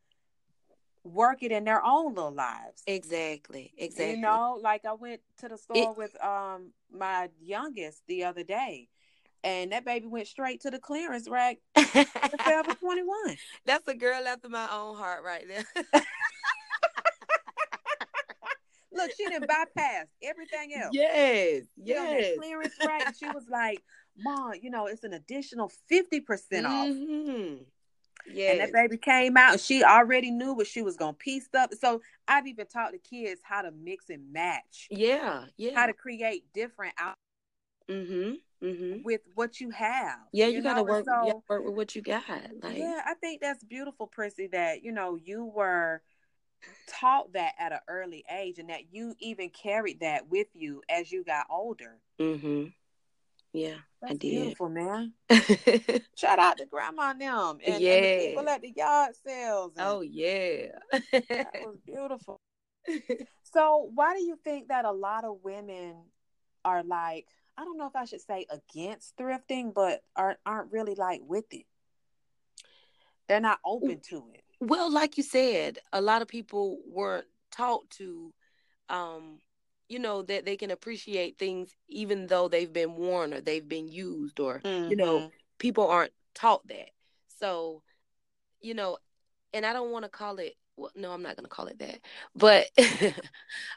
work 1.03 1.43
it 1.43 1.51
in 1.51 1.63
their 1.63 1.83
own 1.85 2.15
little 2.15 2.31
lives. 2.33 2.83
exactly. 2.87 3.73
Exactly. 3.77 4.15
You 4.15 4.21
know, 4.21 4.59
like 4.61 4.85
I 4.85 4.93
went 4.93 5.21
to 5.39 5.49
the 5.49 5.57
store 5.57 5.93
with 5.93 6.21
um 6.23 6.73
my 6.91 7.29
youngest 7.41 8.03
the 8.07 8.25
other 8.25 8.43
day, 8.43 8.89
and 9.43 9.71
that 9.71 9.85
baby 9.85 10.07
went 10.07 10.27
straight 10.27 10.61
to 10.61 10.71
the 10.71 10.79
clearance 10.79 11.27
rack 11.29 11.57
for 11.77 11.83
Forever 12.43 12.73
Twenty 12.75 13.03
One. 13.03 13.35
That's 13.65 13.87
a 13.87 13.93
girl 13.95 14.25
after 14.27 14.49
my 14.49 14.67
own 14.71 14.95
heart 14.97 15.23
right 15.23 15.45
there. 15.47 15.65
Look, 18.95 19.09
she 19.17 19.25
didn't 19.25 19.47
bypass 19.47 20.05
everything 20.21 20.73
else. 20.75 20.91
yes. 20.93 21.63
Yes. 21.77 22.37
clearance 22.37 22.73
rack. 22.85 23.07
and 23.07 23.15
She 23.17 23.25
was 23.29 23.45
like, 23.49 23.79
"Mom, 24.17 24.53
you 24.61 24.69
know, 24.69 24.85
it's 24.85 25.03
an 25.03 25.13
additional 25.13 25.69
fifty 25.89 26.19
percent 26.21 26.67
off." 26.67 26.87
Mhm. 26.87 27.65
And 28.25 28.59
that 28.61 28.71
baby 28.71 28.97
came 28.97 29.35
out, 29.35 29.53
and 29.53 29.59
she 29.61 29.83
already 29.83 30.29
knew 30.31 30.53
what 30.53 30.67
she 30.67 30.81
was 30.83 30.95
gonna 30.95 31.13
piece 31.13 31.49
up. 31.55 31.73
So 31.73 32.01
I've 32.27 32.45
even 32.47 32.67
taught 32.67 32.91
the 32.91 32.99
kids 32.99 33.41
how 33.43 33.63
to 33.63 33.71
mix 33.71 34.09
and 34.09 34.31
match, 34.31 34.87
yeah. 34.91 35.45
Yeah. 35.57 35.73
how 35.75 35.87
to 35.87 35.93
create 35.93 36.45
different 36.53 36.93
out 36.99 37.15
Mhm. 37.89 38.37
Mhm. 38.63 39.03
with 39.03 39.21
what 39.35 39.59
you 39.59 39.69
have. 39.71 40.19
Yeah, 40.31 40.47
you, 40.47 40.61
got 40.61 40.75
to 40.75 40.79
know? 40.79 40.83
Work, 40.83 41.05
So, 41.05 41.11
gotta 41.11 41.41
work 41.49 41.65
with 41.65 41.75
what 41.75 41.95
you 41.95 42.01
got. 42.01 42.23
Like 42.61 42.77
yeah, 42.77 43.01
I 43.05 43.13
think 43.15 43.41
that's 43.41 43.63
beautiful, 43.63 44.07
Prissy. 44.07 44.47
That 44.47 44.83
you 44.83 44.91
know 44.93 45.15
you 45.15 45.45
were 45.45 46.01
taught 46.87 47.33
that 47.33 47.55
at 47.59 47.73
an 47.73 47.79
early 47.89 48.23
age, 48.31 48.59
and 48.59 48.69
that 48.69 48.93
you 48.93 49.15
even 49.19 49.49
carried 49.49 49.99
that 49.99 50.29
with 50.29 50.47
you 50.53 50.81
as 50.89 51.11
you 51.11 51.23
got 51.25 51.47
older. 51.49 51.99
Mm-hmm. 52.19 52.67
Yeah, 53.51 53.75
That's 54.01 54.13
I 54.13 54.15
did. 54.15 54.19
beautiful, 54.19 54.69
man. 54.69 55.13
Shout 56.15 56.39
out 56.39 56.57
to 56.57 56.65
Grandma 56.65 57.11
and 57.11 57.21
them 57.21 57.59
and, 57.65 57.83
and 57.83 58.05
the 58.05 58.27
people 58.27 58.49
at 58.49 58.61
the 58.61 58.73
yard 58.75 59.13
sales. 59.25 59.73
and 59.77 59.85
oh 59.85 60.01
yeah. 60.01 60.69
that 61.01 61.51
was 61.55 61.77
beautiful. 61.85 62.39
So, 63.53 63.91
why 63.93 64.15
do 64.15 64.23
you 64.23 64.37
think 64.43 64.69
that 64.69 64.85
a 64.85 64.91
lot 64.91 65.25
of 65.25 65.39
women 65.43 65.95
are 66.65 66.83
like, 66.83 67.27
I 67.57 67.63
don't 67.63 67.77
know 67.77 67.87
if 67.87 67.95
I 67.95 68.05
should 68.05 68.21
say 68.21 68.45
against 68.49 69.15
thrifting, 69.17 69.73
but 69.73 70.03
aren't 70.15 70.39
aren't 70.45 70.71
really 70.71 70.95
like 70.95 71.21
with 71.25 71.45
it? 71.51 71.65
They're 73.27 73.39
not 73.39 73.59
open 73.65 73.99
to 74.09 74.23
it. 74.33 74.43
Well, 74.59 74.91
like 74.91 75.17
you 75.17 75.23
said, 75.23 75.79
a 75.91 76.01
lot 76.01 76.21
of 76.21 76.27
people 76.27 76.79
weren't 76.87 77.27
taught 77.51 77.89
to, 77.91 78.33
um, 78.89 79.39
you 79.89 79.99
know, 79.99 80.21
that 80.23 80.45
they 80.45 80.57
can 80.57 80.71
appreciate 80.71 81.37
things 81.37 81.75
even 81.87 82.27
though 82.27 82.47
they've 82.47 82.71
been 82.71 82.95
worn 82.95 83.33
or 83.33 83.41
they've 83.41 83.67
been 83.67 83.87
used, 83.87 84.39
or 84.39 84.61
you 84.89 84.95
know, 84.95 85.19
Mhm. 85.19 85.31
people 85.57 85.87
aren't 85.87 86.13
taught 86.33 86.65
that. 86.67 86.89
So, 87.39 87.83
you 88.61 88.73
know, 88.73 88.97
and 89.53 89.65
I 89.65 89.73
don't 89.73 89.91
want 89.91 90.03
to 90.05 90.09
call 90.09 90.39
it. 90.39 90.55
Well, 90.75 90.91
no, 90.95 91.11
I'm 91.11 91.21
not 91.21 91.35
going 91.35 91.45
to 91.45 91.49
call 91.49 91.67
it 91.67 91.79
that. 91.79 91.99
But, 92.35 92.67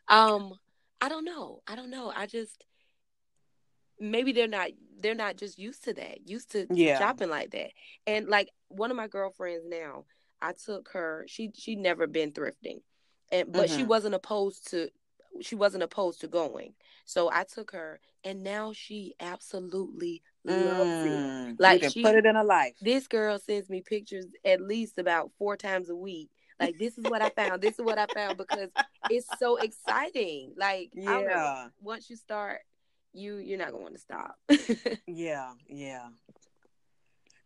um, 0.09 0.59
I 1.01 1.09
don't 1.09 1.24
know. 1.24 1.62
I 1.66 1.77
don't 1.77 1.91
know. 1.91 2.12
I 2.14 2.27
just 2.27 2.64
maybe 4.01 4.32
they're 4.32 4.49
not 4.49 4.68
they're 5.01 5.14
not 5.14 5.36
just 5.36 5.59
used 5.59 5.84
to 5.84 5.92
that 5.94 6.26
used 6.28 6.53
to 6.53 6.66
Yeah. 6.70 6.99
shopping 6.99 7.28
like 7.30 7.51
that 7.51 7.70
and 8.07 8.28
like 8.28 8.51
one 8.68 8.90
of 8.90 8.97
my 8.97 9.07
girlfriends 9.09 9.64
now 9.66 10.05
i 10.42 10.53
took 10.53 10.88
her 10.92 11.24
she 11.28 11.51
she 11.55 11.76
never 11.76 12.07
been 12.07 12.32
thrifting 12.32 12.80
and 13.32 13.53
but 13.53 13.70
she 13.70 13.82
Mhm. 13.82 13.88
wasn't 13.88 14.14
opposed 14.14 14.70
to 14.70 14.88
she 15.40 15.55
wasn't 15.55 15.82
opposed 15.82 16.20
to 16.22 16.28
going 16.28 16.72
so 17.05 17.30
i 17.32 17.44
took 17.44 17.70
her 17.72 18.01
and 18.24 18.42
now 18.42 18.72
she 18.72 19.14
absolutely 19.20 20.22
loves 20.44 21.05
it 21.05 21.24
Mm. 21.24 21.57
Like 21.59 21.82
she- 21.90 22.03
put 22.03 22.14
it 22.14 22.26
in 22.26 22.36
a 22.36 22.44
life. 22.44 22.76
this 22.80 23.07
girl 23.09 23.38
sends 23.38 23.68
me 23.70 23.80
pictures 23.82 24.26
at 24.44 24.61
least 24.61 24.99
about 24.99 25.30
four 25.38 25.57
times 25.57 25.88
a 25.90 25.97
week 25.97 26.30
like 26.61 26.78
this 26.78 26.97
is 26.99 27.07
what 27.07 27.20
i 27.22 27.28
found 27.30 27.61
this 27.62 27.78
is 27.78 27.84
what 27.84 27.99
i 27.99 28.07
found 28.07 28.36
because 28.38 28.70
it's 29.11 29.28
so 29.38 29.57
exciting 29.68 30.55
like 30.57 30.90
I 30.97 31.05
don't 31.05 31.26
know, 31.26 31.32
Yeah, 31.32 31.68
once 31.80 32.09
you 32.11 32.16
start 32.16 32.61
you 33.16 33.36
you're 33.38 33.58
not 33.58 33.70
gonna 33.72 33.82
want 33.82 33.94
to 33.94 34.00
stop 34.00 34.36
yeah, 35.06 35.52
yeah. 35.68 36.08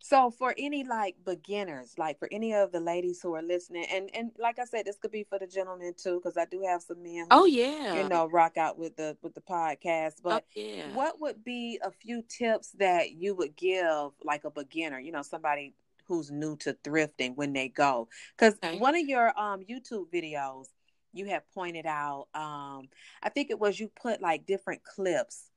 So 0.03 0.31
for 0.31 0.53
any 0.57 0.83
like 0.83 1.15
beginners, 1.23 1.93
like 1.97 2.17
for 2.17 2.27
any 2.31 2.53
of 2.53 2.71
the 2.71 2.79
ladies 2.79 3.21
who 3.21 3.35
are 3.35 3.41
listening, 3.41 3.85
and 3.91 4.09
and 4.15 4.31
like 4.39 4.57
I 4.57 4.65
said, 4.65 4.85
this 4.85 4.97
could 4.97 5.11
be 5.11 5.23
for 5.23 5.37
the 5.37 5.45
gentlemen 5.47 5.93
too, 5.95 6.19
because 6.21 6.37
I 6.37 6.45
do 6.45 6.63
have 6.67 6.81
some 6.81 7.03
men. 7.03 7.27
Who, 7.29 7.37
oh 7.37 7.45
yeah 7.45 8.01
you 8.01 8.09
know, 8.09 8.25
rock 8.27 8.57
out 8.57 8.77
with 8.79 8.95
the 8.95 9.15
with 9.21 9.35
the 9.35 9.41
podcast. 9.41 10.15
But 10.23 10.43
oh, 10.57 10.59
yeah 10.59 10.87
what 10.93 11.21
would 11.21 11.43
be 11.43 11.79
a 11.83 11.91
few 11.91 12.23
tips 12.27 12.71
that 12.79 13.11
you 13.11 13.35
would 13.35 13.55
give 13.55 14.11
like 14.23 14.43
a 14.43 14.49
beginner? 14.49 14.99
You 14.99 15.11
know, 15.11 15.21
somebody 15.21 15.75
who's 16.07 16.31
new 16.31 16.57
to 16.57 16.73
thrifting 16.83 17.35
when 17.35 17.53
they 17.53 17.69
go, 17.69 18.09
because 18.35 18.55
Okay. 18.63 18.79
one 18.79 18.95
of 18.95 19.05
your 19.07 19.27
um 19.39 19.61
YouTube 19.69 20.07
videos 20.11 20.65
you 21.13 21.25
had 21.25 21.43
pointed 21.53 21.85
out, 21.85 22.27
um, 22.33 22.89
I 23.21 23.29
think 23.29 23.51
it 23.51 23.59
was 23.59 23.79
you 23.79 23.89
put 24.01 24.19
like 24.21 24.45
different 24.47 24.83
clips 24.83 25.50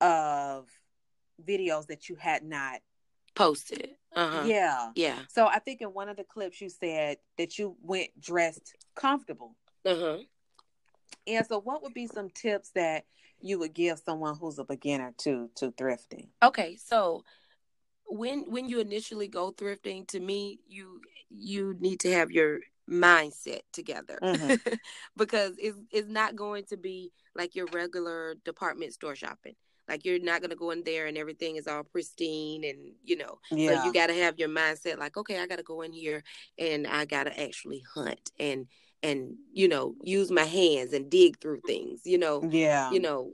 of 0.00 0.68
videos 1.46 1.86
that 1.86 2.08
you 2.08 2.16
had 2.16 2.42
not 2.42 2.80
posted. 3.34 3.90
Uh-huh. 4.14 4.44
Yeah. 4.46 4.90
Yeah. 4.94 5.18
So 5.28 5.46
i 5.46 5.58
think 5.58 5.80
in 5.80 5.88
one 5.88 6.08
of 6.08 6.16
the 6.16 6.24
clips 6.24 6.60
you 6.60 6.68
said 6.68 7.18
that 7.36 7.58
you 7.58 7.76
went 7.82 8.08
dressed 8.20 8.74
comfortable. 8.94 9.56
Uh-huh. 9.84 10.18
And 11.26 11.46
so 11.46 11.60
what 11.60 11.82
would 11.82 11.94
be 11.94 12.06
some 12.06 12.30
tips 12.30 12.70
that 12.74 13.04
you 13.40 13.58
would 13.58 13.74
give 13.74 13.98
someone 13.98 14.36
who's 14.36 14.58
a 14.58 14.64
beginner 14.64 15.14
to 15.18 15.50
to 15.56 15.72
thrifting? 15.72 16.28
Okay 16.42 16.76
so 16.76 17.24
when 18.06 18.50
when 18.50 18.68
you 18.68 18.80
initially 18.80 19.28
go 19.28 19.50
thrifting 19.50 20.06
to 20.08 20.20
me 20.20 20.60
you 20.68 21.00
you 21.30 21.74
need 21.80 22.00
to 22.00 22.12
have 22.12 22.30
your 22.30 22.60
mindset 22.88 23.60
together. 23.72 24.18
Mhm. 24.22 24.78
because 25.16 25.54
it's 25.58 25.78
it's 25.90 26.08
not 26.08 26.36
going 26.36 26.64
to 26.66 26.76
be 26.76 27.10
like 27.34 27.56
your 27.56 27.66
regular 27.72 28.36
department 28.44 28.92
store 28.92 29.16
shopping 29.16 29.56
like 29.88 30.04
you're 30.04 30.18
not 30.18 30.40
going 30.40 30.50
to 30.50 30.56
go 30.56 30.70
in 30.70 30.82
there 30.84 31.06
and 31.06 31.16
everything 31.18 31.56
is 31.56 31.66
all 31.66 31.82
pristine 31.84 32.64
and 32.64 32.78
you 33.04 33.16
know 33.16 33.38
yeah 33.50 33.76
So 33.76 33.84
you 33.86 33.92
got 33.92 34.08
to 34.08 34.14
have 34.14 34.38
your 34.38 34.48
mindset 34.48 34.98
like, 34.98 35.16
okay, 35.16 35.38
I 35.38 35.46
got 35.46 35.56
to 35.56 35.62
go 35.62 35.82
in 35.82 35.92
here 35.92 36.22
and 36.58 36.86
I 36.86 37.04
got 37.04 37.24
to 37.24 37.40
actually 37.42 37.82
hunt 37.94 38.30
and 38.38 38.66
and 39.02 39.34
you 39.52 39.68
know 39.68 39.94
use 40.02 40.30
my 40.30 40.44
hands 40.44 40.92
and 40.92 41.10
dig 41.10 41.38
through 41.40 41.60
things. 41.66 42.02
You 42.04 42.18
know, 42.18 42.46
yeah 42.50 42.90
you 42.92 43.00
know, 43.00 43.32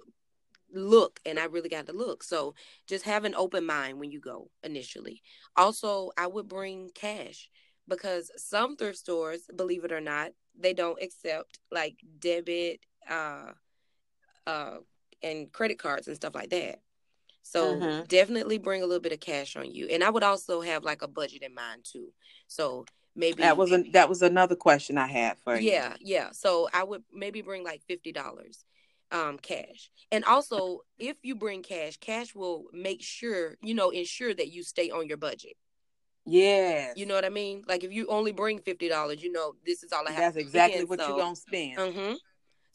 look 0.72 1.20
and 1.26 1.38
I 1.38 1.44
really 1.46 1.68
got 1.68 1.86
to 1.86 1.92
look. 1.92 2.22
So 2.22 2.54
just 2.86 3.04
have 3.04 3.24
an 3.24 3.34
open 3.34 3.66
mind 3.66 3.98
when 3.98 4.10
you 4.10 4.20
go 4.20 4.50
initially. 4.62 5.22
Also, 5.56 6.10
I 6.16 6.26
would 6.26 6.48
bring 6.48 6.90
cash 6.94 7.48
because 7.88 8.30
some 8.36 8.76
thrift 8.76 8.98
stores, 8.98 9.42
believe 9.54 9.84
it 9.84 9.92
or 9.92 10.00
not, 10.00 10.30
they 10.58 10.72
don't 10.72 11.02
accept 11.02 11.58
like 11.72 11.96
debit, 12.18 12.80
uh, 13.08 13.52
uh, 14.46 14.78
and 15.22 15.52
credit 15.52 15.78
cards 15.78 16.06
and 16.06 16.16
stuff 16.16 16.34
like 16.34 16.50
that. 16.50 16.80
So 17.42 17.76
Mhm. 17.76 18.08
definitely 18.08 18.58
bring 18.58 18.82
a 18.82 18.86
little 18.86 19.00
bit 19.00 19.12
of 19.12 19.20
cash 19.20 19.56
on 19.56 19.70
you, 19.72 19.86
and 19.88 20.04
I 20.04 20.10
would 20.10 20.22
also 20.22 20.60
have 20.60 20.84
like 20.84 21.02
a 21.02 21.08
budget 21.08 21.42
in 21.42 21.54
mind 21.54 21.84
too. 21.84 22.12
So 22.46 22.86
maybe 23.14 23.42
that 23.42 23.56
was 23.56 23.72
a, 23.72 23.82
that 23.90 24.08
was 24.08 24.22
another 24.22 24.54
question 24.54 24.96
i 24.96 25.06
had 25.06 25.36
for 25.38 25.58
you 25.58 25.70
yeah, 25.72 25.96
yeah. 26.00 26.30
So 26.32 26.68
I 26.72 26.84
would 26.84 27.02
maybe 27.12 27.42
bring 27.42 27.64
like 27.64 27.82
fifty 27.88 28.12
dollars, 28.12 28.64
um, 29.10 29.38
cash, 29.38 29.90
and 30.12 30.24
also 30.24 30.80
if 30.98 31.16
you 31.22 31.34
bring 31.34 31.62
cash, 31.62 31.96
cash 31.96 32.34
will 32.34 32.66
make 32.72 33.02
sure 33.02 33.56
you 33.62 33.74
know 33.74 33.90
ensure 33.90 34.34
that 34.34 34.48
you 34.48 34.62
stay 34.62 34.90
on 34.90 35.08
your 35.08 35.16
budget. 35.16 35.56
Yeah. 36.26 36.92
You 36.94 37.06
know 37.06 37.14
what 37.14 37.24
I 37.24 37.30
mean? 37.30 37.64
Like 37.66 37.82
if 37.82 37.92
you 37.92 38.06
only 38.06 38.32
bring 38.32 38.60
fifty 38.60 38.88
dollars, 38.88 39.22
you 39.22 39.32
know 39.32 39.54
this 39.64 39.82
is 39.82 39.92
all 39.92 40.06
I 40.06 40.12
have. 40.12 40.20
that's 40.20 40.36
exactly 40.36 40.74
spend, 40.76 40.88
what 40.88 41.00
so- 41.00 41.08
you're 41.08 41.16
gonna 41.24 41.36
spend 41.36 41.78
Mm-hmm. 41.78 42.14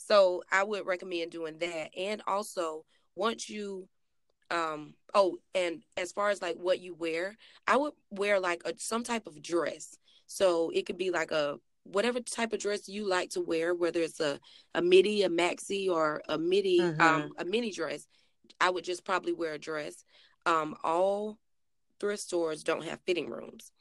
So 0.07 0.43
I 0.51 0.63
would 0.63 0.85
recommend 0.85 1.31
doing 1.31 1.57
that. 1.59 1.89
And 1.97 2.21
also, 2.27 2.85
once 3.15 3.49
you, 3.49 3.87
um, 4.51 4.93
oh, 5.13 5.37
and 5.55 5.83
as 5.97 6.11
far 6.11 6.29
as 6.29 6.41
like 6.41 6.57
what 6.57 6.79
you 6.79 6.93
wear, 6.93 7.35
I 7.67 7.77
would 7.77 7.93
wear 8.11 8.39
like 8.39 8.61
a 8.65 8.73
some 8.77 9.03
type 9.03 9.25
of 9.25 9.41
dress. 9.41 9.97
So 10.27 10.69
it 10.73 10.85
could 10.85 10.97
be 10.97 11.11
like 11.11 11.31
a 11.31 11.57
whatever 11.83 12.19
type 12.19 12.53
of 12.53 12.59
dress 12.59 12.87
you 12.87 13.07
like 13.07 13.31
to 13.31 13.41
wear, 13.41 13.73
whether 13.73 14.01
it's 14.01 14.19
a, 14.19 14.39
a 14.73 14.81
midi, 14.81 15.23
a 15.23 15.29
maxi, 15.29 15.89
or 15.89 16.21
a 16.27 16.37
midi, 16.37 16.79
Mhm. 16.79 17.01
um, 17.01 17.31
a 17.37 17.45
mini 17.45 17.71
dress, 17.71 18.07
I 18.59 18.69
would 18.69 18.83
just 18.83 19.05
probably 19.05 19.33
wear 19.33 19.53
a 19.53 19.59
dress. 19.59 20.03
Um, 20.45 20.75
all 20.83 21.37
thrift 21.99 22.23
stores 22.23 22.63
don't 22.63 22.83
have 22.85 22.99
fitting 23.05 23.29
rooms. 23.29 23.71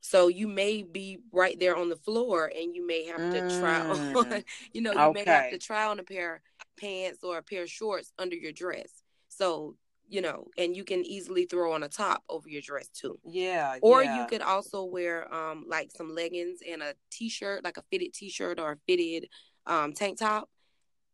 So 0.00 0.28
you 0.28 0.48
may 0.48 0.82
be 0.82 1.18
right 1.32 1.58
there 1.58 1.76
on 1.76 1.88
the 1.88 1.96
floor 1.96 2.50
and 2.54 2.74
you 2.74 2.86
may 2.86 3.04
have 3.06 3.28
to 3.30 3.42
try 3.42 3.80
Mm. 3.90 4.16
on, 4.16 4.44
you 4.72 4.80
know, 4.80 4.92
you 4.92 5.12
may 5.12 5.24
have 5.24 5.50
to 5.50 5.58
try 5.58 5.86
on 5.86 5.98
a 5.98 6.02
pair 6.04 6.36
of 6.36 6.66
pants 6.80 7.22
or 7.22 7.38
a 7.38 7.42
pair 7.42 7.62
of 7.62 7.70
shorts 7.70 8.12
under 8.18 8.36
your 8.36 8.52
dress. 8.52 9.02
So, 9.28 9.76
you 10.08 10.20
know, 10.22 10.46
and 10.58 10.76
you 10.76 10.84
can 10.84 11.04
easily 11.04 11.46
throw 11.46 11.72
on 11.72 11.82
a 11.82 11.88
top 11.88 12.22
over 12.28 12.48
your 12.48 12.62
dress 12.62 12.88
too. 12.88 13.18
Yeah. 13.24 13.76
Or 13.82 14.02
yeah. 14.02 14.16
you 14.16 14.26
could 14.26 14.42
also 14.42 14.84
wear 14.84 15.32
um 15.32 15.66
like 15.68 15.90
some 15.92 16.14
leggings 16.14 16.60
and 16.68 16.82
a 16.82 16.94
t-shirt, 17.10 17.62
like 17.64 17.76
a 17.76 17.82
fitted 17.90 18.12
t-shirt 18.14 18.58
or 18.58 18.72
a 18.72 18.76
fitted 18.88 19.28
um 19.66 19.92
tank 19.92 20.18
top. 20.18 20.48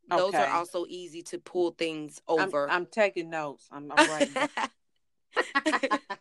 Those 0.08 0.34
Okay. 0.34 0.44
are 0.44 0.48
also 0.48 0.86
easy 0.88 1.22
to 1.24 1.38
pull 1.38 1.72
things 1.72 2.20
I'm, 2.28 2.48
over. 2.48 2.70
I'm 2.70 2.86
taking 2.86 3.28
notes. 3.28 3.66
I'm, 3.72 3.90
I'm 3.90 4.08
writing. 4.08 4.34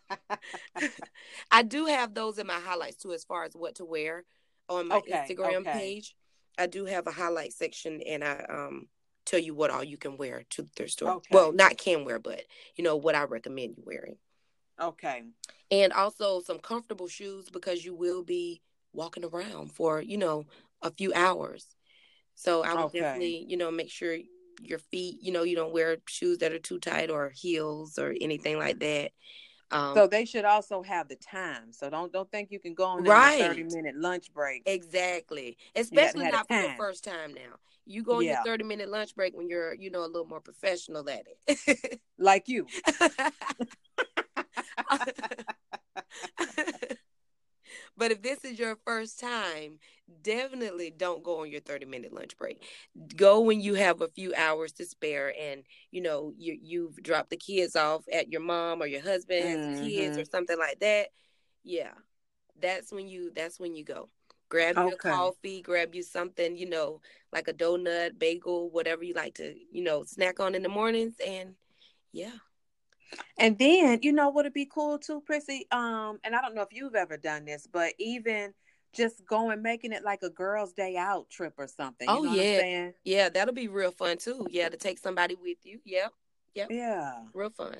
I 1.50 1.62
do 1.62 1.86
have 1.86 2.14
those 2.14 2.38
in 2.38 2.46
my 2.46 2.60
highlights 2.60 2.96
too, 2.96 3.12
as 3.12 3.24
far 3.24 3.44
as 3.44 3.54
what 3.54 3.76
to 3.76 3.84
wear 3.84 4.24
on 4.68 4.88
my 4.88 4.96
Okay, 4.96 5.02
Instagram 5.02 5.58
okay. 5.58 5.72
page. 5.72 6.16
I 6.58 6.66
do 6.66 6.86
have 6.86 7.06
a 7.06 7.12
highlight 7.12 7.52
section, 7.52 8.00
and 8.02 8.24
I 8.24 8.44
um 8.48 8.88
tell 9.24 9.40
you 9.40 9.54
what 9.54 9.70
all 9.70 9.84
you 9.84 9.98
can 9.98 10.16
wear 10.16 10.44
to 10.50 10.62
the 10.62 10.68
thrift 10.68 10.92
store. 10.92 11.12
Okay. 11.14 11.28
Well, 11.30 11.52
not 11.52 11.78
can 11.78 12.04
wear, 12.04 12.18
but 12.18 12.42
you 12.76 12.84
know 12.84 12.96
what 12.96 13.14
I 13.14 13.24
recommend 13.24 13.76
you 13.76 13.82
wearing, 13.86 14.16
okay. 14.80 15.24
and 15.70 15.92
also 15.92 16.40
some 16.40 16.58
comfortable 16.58 17.08
shoes 17.08 17.48
because 17.50 17.84
you 17.84 17.94
will 17.94 18.22
be 18.22 18.60
walking 18.92 19.24
around 19.24 19.72
for 19.72 20.00
you 20.00 20.16
know 20.16 20.44
a 20.82 20.90
few 20.90 21.12
hours. 21.14 21.66
So 22.34 22.62
I 22.64 22.74
would 22.74 22.86
Okay. 22.86 22.92
definitely 22.92 23.44
you 23.48 23.56
know 23.56 23.70
make 23.70 23.90
sure 23.90 24.16
your 24.60 24.78
feet 24.78 25.18
you 25.22 25.32
know 25.32 25.42
you 25.42 25.56
don't 25.56 25.72
wear 25.72 25.96
shoes 26.08 26.38
that 26.38 26.52
are 26.52 26.58
too 26.58 26.78
tight 26.78 27.10
or 27.10 27.30
heels 27.34 27.98
or 27.98 28.14
anything 28.20 28.58
like 28.58 28.78
that. 28.80 29.12
Um, 29.70 29.94
So 29.94 30.06
they 30.06 30.24
should 30.24 30.44
also 30.44 30.82
have 30.82 31.08
the 31.08 31.16
time. 31.16 31.72
So 31.72 31.90
don't 31.90 32.12
don't 32.12 32.30
think 32.30 32.50
you 32.50 32.60
can 32.60 32.74
go 32.74 32.84
on 32.84 33.06
Right. 33.06 33.40
a 33.40 33.44
thirty 33.44 33.64
minute 33.64 33.96
lunch 33.96 34.32
break. 34.32 34.62
Exactly. 34.66 35.56
Especially 35.74 36.30
not 36.30 36.48
for 36.48 36.60
the 36.60 36.74
first 36.76 37.04
time 37.04 37.34
now. 37.34 37.56
You 37.84 38.02
go 38.02 38.14
on 38.14 38.24
Yeah. 38.24 38.34
your 38.34 38.42
30 38.44 38.64
minute 38.64 38.88
lunch 38.88 39.14
break 39.14 39.36
when 39.36 39.48
you're, 39.48 39.74
you 39.74 39.90
know, 39.90 40.04
a 40.04 40.06
little 40.06 40.26
more 40.26 40.40
professional 40.40 41.08
at 41.08 41.26
it. 41.46 42.00
Like 42.18 42.48
you. 42.48 42.66
but 47.96 48.10
if 48.12 48.22
this 48.22 48.44
is 48.44 48.58
your 48.58 48.76
first 48.84 49.18
time, 49.20 49.78
definitely 50.26 50.90
don't 50.90 51.24
go 51.24 51.40
on 51.42 51.50
your 51.50 51.60
30 51.62 51.86
minute 51.86 52.12
lunch 52.12 52.36
break. 52.36 52.64
Go 53.16 53.40
when 53.40 53.60
you 53.60 53.74
have 53.74 54.02
a 54.02 54.08
few 54.08 54.34
hours 54.36 54.72
to 54.74 54.86
spare 54.86 55.34
and 55.40 55.64
you 55.92 56.02
know 56.02 56.32
you 56.38 56.58
you've 56.60 57.02
dropped 57.02 57.30
the 57.30 57.36
kids 57.36 57.76
off 57.76 58.04
at 58.12 58.30
your 58.32 58.42
mom 58.42 58.82
or 58.82 58.86
your 58.86 59.02
husband 59.02 59.48
has 59.48 59.60
kids 59.78 60.18
or 60.18 60.24
something 60.24 60.58
like 60.58 60.80
that. 60.80 61.08
Yeah. 61.64 61.92
That's 62.60 62.92
when 62.92 63.08
you 63.08 63.32
that's 63.34 63.60
when 63.60 63.74
you 63.74 63.84
go. 63.84 64.10
Grab 64.48 64.76
Okay. 64.76 65.08
coffee, 65.08 65.62
grab 65.62 65.94
you 65.94 66.02
something, 66.02 66.56
you 66.56 66.68
know, 66.68 67.00
like 67.32 67.48
a 67.48 67.54
donut, 67.54 68.18
bagel, 68.18 68.70
whatever 68.70 69.04
you 69.04 69.14
like 69.14 69.34
to, 69.36 69.54
you 69.72 69.82
know, 69.82 70.04
snack 70.04 70.40
on 70.40 70.54
in 70.54 70.62
the 70.62 70.68
mornings 70.68 71.16
and 71.26 71.54
yeah. 72.12 72.32
And 73.38 73.58
then 73.58 74.00
you 74.02 74.12
know 74.12 74.30
what'd 74.30 74.52
be 74.54 74.66
cool 74.66 74.98
too, 74.98 75.20
Prissy? 75.22 75.66
Um, 75.70 76.18
and 76.24 76.34
I 76.34 76.42
don't 76.42 76.54
know 76.54 76.62
if 76.62 76.72
you've 76.72 76.94
ever 76.96 77.16
done 77.16 77.44
this, 77.44 77.66
but 77.70 77.94
even 77.98 78.54
just 78.96 79.26
going 79.26 79.62
making 79.62 79.92
it 79.92 80.04
like 80.04 80.22
a 80.22 80.30
girls' 80.30 80.72
day 80.72 80.96
out 80.96 81.28
trip 81.30 81.54
or 81.58 81.66
something. 81.66 82.08
You 82.08 82.14
Oh, 82.14 82.22
know 82.22 82.30
what 82.30 82.38
I'm 82.38 82.44
yeah. 82.44 82.90
Yeah, 83.04 83.28
that'll 83.28 83.54
be 83.54 83.68
real 83.68 83.92
fun 83.92 84.18
too. 84.18 84.46
Yeah, 84.50 84.68
to 84.68 84.76
take 84.76 84.98
somebody 84.98 85.34
with 85.34 85.58
you. 85.64 85.80
Yep. 85.84 86.12
Yep. 86.54 86.68
Yeah. 86.70 87.12
Real 87.34 87.50
fun. 87.50 87.76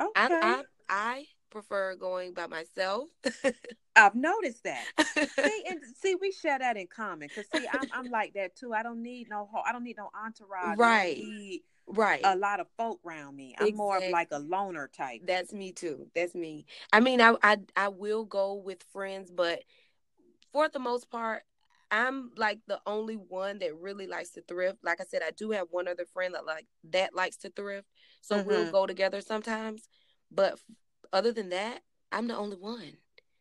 Okay. 0.00 0.10
I 0.16 0.28
I 0.42 0.62
I 0.88 1.24
prefer 1.50 1.94
going 1.96 2.32
by 2.32 2.46
myself. 2.46 3.08
I've 3.96 4.14
noticed 4.14 4.64
that. 4.64 4.84
see, 5.36 5.64
and 5.68 5.80
see, 6.00 6.14
we 6.14 6.32
share 6.32 6.58
that 6.58 6.76
in 6.76 6.86
common. 6.86 7.28
Cause 7.28 7.46
see, 7.52 7.66
I'm 7.70 7.88
I'm 7.92 8.10
like 8.10 8.34
that 8.34 8.56
too. 8.56 8.72
I 8.72 8.82
don't 8.82 9.02
need 9.02 9.28
no 9.28 9.48
I 9.66 9.72
don't 9.72 9.84
need 9.84 9.96
no 9.96 10.10
entourage. 10.24 10.78
Right. 10.78 11.60
right. 11.86 12.20
a 12.24 12.36
lot 12.36 12.60
of 12.60 12.66
folk 12.76 13.00
around 13.04 13.36
me. 13.36 13.54
I'm 13.58 13.76
more 13.76 13.98
of 13.98 14.04
like 14.10 14.28
a 14.30 14.38
loner 14.38 14.88
type. 14.88 15.22
That's 15.26 15.52
me 15.52 15.72
too. 15.72 16.06
That's 16.14 16.34
me. 16.34 16.66
I 16.92 17.00
mean, 17.00 17.20
I 17.20 17.34
I 17.42 17.58
I 17.76 17.88
will 17.88 18.24
go 18.24 18.54
with 18.54 18.82
friends, 18.92 19.30
but 19.30 19.62
for 20.52 20.68
the 20.68 20.78
most 20.78 21.10
part, 21.10 21.42
I'm 21.90 22.30
like 22.36 22.60
the 22.66 22.80
only 22.86 23.14
one 23.16 23.58
that 23.60 23.76
really 23.76 24.06
likes 24.06 24.30
to 24.30 24.42
thrift. 24.42 24.78
Like 24.84 25.00
I 25.00 25.04
said, 25.04 25.22
I 25.26 25.30
do 25.32 25.50
have 25.50 25.68
one 25.70 25.88
other 25.88 26.04
friend 26.12 26.34
that 26.34 26.46
like 26.46 26.66
that 26.90 27.14
likes 27.14 27.36
to 27.38 27.50
thrift, 27.50 27.88
so 28.20 28.42
we'll 28.42 28.66
Mhm. 28.66 28.72
go 28.72 28.86
together 28.86 29.20
sometimes. 29.20 29.88
But 30.30 30.52
f- 30.54 30.64
other 31.12 31.32
than 31.32 31.48
that, 31.50 31.82
I'm 32.12 32.28
the 32.28 32.36
only 32.36 32.56
one. 32.56 32.96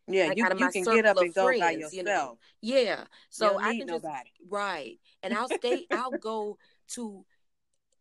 Yeah, 0.08 0.30
like, 0.30 0.38
you, 0.40 0.44
you 0.58 0.70
can 0.72 0.84
get 0.84 1.06
up 1.06 1.20
and 1.20 1.34
go 1.36 1.44
by 1.44 1.58
friends, 1.58 1.94
you 1.94 2.02
know. 2.04 2.12
yourself. 2.12 2.40
Yeah, 2.62 3.04
so 3.30 3.60
I 3.60 3.74
need 3.74 3.80
can 3.82 3.88
just 3.90 4.04
nobody. 4.04 4.32
right, 4.50 5.00
and 5.22 5.34
I'll 5.36 5.50
stay. 5.50 5.86
I'll 5.92 6.12
go 6.18 6.58
to 6.96 7.26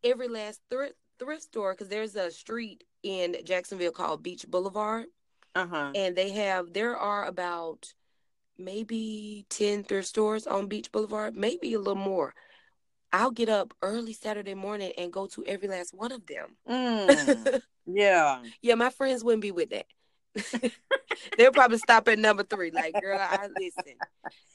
every 0.02 0.28
last 0.28 0.60
thrift 0.70 0.94
thrift 1.18 1.42
store 1.42 1.72
because 1.74 1.88
there's 1.88 2.14
a 2.16 2.30
street 2.30 2.84
in 3.02 3.36
Jacksonville 3.44 3.90
called 3.92 4.22
Beach 4.22 4.46
Boulevard, 4.48 5.06
Uh 5.54 5.66
huh. 5.66 5.90
and 5.94 6.16
they 6.16 6.30
have 6.30 6.72
there 6.72 6.96
are 6.96 7.26
about 7.26 7.92
maybe 8.58 9.46
10 9.50 9.84
thrift 9.84 10.08
stores 10.08 10.46
on 10.46 10.66
Beach 10.66 10.90
Boulevard, 10.92 11.34
maybe 11.36 11.74
a 11.74 11.78
little 11.78 11.94
more. 11.94 12.34
I'll 13.12 13.30
get 13.30 13.48
up 13.48 13.72
early 13.80 14.12
Saturday 14.12 14.54
morning 14.54 14.92
and 14.98 15.12
go 15.12 15.26
to 15.28 15.44
every 15.46 15.68
last 15.68 15.94
one 15.94 16.12
of 16.12 16.26
them. 16.26 16.56
Mm, 16.68 17.60
yeah. 17.86 18.42
yeah, 18.60 18.74
my 18.74 18.90
friends 18.90 19.24
wouldn't 19.24 19.42
be 19.42 19.52
with 19.52 19.70
that. 19.70 19.86
They'll 21.38 21.52
probably 21.52 21.78
stop 21.78 22.06
at 22.08 22.18
number 22.18 22.42
three. 22.42 22.70
Like, 22.70 23.00
girl, 23.00 23.18
I 23.18 23.48
listen. 23.58 23.94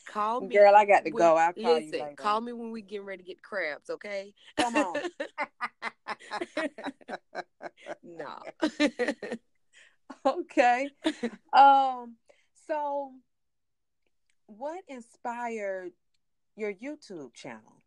Call 0.07 0.41
me. 0.41 0.55
Girl, 0.55 0.75
I 0.75 0.85
got 0.85 1.03
to 1.05 1.11
when- 1.11 1.19
go. 1.19 1.35
I'll 1.35 1.53
call 1.53 1.79
you 1.79 1.91
later. 1.91 2.13
call 2.15 2.41
me 2.41 2.53
when 2.53 2.71
we 2.71 2.81
getting 2.81 3.05
ready 3.05 3.23
to 3.23 3.27
get 3.27 3.41
crabs, 3.41 3.89
okay? 3.89 4.33
Come 4.57 4.75
on. 4.75 4.95
no. 8.03 8.35
okay. 10.25 10.89
Um. 11.51 12.15
So, 12.67 13.13
what 14.57 14.83
inspired 14.87 15.91
your 16.55 16.73
YouTube 16.73 17.33
channel? 17.33 17.81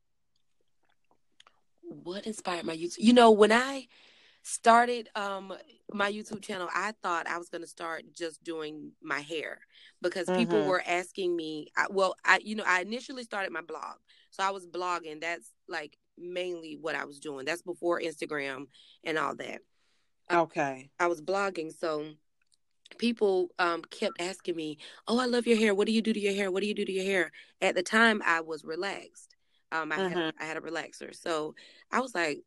what 2.05 2.27
inspired 2.27 2.65
my 2.65 2.77
YouTube? 2.77 2.99
You 2.99 3.13
know, 3.13 3.31
when 3.31 3.53
I 3.53 3.87
started 4.43 5.09
um 5.15 5.53
my 5.93 6.11
YouTube 6.11 6.43
channel, 6.43 6.69
I 6.75 6.93
thought 7.03 7.29
I 7.29 7.39
was 7.39 7.49
going 7.49 7.63
to 7.63 7.69
start 7.69 8.05
just 8.13 8.43
doing 8.43 8.91
my 9.03 9.21
hair 9.21 9.61
because 10.03 10.29
people 10.31 10.59
Mhm. 10.59 10.67
were 10.67 10.83
asking 10.85 11.37
me. 11.37 11.69
I, 11.77 11.87
well, 11.89 12.17
I 12.25 12.41
you 12.43 12.57
know 12.57 12.65
I 12.67 12.81
initially 12.81 13.23
started 13.23 13.53
my 13.53 13.61
blog, 13.61 13.99
so 14.31 14.43
I 14.43 14.51
was 14.51 14.67
blogging. 14.67 15.21
That's 15.21 15.53
like 15.69 15.97
mainly 16.19 16.77
what 16.81 16.97
I 16.97 17.05
was 17.05 17.21
doing. 17.21 17.45
That's 17.45 17.63
before 17.63 18.01
Instagram 18.01 18.67
and 19.05 19.17
all 19.17 19.37
that. 19.37 19.61
Okay. 20.31 20.91
I 20.99 21.07
was 21.07 21.23
blogging, 21.23 21.73
so 21.77 22.15
people 22.99 23.51
um 23.59 23.83
kept 23.85 24.21
asking 24.21 24.57
me, 24.57 24.79
"Oh, 25.09 25.19
I 25.19 25.27
love 25.27 25.47
your 25.47 25.57
hair. 25.59 25.75
What 25.75 25.87
do 25.87 25.93
you 25.93 26.03
do 26.03 26.13
to 26.13 26.21
your 26.21 26.35
hair? 26.35 26.51
What 26.51 26.61
do 26.63 26.67
you 26.69 26.75
do 26.75 26.85
to 26.85 26.93
your 26.93 27.05
hair?" 27.05 27.33
At 27.61 27.75
the 27.75 27.83
time, 27.83 28.23
I 28.25 28.41
was 28.41 28.65
relaxed. 28.65 29.35
Um, 29.73 29.93
I 29.93 29.99
had 29.99 30.19
a, 30.19 30.25
I 30.41 30.45
had 30.45 30.57
a 30.57 30.61
relaxer, 30.61 31.15
so 31.15 31.55
I 31.91 32.01
was 32.01 32.15
like, 32.15 32.43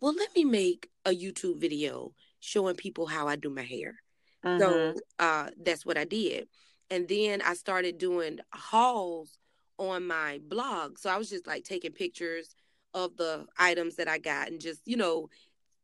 "Well, 0.00 0.14
let 0.14 0.34
me 0.34 0.44
make 0.44 0.90
a 1.04 1.10
YouTube 1.10 1.60
video 1.60 2.14
showing 2.40 2.76
people 2.76 3.06
how 3.06 3.28
I 3.28 3.36
do 3.36 3.50
my 3.50 3.62
hair." 3.62 4.02
Mhm. 4.44 4.58
So 4.60 5.00
uh, 5.18 5.50
that's 5.62 5.84
what 5.86 5.98
I 5.98 6.04
did, 6.04 6.48
and 6.90 7.08
then 7.08 7.42
I 7.42 7.54
started 7.54 7.98
doing 7.98 8.40
hauls 8.52 9.38
on 9.78 10.06
my 10.06 10.40
blog. 10.44 10.98
So 10.98 11.10
I 11.10 11.16
was 11.18 11.30
just 11.30 11.46
like 11.46 11.64
taking 11.64 11.92
pictures 11.92 12.54
of 12.94 13.16
the 13.16 13.46
items 13.58 13.96
that 13.96 14.08
I 14.08 14.18
got 14.18 14.48
and 14.48 14.60
just 14.60 14.82
you 14.86 14.96
know 14.96 15.28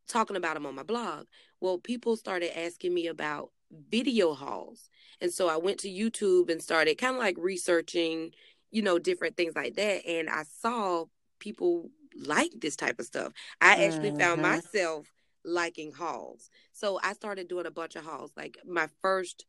talking 0.09 0.37
about 0.37 0.55
them 0.55 0.67
on 0.67 0.75
my 0.75 0.83
blog. 0.83 1.27
Well, 1.61 1.79
people 1.79 2.17
started 2.17 2.59
asking 2.59 2.95
me 2.95 3.07
about 3.09 3.51
video 3.91 4.35
hauls. 4.35 4.89
And 5.21 5.33
so 5.33 5.49
I 5.49 5.57
went 5.57 5.79
to 5.81 5.89
YouTube 5.89 6.51
and 6.51 6.63
started 6.63 6.97
kind 6.99 7.17
of 7.17 7.21
like 7.21 7.37
researching, 7.39 8.33
you 8.71 8.83
know, 8.83 8.99
different 8.99 9.37
things 9.37 9.55
like 9.57 9.75
that. 9.77 10.07
And 10.07 10.29
I 10.31 10.45
saw 10.45 11.05
people 11.39 11.91
like 12.17 12.51
this 12.61 12.77
type 12.77 12.99
of 12.99 13.07
stuff. 13.07 13.33
I 13.61 13.85
actually 13.85 14.11
found 14.19 14.41
Mhm. 14.41 14.43
myself 14.43 15.13
liking 15.45 15.93
hauls. 15.93 16.51
So 16.73 16.99
I 17.03 17.13
started 17.13 17.49
doing 17.49 17.67
a 17.67 17.71
bunch 17.71 17.97
of 17.97 18.05
hauls. 18.05 18.33
Like 18.37 18.59
my 18.67 18.89
first 19.03 19.45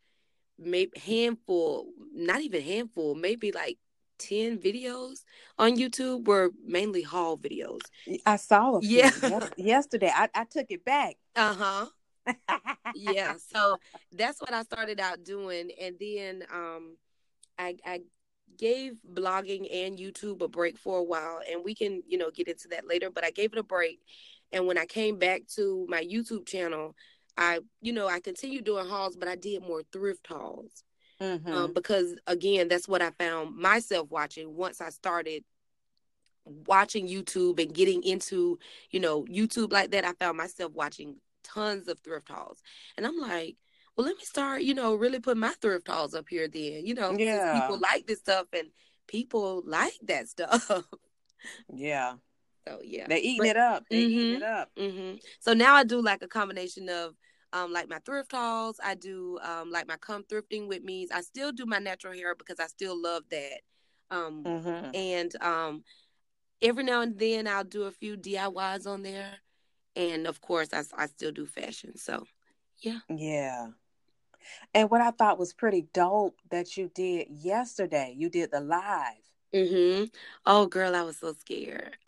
maybe 0.57 0.91
handful, 0.99 1.91
not 2.13 2.41
even 2.41 2.61
handful, 2.61 3.15
maybe 3.15 3.51
like 3.51 3.78
10 4.17 4.57
videos 4.59 5.24
on 5.57 5.78
YouTube 5.78 6.26
were 6.28 6.51
mainly 6.65 7.01
haul 7.01 7.38
videos. 7.38 7.80
I 8.26 8.36
saw 8.36 8.80
few 8.82 8.89
Yeah. 8.97 9.11
yes- 9.22 9.49
yesterday. 9.57 10.11
I, 10.13 10.28
I 10.36 10.43
took 10.43 10.65
it 10.70 10.84
back. 10.84 11.15
Uh-huh. 11.36 11.88
Yeah 12.95 13.34
so 13.53 13.77
that's 14.13 14.39
what 14.41 14.53
i 14.53 14.61
started 14.63 14.99
out 14.99 15.23
doing 15.23 15.69
and 15.82 15.95
then 15.99 16.43
um 16.53 16.95
i 17.57 17.75
i 17.86 17.99
gave 18.57 18.93
blogging 19.13 19.67
and 19.71 19.97
YouTube 19.97 20.41
a 20.41 20.47
break 20.47 20.77
for 20.77 20.97
a 20.97 21.03
while, 21.03 21.39
and 21.49 21.63
we 21.63 21.73
can, 21.73 22.03
you 22.07 22.17
know, 22.17 22.30
get 22.30 22.47
into 22.47 22.67
that 22.69 22.88
later. 22.88 23.09
But 23.09 23.23
I 23.23 23.32
gave 23.32 23.53
it 23.53 23.59
a 23.59 23.63
break, 23.63 23.99
and 24.51 24.67
when 24.67 24.77
I 24.77 24.86
came 24.86 25.17
back 25.17 25.47
to 25.55 25.86
my 25.89 26.03
YouTube 26.03 26.45
channel, 26.47 26.95
I, 27.38 27.59
you 27.82 27.93
know, 27.93 28.07
I 28.07 28.19
continued 28.19 28.65
doing 28.65 28.88
hauls, 28.88 29.15
but 29.15 29.30
I 29.30 29.36
did 29.36 29.61
more 29.61 29.84
thrift 29.91 30.27
hauls. 30.27 30.84
Mm-hmm. 31.21 31.51
Um, 31.51 31.73
because 31.73 32.15
again, 32.27 32.67
that's 32.67 32.88
what 32.88 33.01
I 33.01 33.11
found 33.11 33.55
myself 33.55 34.09
watching 34.09 34.55
once 34.55 34.80
I 34.82 34.89
started 34.89 35.43
watching 36.45 37.07
YouTube 37.07 37.61
and 37.61 37.73
getting 37.73 38.03
into, 38.03 38.57
you 38.91 38.99
know, 38.99 39.23
YouTube 39.25 39.71
like 39.71 39.91
that. 39.91 40.05
I 40.05 40.13
found 40.13 40.38
myself 40.38 40.71
watching 40.73 41.17
tons 41.54 41.88
of 41.88 42.00
thrift 42.00 42.30
hauls. 42.30 42.62
And 42.97 43.06
I'm 43.06 43.18
like, 43.18 43.58
well, 43.95 44.06
let 44.08 44.18
me 44.18 44.24
start, 44.24 44.62
you 44.62 44.74
know, 44.74 44.95
really 44.95 45.20
put 45.20 45.38
my 45.38 45.54
thrift 45.62 45.88
hauls 45.88 46.14
up 46.14 46.28
here 46.30 46.47
then, 46.47 46.86
you 46.86 46.93
know, 46.93 47.12
Yeah. 47.18 47.60
people 47.60 47.80
like 47.80 48.08
this 48.08 48.20
stuff 48.20 48.47
and 48.54 48.70
people 49.08 49.64
like 49.66 49.97
that 50.04 50.28
stuff. 50.30 50.70
yeah. 51.74 52.14
so 52.68 52.80
yeah. 52.84 53.06
They're 53.08 53.18
eating 53.18 53.38
But- 53.39 53.47
it 53.47 53.58
up. 53.58 53.84
They 53.89 53.97
eating 54.02 54.34
Mhm. 54.34 54.36
it 54.38 54.43
up. 54.43 54.72
hmm 54.78 55.14
So 55.39 55.54
now 55.54 55.76
I 55.76 55.84
do 55.84 56.02
like 56.02 56.22
a 56.22 56.28
combination 56.28 56.88
of 56.89 57.16
um 57.52 57.74
like 57.74 57.89
my 57.89 58.00
thrift 58.06 58.32
hauls. 58.32 58.80
I 58.84 58.95
do 58.95 59.39
um 59.41 59.72
like 59.72 59.88
my 59.88 59.97
come 59.97 60.24
thrifting 60.24 60.68
with 60.68 60.84
me. 60.84 61.08
I 61.14 61.22
still 61.22 61.52
do 61.52 61.66
my 61.66 61.80
natural 61.80 62.14
hair 62.14 62.36
because 62.36 62.60
I 62.60 62.68
still 62.68 63.02
love 63.02 63.24
that. 63.32 63.62
Um 64.12 64.43
Mm-hmm. 64.43 64.95
and 64.95 65.41
um 65.41 65.84
every 66.62 66.84
now 66.84 67.02
and 67.02 67.18
then 67.18 67.47
I'll 67.47 67.64
do 67.64 67.84
a 67.84 67.91
few 67.91 68.18
DIYs 68.18 68.86
on 68.86 69.02
there. 69.02 69.39
And 70.00 70.28
of 70.28 70.41
course 70.41 70.70
I, 70.74 70.84
I 70.97 71.08
still 71.08 71.32
do 71.32 71.45
fashion. 71.45 71.97
So 71.97 72.26
Yeah. 72.82 73.00
Yeah 73.10 73.68
and 74.74 74.89
what 74.89 75.02
I 75.02 75.12
thought 75.12 75.39
was 75.39 75.54
pretty 75.54 75.88
dope 75.93 76.38
that 76.50 76.78
you 76.78 76.91
did 76.93 77.28
yesterday, 77.30 78.14
you 78.18 78.30
did 78.30 78.52
the 78.52 78.62
live. 78.62 79.16
mm-hmm 79.54 80.06
Oh 80.45 80.66
girl, 80.68 80.95
I 80.95 81.04
was 81.04 81.18
so 81.18 81.34
scared. 81.34 81.95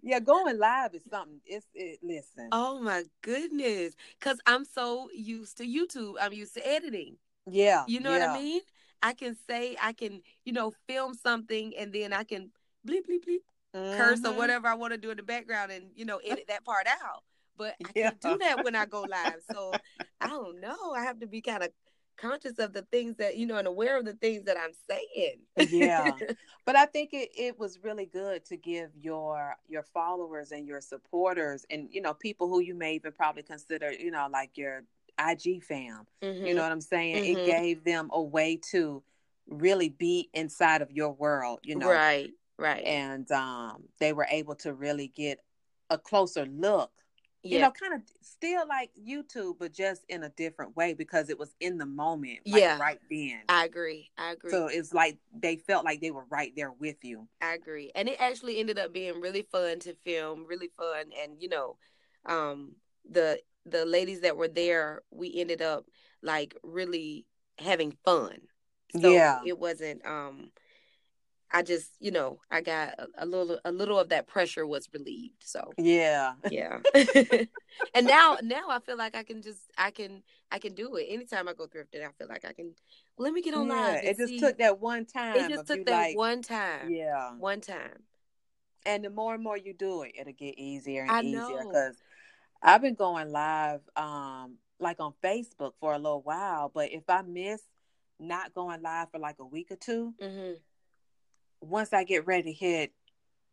Yeah, 0.00 0.20
going 0.20 0.58
live 0.58 0.94
is 0.94 1.02
something. 1.10 1.40
It's 1.44 1.66
it. 1.74 1.98
Listen. 2.02 2.48
oh 2.52 2.80
my 2.80 3.02
goodness. 3.20 3.94
Cause 4.20 4.38
I'm 4.46 4.64
so 4.64 5.10
used 5.12 5.58
to 5.58 5.64
YouTube. 5.64 6.14
I'm 6.20 6.32
used 6.32 6.54
to 6.54 6.66
editing. 6.66 7.16
yeah. 7.50 7.84
You 7.86 8.00
know 8.00 8.12
yeah. 8.14 8.30
what 8.30 8.38
I 8.38 8.42
mean? 8.42 8.60
I 9.02 9.12
can 9.12 9.36
say 9.48 9.76
I 9.82 9.92
can, 9.92 10.22
you 10.44 10.52
know, 10.52 10.72
film 10.86 11.14
something 11.14 11.74
and 11.76 11.92
then 11.92 12.12
I 12.12 12.24
can 12.24 12.50
bleep 12.86 13.06
bleep 13.08 13.26
bleep 13.28 13.42
curse 13.96 14.24
or 14.24 14.32
Mhm. 14.32 14.36
whatever 14.36 14.68
I 14.68 14.74
want 14.74 14.92
to 14.92 14.98
do 14.98 15.10
in 15.10 15.16
the 15.16 15.22
background 15.22 15.72
and 15.72 15.90
you 15.94 16.04
know 16.04 16.18
edit 16.18 16.46
that 16.48 16.64
part 16.64 16.86
out. 16.86 17.24
But 17.56 17.76
I 17.84 17.90
Yeah. 17.94 18.10
can't 18.10 18.20
do 18.20 18.38
that 18.38 18.62
when 18.62 18.74
I 18.76 18.86
go 18.86 19.02
live. 19.04 19.42
So 19.50 19.80
I 20.20 20.28
don't 20.28 20.60
know. 20.60 20.92
I 20.92 21.02
have 21.02 21.20
to 21.20 21.26
be 21.26 21.40
kind 21.40 21.62
of 21.62 21.70
conscious 22.16 22.58
of 22.58 22.72
the 22.72 22.82
things 22.82 23.14
that 23.16 23.36
you 23.36 23.46
know 23.46 23.56
and 23.56 23.68
aware 23.68 23.96
of 23.96 24.04
the 24.04 24.14
things 24.14 24.44
that 24.44 24.56
I'm 24.58 24.72
saying. 24.88 25.40
Yeah. 25.70 26.12
But 26.64 26.76
I 26.76 26.84
think 26.84 27.14
it, 27.14 27.30
it 27.34 27.58
was 27.58 27.82
really 27.82 28.04
good 28.04 28.44
to 28.46 28.56
give 28.58 28.90
your 29.00 29.56
your 29.68 29.82
followers 29.82 30.52
and 30.52 30.68
your 30.68 30.82
supporters 30.82 31.64
and 31.70 31.88
you 31.90 32.02
know 32.02 32.12
people 32.12 32.46
who 32.48 32.60
you 32.60 32.74
may 32.74 32.94
even 32.96 33.12
probably 33.12 33.42
consider 33.42 33.90
you 33.90 34.10
know 34.10 34.28
like 34.30 34.58
your 34.58 34.82
IG 35.18 35.62
fam. 35.64 36.06
You 36.20 36.54
know 36.54 36.62
what 36.62 36.70
I'm 36.70 36.80
saying? 36.82 37.24
Mhm. 37.24 37.38
It 37.38 37.46
gave 37.46 37.84
them 37.84 38.10
a 38.12 38.20
way 38.20 38.60
to 38.72 39.02
really 39.46 39.88
be 39.88 40.28
inside 40.34 40.82
of 40.82 40.90
your 40.92 41.10
world. 41.10 41.60
You 41.62 41.76
know, 41.76 41.88
right, 41.88 42.30
right. 42.58 42.84
and 42.84 43.30
um, 43.32 43.84
they 44.00 44.12
were 44.12 44.26
able 44.30 44.54
to 44.56 44.74
really 44.74 45.08
get 45.08 45.40
a 45.90 45.98
closer 45.98 46.46
look. 46.46 46.90
You 47.44 47.60
know, 47.60 47.70
kind 47.70 47.94
of 47.94 48.00
still 48.20 48.66
like 48.68 48.90
YouTube, 49.00 49.54
but 49.58 49.72
just 49.72 50.02
in 50.08 50.22
a 50.24 50.28
different 50.28 50.76
way 50.76 50.92
because 50.92 51.30
it 51.30 51.38
was 51.38 51.54
in 51.60 51.78
the 51.78 51.86
moment, 51.86 52.40
like 52.46 52.60
Yeah. 52.60 52.78
right 52.78 53.00
then. 53.10 53.40
I 53.48 53.64
agree. 53.64 54.10
I 54.18 54.32
agree. 54.32 54.50
So 54.50 54.66
it's 54.66 54.92
like 54.92 55.18
they 55.32 55.56
felt 55.56 55.84
like 55.84 56.00
they 56.00 56.10
were 56.10 56.26
right 56.30 56.52
there 56.56 56.72
with 56.72 56.96
you. 57.02 57.28
I 57.40 57.54
agree. 57.54 57.90
And 57.94 58.08
it 58.08 58.16
actually 58.20 58.58
ended 58.58 58.78
up 58.78 58.92
being 58.92 59.20
really 59.20 59.46
fun 59.50 59.78
to 59.80 59.94
film, 60.04 60.44
really 60.46 60.68
fun. 60.76 61.06
And 61.22 61.40
you 61.40 61.48
know, 61.48 61.76
um 62.26 62.72
the 63.10 63.40
the 63.64 63.86
ladies 63.86 64.20
that 64.22 64.36
were 64.36 64.48
there, 64.48 65.02
we 65.10 65.32
ended 65.40 65.62
up 65.62 65.86
like 66.22 66.56
really 66.62 67.24
having 67.58 67.96
fun. 68.04 68.40
So 69.00 69.12
Yeah. 69.12 69.38
it 69.46 69.58
wasn't 69.58 70.04
um 70.04 70.50
I 71.50 71.62
just, 71.62 71.92
you 71.98 72.10
know, 72.10 72.40
I 72.50 72.60
got 72.60 72.94
a, 72.98 73.08
a 73.18 73.26
little 73.26 73.58
a 73.64 73.72
little 73.72 73.98
of 73.98 74.10
that 74.10 74.26
pressure 74.26 74.66
was 74.66 74.88
relieved. 74.92 75.42
So 75.44 75.72
Yeah. 75.78 76.34
yeah. 76.50 76.78
and 77.94 78.06
now 78.06 78.36
now 78.42 78.68
I 78.68 78.80
feel 78.80 78.96
like 78.98 79.14
I 79.16 79.22
can 79.22 79.42
just 79.42 79.60
I 79.76 79.90
can 79.90 80.22
I 80.50 80.58
can 80.58 80.74
do 80.74 80.96
it. 80.96 81.06
Anytime 81.08 81.48
I 81.48 81.54
go 81.54 81.66
thrifting, 81.66 82.06
I 82.06 82.12
feel 82.18 82.28
like 82.28 82.44
I 82.44 82.52
can 82.52 82.74
let 83.18 83.32
me 83.32 83.42
get 83.42 83.54
on 83.54 83.68
Yeah, 83.68 83.92
live. 83.92 84.04
it 84.04 84.16
just 84.18 84.28
see. 84.28 84.38
took 84.38 84.58
that 84.58 84.80
one 84.80 85.06
time. 85.06 85.36
it 85.36 85.48
just 85.48 85.66
took 85.66 85.84
that 85.86 85.92
like, 85.92 86.16
one 86.16 86.42
time. 86.42 86.90
Yeah. 86.92 87.30
One 87.38 87.60
time. 87.60 88.02
And 88.86 89.04
the 89.04 89.10
more 89.10 89.34
and 89.34 89.42
more 89.42 89.56
you 89.56 89.74
do 89.74 90.02
it, 90.02 90.12
it'll 90.18 90.32
get 90.32 90.58
easier 90.58 91.02
and 91.02 91.10
I 91.10 91.20
easier. 91.22 91.38
know. 91.38 91.68
Because 91.68 91.96
I've 92.62 92.80
been 92.82 92.94
going 92.94 93.30
live, 93.30 93.80
um, 93.96 94.56
like 94.80 95.00
on 95.00 95.12
Facebook 95.22 95.72
for 95.80 95.92
a 95.92 95.98
little 95.98 96.22
while. 96.22 96.70
But 96.72 96.92
if 96.92 97.02
I 97.08 97.22
miss 97.22 97.62
not 98.18 98.54
going 98.54 98.82
live 98.82 99.10
for 99.10 99.18
like 99.18 99.36
a 99.38 99.44
week 99.44 99.70
or 99.70 99.76
two, 99.76 100.14
hmm 100.20 100.52
once 101.60 101.92
I 101.92 102.04
get 102.04 102.26
ready 102.26 102.44
to 102.44 102.52
hit, 102.52 102.92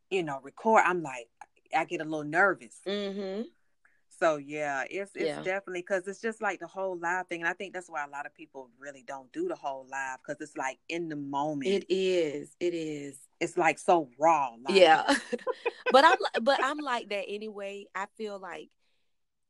you 0.09 0.23
know, 0.23 0.39
record, 0.43 0.83
I'm 0.85 1.01
like, 1.01 1.27
I 1.75 1.85
get 1.85 2.01
a 2.01 2.05
little 2.05 2.23
nervous. 2.23 2.79
hmm 2.85 3.41
So 4.19 4.37
yeah, 4.37 4.85
it's 4.89 5.11
it's 5.15 5.25
Yeah. 5.25 5.41
definitely 5.43 5.81
because 5.81 6.07
it's 6.07 6.21
just 6.21 6.41
like 6.41 6.59
the 6.59 6.67
whole 6.67 6.97
live 6.97 7.27
thing, 7.27 7.41
and 7.41 7.49
I 7.49 7.53
think 7.53 7.73
that's 7.73 7.89
why 7.89 8.03
a 8.05 8.09
lot 8.09 8.25
of 8.25 8.33
people 8.33 8.69
really 8.79 9.03
don't 9.05 9.31
do 9.33 9.47
the 9.47 9.55
whole 9.55 9.85
live 9.91 10.19
because 10.25 10.39
it's 10.41 10.55
like 10.55 10.79
in 10.87 11.09
the 11.09 11.15
moment. 11.17 11.67
It 11.67 11.85
is. 11.89 12.55
It 12.59 12.73
is. 12.73 13.17
it's 13.39 13.57
like 13.57 13.77
so 13.79 14.09
raw. 14.17 14.51
Like, 14.63 14.75
Yeah. 14.75 15.03
but 15.91 16.05
I'm 16.05 16.17
but 16.43 16.59
I'm 16.63 16.79
like 16.79 17.09
that 17.09 17.25
anyway. 17.27 17.85
I 17.93 18.05
feel 18.17 18.39
like 18.39 18.69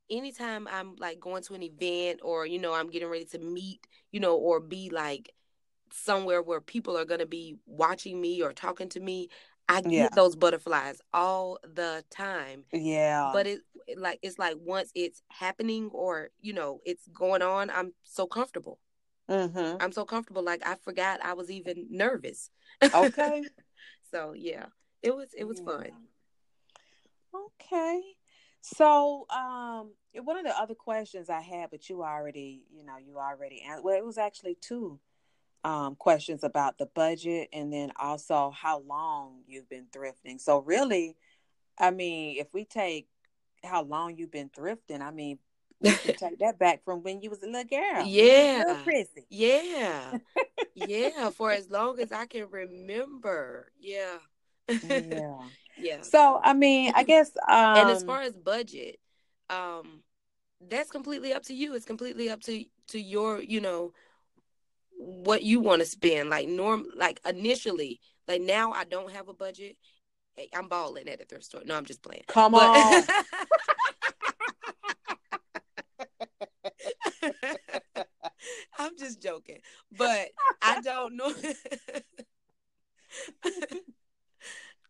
anytime 0.09 0.67
I'm 0.71 0.95
like 0.97 1.19
going 1.19 1.43
to 1.43 1.53
an 1.55 1.63
event 1.63 2.21
or 2.23 2.45
you 2.45 2.59
know 2.59 2.73
I'm 2.73 2.89
getting 2.89 3.09
ready 3.09 3.25
to 3.25 3.39
meet, 3.39 3.85
you 4.11 4.19
know, 4.19 4.35
or 4.37 4.59
be 4.59 4.89
like 4.89 5.31
somewhere 5.95 6.41
where 6.41 6.61
people 6.61 6.97
are 6.97 7.05
going 7.05 7.19
to 7.19 7.25
be 7.25 7.57
watching 7.65 8.19
me 8.21 8.41
or 8.41 8.53
talking 8.53 8.89
to 8.89 8.99
me, 8.99 9.29
I 9.69 9.81
get 9.81 9.91
Yeah. 9.91 10.09
those 10.15 10.35
butterflies 10.35 11.01
all 11.13 11.59
the 11.63 12.03
time. 12.09 12.65
yeah, 12.71 13.31
But 13.33 13.47
it 13.47 13.59
like 13.97 14.19
it's 14.21 14.37
like 14.39 14.57
once 14.59 14.91
it's 14.95 15.21
happening 15.29 15.89
or 15.93 16.29
you 16.41 16.53
know 16.53 16.81
it's 16.85 17.07
going 17.07 17.41
on, 17.41 17.69
I'm 17.69 17.93
so 18.03 18.27
comfortable. 18.27 18.79
hmm 19.29 19.77
I'm 19.79 19.91
so 19.91 20.05
comfortable 20.05 20.43
like 20.43 20.65
I 20.65 20.75
forgot 20.75 21.19
I 21.23 21.33
was 21.33 21.49
even 21.51 21.87
nervous. 21.89 22.49
okay, 22.93 23.43
So 24.11 24.33
yeah, 24.33 24.67
it 25.01 25.15
was 25.15 25.29
it 25.37 25.45
was 25.45 25.59
fun. 25.59 25.87
Okay, 27.33 28.01
so 28.61 29.25
um, 29.29 29.91
one 30.23 30.37
of 30.37 30.45
the 30.45 30.57
other 30.57 30.75
questions 30.75 31.29
I 31.29 31.41
had, 31.41 31.69
but 31.69 31.89
you 31.89 32.03
already, 32.03 32.63
you 32.73 32.85
know, 32.85 32.97
you 32.97 33.17
already 33.17 33.61
answered. 33.61 33.83
Well, 33.83 33.97
it 33.97 34.05
was 34.05 34.17
actually 34.17 34.57
two 34.61 34.99
um 35.65 35.95
questions 35.97 36.45
about 36.45 36.79
the 36.79 36.87
budget, 36.87 37.49
and 37.53 37.73
then 37.73 37.91
also 37.99 38.51
how 38.51 38.81
long 38.81 39.41
you've 39.47 39.69
been 39.69 39.87
thrifting. 39.93 40.39
So 40.39 40.59
really, 40.59 41.17
I 41.79 41.91
mean, 41.91 42.37
if 42.39 42.47
we 42.53 42.65
take 42.65 43.07
how 43.63 43.83
long 43.83 44.17
you've 44.17 44.31
been 44.31 44.49
thrifting, 44.49 45.01
I 45.01 45.11
mean, 45.11 45.39
we 45.81 45.97
can 45.97 46.13
take 46.15 46.39
that 46.39 46.59
back 46.59 46.83
from 46.85 47.03
when 47.03 47.21
you 47.21 47.31
was 47.31 47.43
a 47.43 47.47
little 47.47 47.65
girl. 47.65 48.13
A 48.21 48.59
little 48.59 48.75
Yeah. 48.75 48.83
prissy. 48.83 49.27
Yeah. 49.29 50.17
yeah, 50.75 51.29
for 51.31 51.51
as 51.51 51.69
long 51.69 51.99
as 51.99 52.11
I 52.11 52.25
can 52.27 52.49
remember. 52.49 53.71
Yeah. 53.79 54.17
Yeah. 54.83 55.49
yeah. 55.77 56.03
So 56.03 56.39
I 56.43 56.53
mean, 56.53 56.93
I 56.95 57.03
guess 57.03 57.31
um 57.47 57.75
and 57.75 57.89
as 57.89 58.03
far 58.03 58.21
as 58.21 58.37
budget, 58.37 58.99
um 59.49 60.03
that's 60.61 60.91
completely 60.91 61.33
up 61.33 61.43
to 61.43 61.53
you. 61.53 61.75
It's 61.75 61.85
completely 61.85 62.29
up 62.29 62.41
to 62.43 62.65
to 62.89 62.99
your, 62.99 63.41
you 63.41 63.61
know, 63.61 63.93
what 65.05 65.43
you 65.43 65.59
want 65.59 65.81
to 65.81 65.85
spend. 65.85 66.29
Like 66.29 66.47
norm 66.47 66.85
like 66.95 67.19
initially, 67.27 67.99
like 68.27 68.41
now 68.41 68.71
I 68.71 68.83
don't 68.85 69.11
have 69.11 69.27
a 69.29 69.33
budget. 69.33 69.77
Hey, 70.35 70.49
I'm 70.53 70.67
balling 70.67 71.07
at 71.07 71.19
the 71.19 71.25
thrift 71.25 71.45
store. 71.45 71.61
No, 71.65 71.77
I'm 71.77 71.85
just 71.85 72.01
playing. 72.03 72.23
come 72.27 72.53
But- 72.53 72.63
on. 72.63 73.03
I'm 78.77 78.97
just 78.97 79.21
joking, 79.21 79.59
but 79.97 80.29
I 80.61 80.81
don't 80.81 81.15
know. 81.15 81.33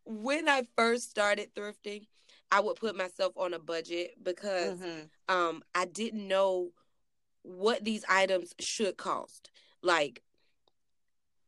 when 0.05 0.49
I 0.49 0.63
first 0.75 1.09
started 1.09 1.53
thrifting, 1.55 2.07
I 2.51 2.59
would 2.59 2.77
put 2.77 2.95
myself 2.95 3.33
on 3.37 3.53
a 3.53 3.59
budget 3.59 4.15
because 4.21 4.79
Mhm. 4.79 5.09
um 5.29 5.63
I 5.73 5.85
didn't 5.85 6.27
know 6.27 6.71
what 7.43 7.83
these 7.83 8.03
items 8.09 8.53
should 8.59 8.97
cost. 8.97 9.51
Like 9.85 10.23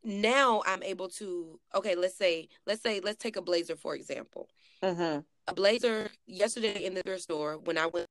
now 0.04 0.62
I'm 0.64 0.82
able 0.82 1.08
to 1.10 1.58
okay, 1.74 1.94
let's 1.96 2.16
say 2.16 2.48
let's 2.66 2.82
say 2.82 3.00
let's 3.00 3.18
take 3.18 3.36
a 3.36 3.42
blazer 3.42 3.76
for 3.76 3.94
example 3.94 4.48
Mhm. 4.82 5.24
a 5.48 5.54
blazer 5.54 6.10
yesterday 6.26 6.84
in 6.84 6.94
the 6.94 7.02
thrift 7.02 7.24
store 7.24 7.58
when 7.58 7.76
I 7.76 7.86
went 7.86 8.06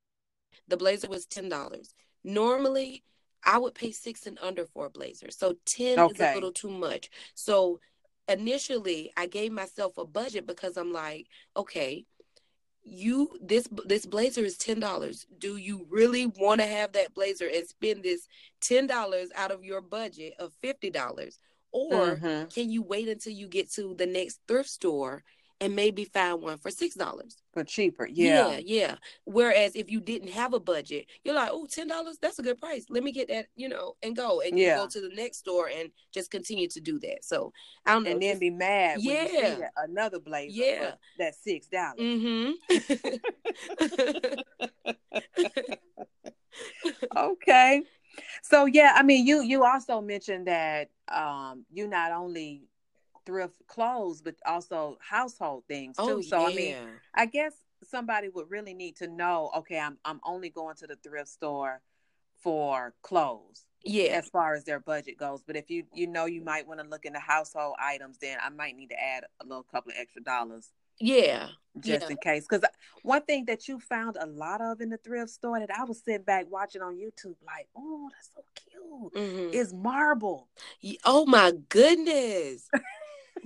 the 0.68 0.78
blazer 0.78 1.08
was 1.08 1.26
ten 1.26 1.48
dollars. 1.50 1.96
Normally 2.24 3.04
I 3.44 3.58
would 3.58 3.74
pay 3.76 3.92
six 3.92 4.28
and 4.28 4.38
under 4.42 4.66
for 4.66 4.88
a 4.88 4.90
blazer. 4.90 5.32
So 5.32 5.56
10 5.66 5.98
is 6.10 6.20
a 6.20 6.34
little 6.36 6.52
too 6.52 6.70
much. 6.70 7.10
So 7.36 7.80
initially 8.28 9.14
I 9.16 9.28
gave 9.28 9.54
myself 9.54 9.98
a 9.98 10.06
budget 10.06 10.46
because 10.46 10.76
I'm 10.76 10.92
like, 10.92 11.28
okay, 11.56 12.06
you 12.90 13.38
this 13.42 13.68
this 13.86 14.06
blazer 14.06 14.42
is 14.42 14.58
ten 14.58 14.80
dollars. 14.80 15.26
Do 15.38 15.58
you 15.58 15.86
really 15.90 16.26
want 16.26 16.62
to 16.62 16.68
have 16.68 16.94
that 16.94 17.14
blazer 17.14 17.50
and 17.54 17.68
spend 17.68 18.04
this 18.04 18.28
ten 18.62 18.88
dollars 18.88 19.30
out 19.36 19.52
of 19.52 19.64
your 19.64 19.82
budget 19.82 20.34
of 20.40 20.54
fifty 20.62 20.90
dollars? 20.90 21.40
Or 21.72 22.16
Mhm. 22.16 22.54
can 22.54 22.70
you 22.70 22.82
wait 22.82 23.08
until 23.10 23.34
you 23.34 23.48
get 23.48 23.72
to 23.74 23.94
the 23.96 24.06
next 24.06 24.40
thrift 24.48 24.70
store 24.70 25.24
and 25.60 25.76
maybe 25.76 26.06
find 26.06 26.42
one 26.42 26.58
for 26.58 26.72
six 26.72 26.96
dollars? 26.96 27.38
for 27.54 27.64
cheaper. 27.64 28.06
Yeah. 28.08 28.52
Yeah. 28.52 28.60
yeah, 28.64 28.96
Whereas 29.24 29.76
if 29.76 29.90
you 29.90 30.00
didn't 30.00 30.30
have 30.30 30.54
a 30.54 30.60
budget, 30.60 31.08
you're 31.24 31.34
like, 31.34 31.50
oh, 31.52 31.66
ten 31.66 31.88
dollars, 31.88 32.20
that's 32.22 32.38
a 32.38 32.44
good 32.44 32.60
price. 32.60 32.86
Let 32.88 33.04
me 33.04 33.12
get 33.12 33.30
that, 33.30 33.48
you 33.56 33.68
know, 33.68 33.96
and 34.04 34.16
go. 34.16 34.42
And 34.42 34.60
Yeah. 34.60 34.76
you 34.76 34.82
go 34.84 34.88
to 34.88 35.02
the 35.02 35.10
next 35.16 35.40
store 35.40 35.68
and 35.68 35.90
just 36.14 36.30
continue 36.30 36.68
to 36.68 36.80
do 36.80 37.00
that. 37.00 37.26
So 37.26 37.52
I 37.86 37.94
don't 37.94 38.04
know. 38.04 38.12
And 38.12 38.22
then 38.22 38.30
just- 38.34 38.42
be 38.42 38.52
mad 38.52 38.98
when 38.98 39.06
you 39.08 39.28
see 39.30 39.38
Yeah. 39.42 39.70
another 39.78 40.20
blazer 40.20 40.52
Yeah. 40.54 40.92
for 40.92 40.98
that 41.18 41.34
six 41.36 41.68
dollars. 41.68 42.00
Mhm. 42.00 42.54
okay 47.16 47.84
so 48.42 48.66
yeah 48.66 48.94
i 48.96 49.04
mean 49.04 49.26
you 49.28 49.42
you 49.42 49.64
also 49.64 50.02
mentioned 50.02 50.48
that 50.48 50.90
um 51.10 51.64
you 51.72 51.88
not 51.88 52.12
only 52.12 52.64
thrift 53.28 53.62
clothes 53.68 54.22
but 54.22 54.36
also 54.46 54.98
household 55.02 55.64
things 55.68 55.98
too 55.98 56.04
oh 56.04 56.22
so 56.22 56.40
yeah. 56.40 56.48
i 56.48 56.56
mean 56.56 56.76
i 57.14 57.26
guess 57.26 57.54
somebody 57.84 58.30
would 58.30 58.50
really 58.50 58.74
need 58.74 58.96
to 58.96 59.08
know 59.08 59.52
okay 59.56 59.78
i'm 59.78 59.98
i'm 60.06 60.22
only 60.26 60.50
going 60.50 60.76
to 60.76 60.88
the 60.88 60.96
thrift 60.96 61.30
store 61.30 61.82
for 62.42 62.94
clothes 63.02 63.66
yeah. 63.84 64.14
as 64.14 64.30
far 64.30 64.56
as 64.56 64.64
their 64.64 64.80
budget 64.80 65.18
goes 65.18 65.44
but 65.46 65.56
if 65.58 65.70
you 65.70 65.84
you 65.94 66.08
know 66.08 66.26
you 66.26 66.42
might 66.42 66.66
want 66.66 66.80
to 66.80 66.88
look 66.88 67.06
into 67.06 67.20
household 67.20 67.76
items 67.80 68.18
then 68.20 68.38
i 68.42 68.50
might 68.50 68.76
need 68.78 68.90
to 68.90 69.00
add 69.04 69.26
a 69.42 69.46
little 69.46 69.64
couple 69.64 69.92
of 69.92 69.98
extra 70.00 70.24
dollars 70.24 70.72
Yeah. 71.00 71.50
just 71.80 72.04
Yeah. 72.04 72.10
in 72.10 72.18
case. 72.18 72.46
Because 72.50 72.66
one 73.04 73.22
thing 73.24 73.46
that 73.46 73.68
you 73.68 73.80
found 73.80 74.18
a 74.20 74.26
lot 74.26 74.62
of 74.62 74.82
in 74.82 74.90
the 74.90 74.98
thrift 74.98 75.32
store 75.32 75.60
that 75.60 75.70
I 75.70 75.84
was 75.84 76.02
sitting 76.04 76.24
back 76.24 76.46
watching 76.50 76.82
on 76.82 76.96
YouTube, 76.96 77.36
like, 77.46 77.68
oh, 77.76 78.10
that's 78.12 78.30
so 78.34 78.44
cute, 78.56 79.14
Mhm. 79.14 79.54
is 79.54 79.74
marble. 79.74 80.50
Oh 81.04 81.26
my 81.26 81.52
goodness. 81.70 82.68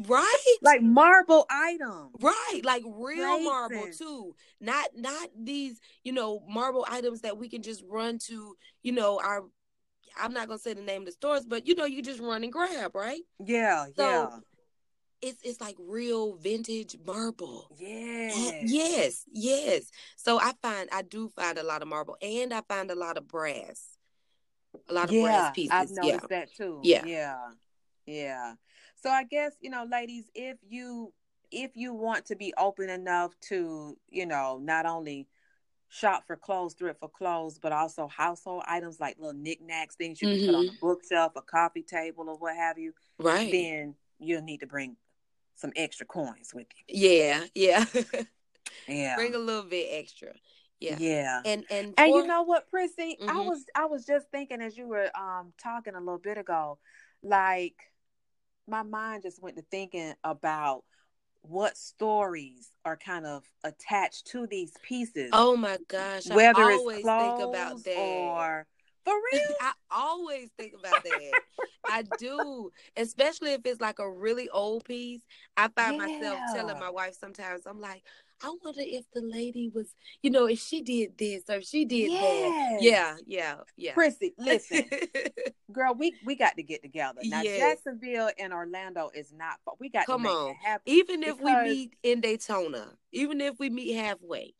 right? 0.07 0.55
Like 0.61 0.81
marble 0.81 1.45
items. 1.49 2.11
Right, 2.21 2.61
like 2.63 2.83
real 2.85 3.43
marble 3.43 3.87
too. 3.97 4.35
Not 4.59 4.89
not 4.95 5.29
these, 5.37 5.79
you 6.03 6.11
know, 6.11 6.41
marble 6.47 6.85
items 6.89 7.21
that 7.21 7.37
we 7.37 7.49
can 7.49 7.61
just 7.61 7.83
run 7.89 8.17
to, 8.27 8.55
you 8.83 8.91
know, 8.91 9.19
our 9.23 9.43
I'm 10.19 10.33
not 10.33 10.47
gonna 10.47 10.59
say 10.59 10.73
the 10.73 10.81
name 10.81 11.01
of 11.01 11.05
the 11.07 11.11
stores, 11.13 11.45
but 11.45 11.67
you 11.67 11.75
know, 11.75 11.85
you 11.85 12.01
just 12.01 12.19
run 12.19 12.43
and 12.43 12.51
grab, 12.51 12.95
right? 12.95 13.21
Yeah, 13.45 13.85
So- 13.95 14.41
It's 15.21 15.41
it's 15.43 15.61
like 15.61 15.75
real 15.79 16.35
vintage 16.37 16.97
marble. 17.05 17.67
yeah. 17.77 18.33
Ye- 18.33 18.61
Yes, 18.65 19.23
yes. 19.31 19.91
So 20.17 20.39
I 20.39 20.53
find 20.61 20.89
I 20.91 21.03
do 21.03 21.29
find 21.29 21.57
a 21.59 21.63
lot 21.63 21.81
of 21.83 21.87
marble 21.87 22.17
and 22.21 22.51
I 22.53 22.61
find 22.67 22.89
a 22.89 22.95
lot 22.95 23.17
of 23.17 23.27
brass. 23.27 23.97
A 24.89 24.93
lot 24.93 25.09
of 25.09 25.11
yeah, 25.11 25.23
brass 25.23 25.53
pieces. 25.53 25.71
I've 25.71 25.89
yeah. 25.91 26.11
noticed 26.13 26.29
that 26.29 26.53
too. 26.55 26.79
Yeah. 26.83 27.05
Yeah. 27.05 27.37
Yeah. 28.05 28.53
So 29.01 29.09
I 29.09 29.23
guess, 29.23 29.53
you 29.61 29.69
know, 29.69 29.85
ladies, 29.89 30.29
if 30.35 30.57
you 30.67 31.13
if 31.51 31.71
you 31.75 31.93
want 31.93 32.25
to 32.27 32.35
be 32.35 32.53
open 32.57 32.89
enough 32.89 33.33
to, 33.49 33.97
you 34.09 34.25
know, 34.25 34.59
not 34.61 34.85
only 34.85 35.27
shop 35.89 36.23
for 36.25 36.37
clothes, 36.37 36.73
thrift 36.75 36.99
for 37.01 37.09
clothes, 37.09 37.59
but 37.59 37.73
also 37.73 38.07
household 38.07 38.63
items 38.67 38.99
like 38.99 39.17
little 39.19 39.33
knickknacks, 39.33 39.95
things 39.95 40.21
you 40.21 40.27
can 40.29 40.45
put 40.45 40.55
on 40.55 40.69
a 40.69 40.73
bookshelf, 40.79 41.33
a 41.35 41.41
coffee 41.41 41.83
table, 41.83 42.29
or 42.29 42.37
what 42.37 42.55
have 42.55 42.77
you, 42.77 42.93
Right. 43.19 43.51
then 43.51 43.95
you'll 44.19 44.41
need 44.41 44.59
to 44.61 44.67
bring 44.67 44.95
some 45.55 45.73
extra 45.75 46.05
coins 46.05 46.53
with 46.53 46.67
you. 46.87 47.09
Yeah, 47.09 47.45
yeah. 47.53 47.85
Yeah. 48.87 49.15
Bring 49.15 49.35
a 49.35 49.39
little 49.39 49.63
bit 49.63 49.87
extra. 49.91 50.33
Yeah. 50.79 50.97
Yeah. 50.99 51.41
And 51.45 51.65
and 51.69 51.93
And 51.97 52.13
you 52.13 52.25
know 52.27 52.43
what, 52.43 52.69
Prissy? 52.69 53.17
I 53.27 53.33
Mhm. 53.33 53.47
was 53.47 53.65
I 53.75 53.85
was 53.85 54.05
just 54.05 54.27
thinking 54.31 54.61
as 54.61 54.77
you 54.77 54.87
were 54.87 55.09
um 55.17 55.53
talking 55.61 55.95
a 55.95 55.99
little 55.99 56.17
bit 56.17 56.37
ago, 56.37 56.77
like 57.23 57.75
my 58.71 58.83
mind 58.83 59.23
just 59.23 59.43
went 59.43 59.57
to 59.57 59.63
thinking 59.69 60.13
about 60.23 60.83
what 61.43 61.77
stories 61.77 62.71
are 62.85 62.97
kind 62.97 63.25
of 63.25 63.43
attached 63.63 64.27
to 64.27 64.47
these 64.47 64.73
pieces. 64.81 65.29
Oh 65.33 65.55
my 65.55 65.77
gosh. 65.87 66.29
I 66.31 66.35
whether 66.35 66.69
always 66.69 66.99
it's 66.99 67.07
think 67.07 67.39
about 67.39 67.83
that. 67.83 67.99
or 67.99 68.65
for 69.05 69.13
real. 69.13 69.55
I 69.59 69.71
always 69.91 70.49
think 70.57 70.73
about 70.79 71.03
that. 71.03 71.37
I 71.87 72.03
do, 72.03 72.71
especially 72.95 73.53
if 73.53 73.61
it's 73.65 73.81
like 73.81 73.99
a 73.99 74.09
really 74.09 74.49
old 74.49 74.85
piece. 74.85 75.21
I 75.57 75.67
find 75.67 75.97
myself 75.97 76.39
telling 76.53 76.79
my 76.79 76.89
wife 76.89 77.15
sometimes, 77.19 77.63
I'm 77.65 77.81
like, 77.81 78.03
I 78.43 78.55
wonder 78.63 78.81
if 78.83 79.05
the 79.13 79.21
lady 79.21 79.69
was, 79.73 79.93
you 80.23 80.29
know, 80.31 80.45
if 80.47 80.59
she 80.59 80.81
did 80.81 81.17
this 81.17 81.43
or 81.49 81.57
if 81.57 81.65
she 81.65 81.85
did 81.85 82.11
that. 82.11 82.77
Yeah, 82.81 83.15
yeah, 83.25 83.55
yeah. 83.77 83.93
Prissy, 83.93 84.33
listen, 84.37 84.83
girl, 85.71 85.93
we 85.93 86.15
we 86.25 86.35
got 86.35 86.55
to 86.55 86.63
get 86.63 86.81
together. 86.81 87.21
Now 87.23 87.41
Yes. 87.41 87.59
Jacksonville 87.59 88.29
and 88.39 88.51
Orlando 88.53 89.11
is 89.13 89.31
not 89.31 89.57
far. 89.65 89.75
We 89.79 89.89
got 89.89 90.05
Come 90.05 90.23
to 90.23 90.27
make 90.29 90.31
on. 90.35 90.49
it 90.51 90.55
happen. 90.63 90.81
even 90.85 91.23
if 91.23 91.39
we 91.39 91.55
meet 91.63 91.95
in 92.03 92.21
Daytona, 92.21 92.87
even 93.11 93.41
if 93.41 93.59
we 93.59 93.69
meet 93.69 93.95
halfway. 93.95 94.53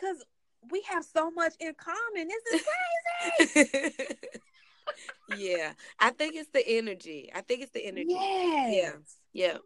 Cause 0.00 0.24
we 0.70 0.82
have 0.90 1.04
so 1.04 1.30
much 1.30 1.54
in 1.60 1.72
common. 1.74 2.28
This 2.28 2.62
is 3.56 3.76
crazy. 3.96 4.06
yeah, 5.36 5.72
I 5.98 6.10
think 6.10 6.34
it's 6.36 6.50
the 6.50 6.66
energy. 6.66 7.30
I 7.34 7.40
think 7.42 7.62
it's 7.62 7.72
the 7.72 7.84
energy. 7.84 8.06
yes. 8.10 8.94
Yeah. 9.32 9.58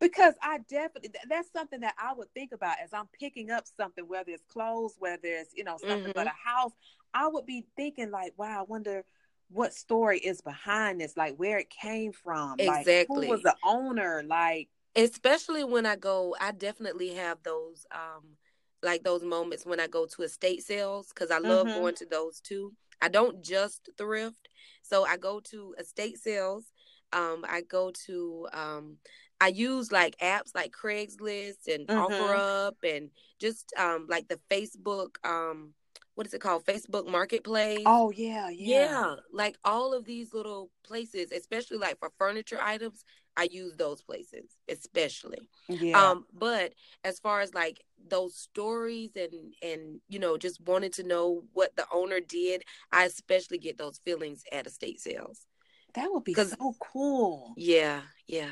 Because 0.00 0.34
I 0.42 0.58
definitely 0.68 1.10
th- 1.10 1.24
that's 1.28 1.50
something 1.52 1.80
that 1.80 1.94
I 2.02 2.12
would 2.14 2.32
think 2.34 2.52
about 2.52 2.76
as 2.82 2.92
I'm 2.92 3.08
picking 3.18 3.50
up 3.50 3.64
something, 3.76 4.06
whether 4.06 4.32
it's 4.32 4.44
clothes, 4.44 4.96
whether 4.98 5.18
it's 5.28 5.54
you 5.54 5.64
know 5.64 5.76
something 5.78 6.12
but 6.14 6.26
a 6.26 6.30
house. 6.30 6.72
I 7.14 7.28
would 7.28 7.46
be 7.46 7.64
thinking 7.76 8.10
like, 8.10 8.34
wow, 8.36 8.60
I 8.60 8.62
wonder 8.62 9.04
what 9.50 9.72
story 9.72 10.18
is 10.18 10.40
behind 10.40 11.00
this, 11.00 11.16
like 11.16 11.36
where 11.36 11.58
it 11.58 11.70
came 11.70 12.12
from, 12.12 12.56
like 12.58 12.86
Exactly. 12.86 13.26
who 13.26 13.32
was 13.32 13.42
the 13.42 13.54
owner, 13.62 14.22
like 14.26 14.68
especially 14.96 15.64
when 15.64 15.86
I 15.86 15.96
go, 15.96 16.36
I 16.40 16.52
definitely 16.52 17.14
have 17.14 17.38
those 17.42 17.86
um 17.92 18.36
like 18.82 19.02
those 19.02 19.22
moments 19.22 19.64
when 19.64 19.80
I 19.80 19.86
go 19.86 20.06
to 20.06 20.22
estate 20.22 20.62
sales 20.62 21.08
because 21.08 21.30
I 21.30 21.38
love 21.38 21.66
Mhm. 21.66 21.74
going 21.74 21.94
to 21.96 22.06
those 22.06 22.40
too. 22.40 22.74
I 23.00 23.08
don't 23.08 23.42
just 23.42 23.88
thrift, 23.96 24.48
so 24.82 25.04
I 25.04 25.16
go 25.16 25.40
to 25.40 25.74
estate 25.78 26.18
sales. 26.18 26.72
Um, 27.12 27.44
I 27.48 27.60
go 27.62 27.92
to 28.06 28.48
um, 28.52 28.98
I 29.44 29.48
use 29.48 29.92
like 29.92 30.16
apps 30.18 30.54
like 30.54 30.72
Craigslist 30.72 31.68
and 31.68 31.86
Mhm. 31.86 31.98
OfferUp 31.98 32.76
and 32.82 33.10
just 33.38 33.72
um 33.78 34.06
like 34.08 34.26
the 34.28 34.40
Facebook 34.50 35.16
um 35.24 35.74
what 36.14 36.26
is 36.26 36.32
it 36.34 36.40
called 36.40 36.64
Facebook 36.64 37.06
Marketplace. 37.08 37.82
oh 37.86 38.10
yeah, 38.10 38.48
yeah, 38.48 38.88
Yeah, 38.88 39.14
like 39.32 39.56
all 39.64 39.92
of 39.92 40.04
these 40.04 40.32
little 40.32 40.70
places, 40.84 41.32
especially 41.32 41.76
like 41.78 41.98
for 41.98 42.10
furniture 42.18 42.58
items, 42.62 43.04
I 43.36 43.48
use 43.50 43.76
those 43.76 44.00
places, 44.02 44.44
especially. 44.68 45.48
yeah. 45.68 46.10
Um, 46.12 46.24
but 46.32 46.72
as 47.02 47.18
far 47.18 47.40
as 47.40 47.52
like 47.52 47.82
those 48.08 48.36
stories 48.36 49.10
and 49.16 49.54
and 49.62 50.00
you 50.08 50.18
know 50.18 50.36
just 50.38 50.60
wanting 50.60 50.92
to 50.92 51.02
know 51.02 51.42
what 51.52 51.74
the 51.76 51.86
owner 51.92 52.20
did, 52.20 52.62
I 52.92 53.04
especially 53.04 53.58
get 53.58 53.76
those 53.76 53.98
feelings 54.04 54.42
at 54.52 54.66
estate 54.66 55.00
sales. 55.00 55.46
that 55.94 56.10
would 56.12 56.24
be 56.24 56.34
so 56.34 56.74
cool. 56.80 57.54
Yeah, 57.56 58.02
yeah, 58.26 58.50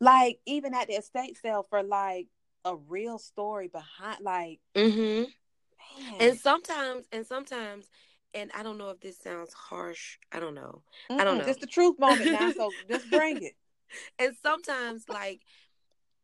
Like 0.00 0.38
even 0.46 0.74
at 0.74 0.88
the 0.88 0.94
estate 0.94 1.38
sale 1.40 1.66
for 1.68 1.82
like 1.82 2.26
a 2.64 2.76
real 2.76 3.18
story 3.18 3.68
behind, 3.68 4.20
like 4.22 4.60
mm-hmm. 4.74 5.24
And 6.18 6.38
sometimes, 6.38 7.06
and 7.12 7.26
sometimes, 7.26 7.86
and 8.32 8.50
I 8.54 8.62
don't 8.62 8.78
know 8.78 8.90
if 8.90 9.00
this 9.00 9.18
sounds 9.18 9.52
harsh. 9.52 10.18
I 10.32 10.40
don't 10.40 10.54
know. 10.54 10.82
I 11.10 11.24
don't 11.24 11.38
know. 11.38 11.44
It's 11.44 11.60
the 11.60 11.66
truth 11.66 11.98
moment 11.98 12.32
now, 12.32 12.50
so 12.50 12.74
just 12.90 13.08
bring 13.10 13.42
it. 13.42 13.54
And 14.18 14.34
sometimes, 14.42 15.04
like 15.08 15.42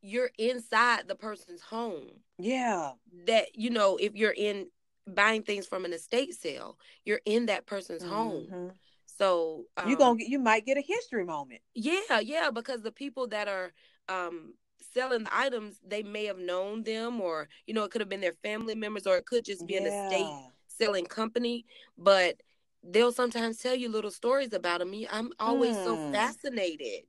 you're 0.03 0.31
inside 0.39 1.09
the 1.09 1.15
person's 1.15 1.61
home. 1.61 2.09
Yeah. 2.39 2.93
that 3.27 3.55
you 3.55 3.71
know 3.71 3.97
if 3.97 4.15
you're 4.17 4.35
in 4.37 4.69
buying 5.07 5.43
things 5.43 5.67
from 5.67 5.85
an 5.85 5.93
estate 5.93 6.33
sale 6.35 6.79
you're 7.05 7.21
in 7.27 7.47
that 7.47 7.67
person's 7.67 8.03
home 8.03 8.47
Mhm. 8.51 8.73
So 9.21 9.65
um, 9.77 9.91
you 9.91 9.97
gonna 9.97 10.17
get, 10.19 10.29
you 10.29 10.39
might 10.39 10.65
get 10.67 10.79
a 10.79 10.81
history 10.83 11.25
moment. 11.25 11.61
yeah 11.75 12.21
yeah 12.23 12.51
because 12.51 12.83
the 12.83 12.93
people 12.93 13.27
that 13.29 13.49
are 13.49 13.73
um 14.09 14.55
selling 14.95 15.25
the 15.25 15.37
items 15.37 15.79
they 15.87 16.03
may 16.03 16.25
have 16.25 16.39
known 16.39 16.83
them 16.83 17.21
or 17.21 17.49
you 17.67 17.75
know 17.75 17.85
it 17.85 17.91
could 17.91 18.01
have 18.01 18.09
been 18.09 18.21
their 18.21 18.35
family 18.43 18.75
members 18.75 19.07
or 19.07 19.17
it 19.17 19.27
could 19.27 19.45
just 19.45 19.67
be 19.67 19.77
an 19.77 19.87
estate 19.87 20.27
selling 20.69 21.05
company 21.07 21.65
but 21.99 22.37
they'll 22.83 23.13
sometimes 23.13 23.59
tell 23.59 23.75
you 23.75 23.89
little 23.89 24.11
stories 24.11 24.53
about 24.55 24.81
them 24.81 24.93
i'm 25.13 25.31
always 25.39 25.77
so 25.85 25.97
Hmm. 25.97 26.13
fascinated 26.13 27.05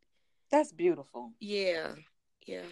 That's 0.51 0.71
beautiful. 0.73 1.31
yeah 1.39 1.95
yeah 2.45 2.63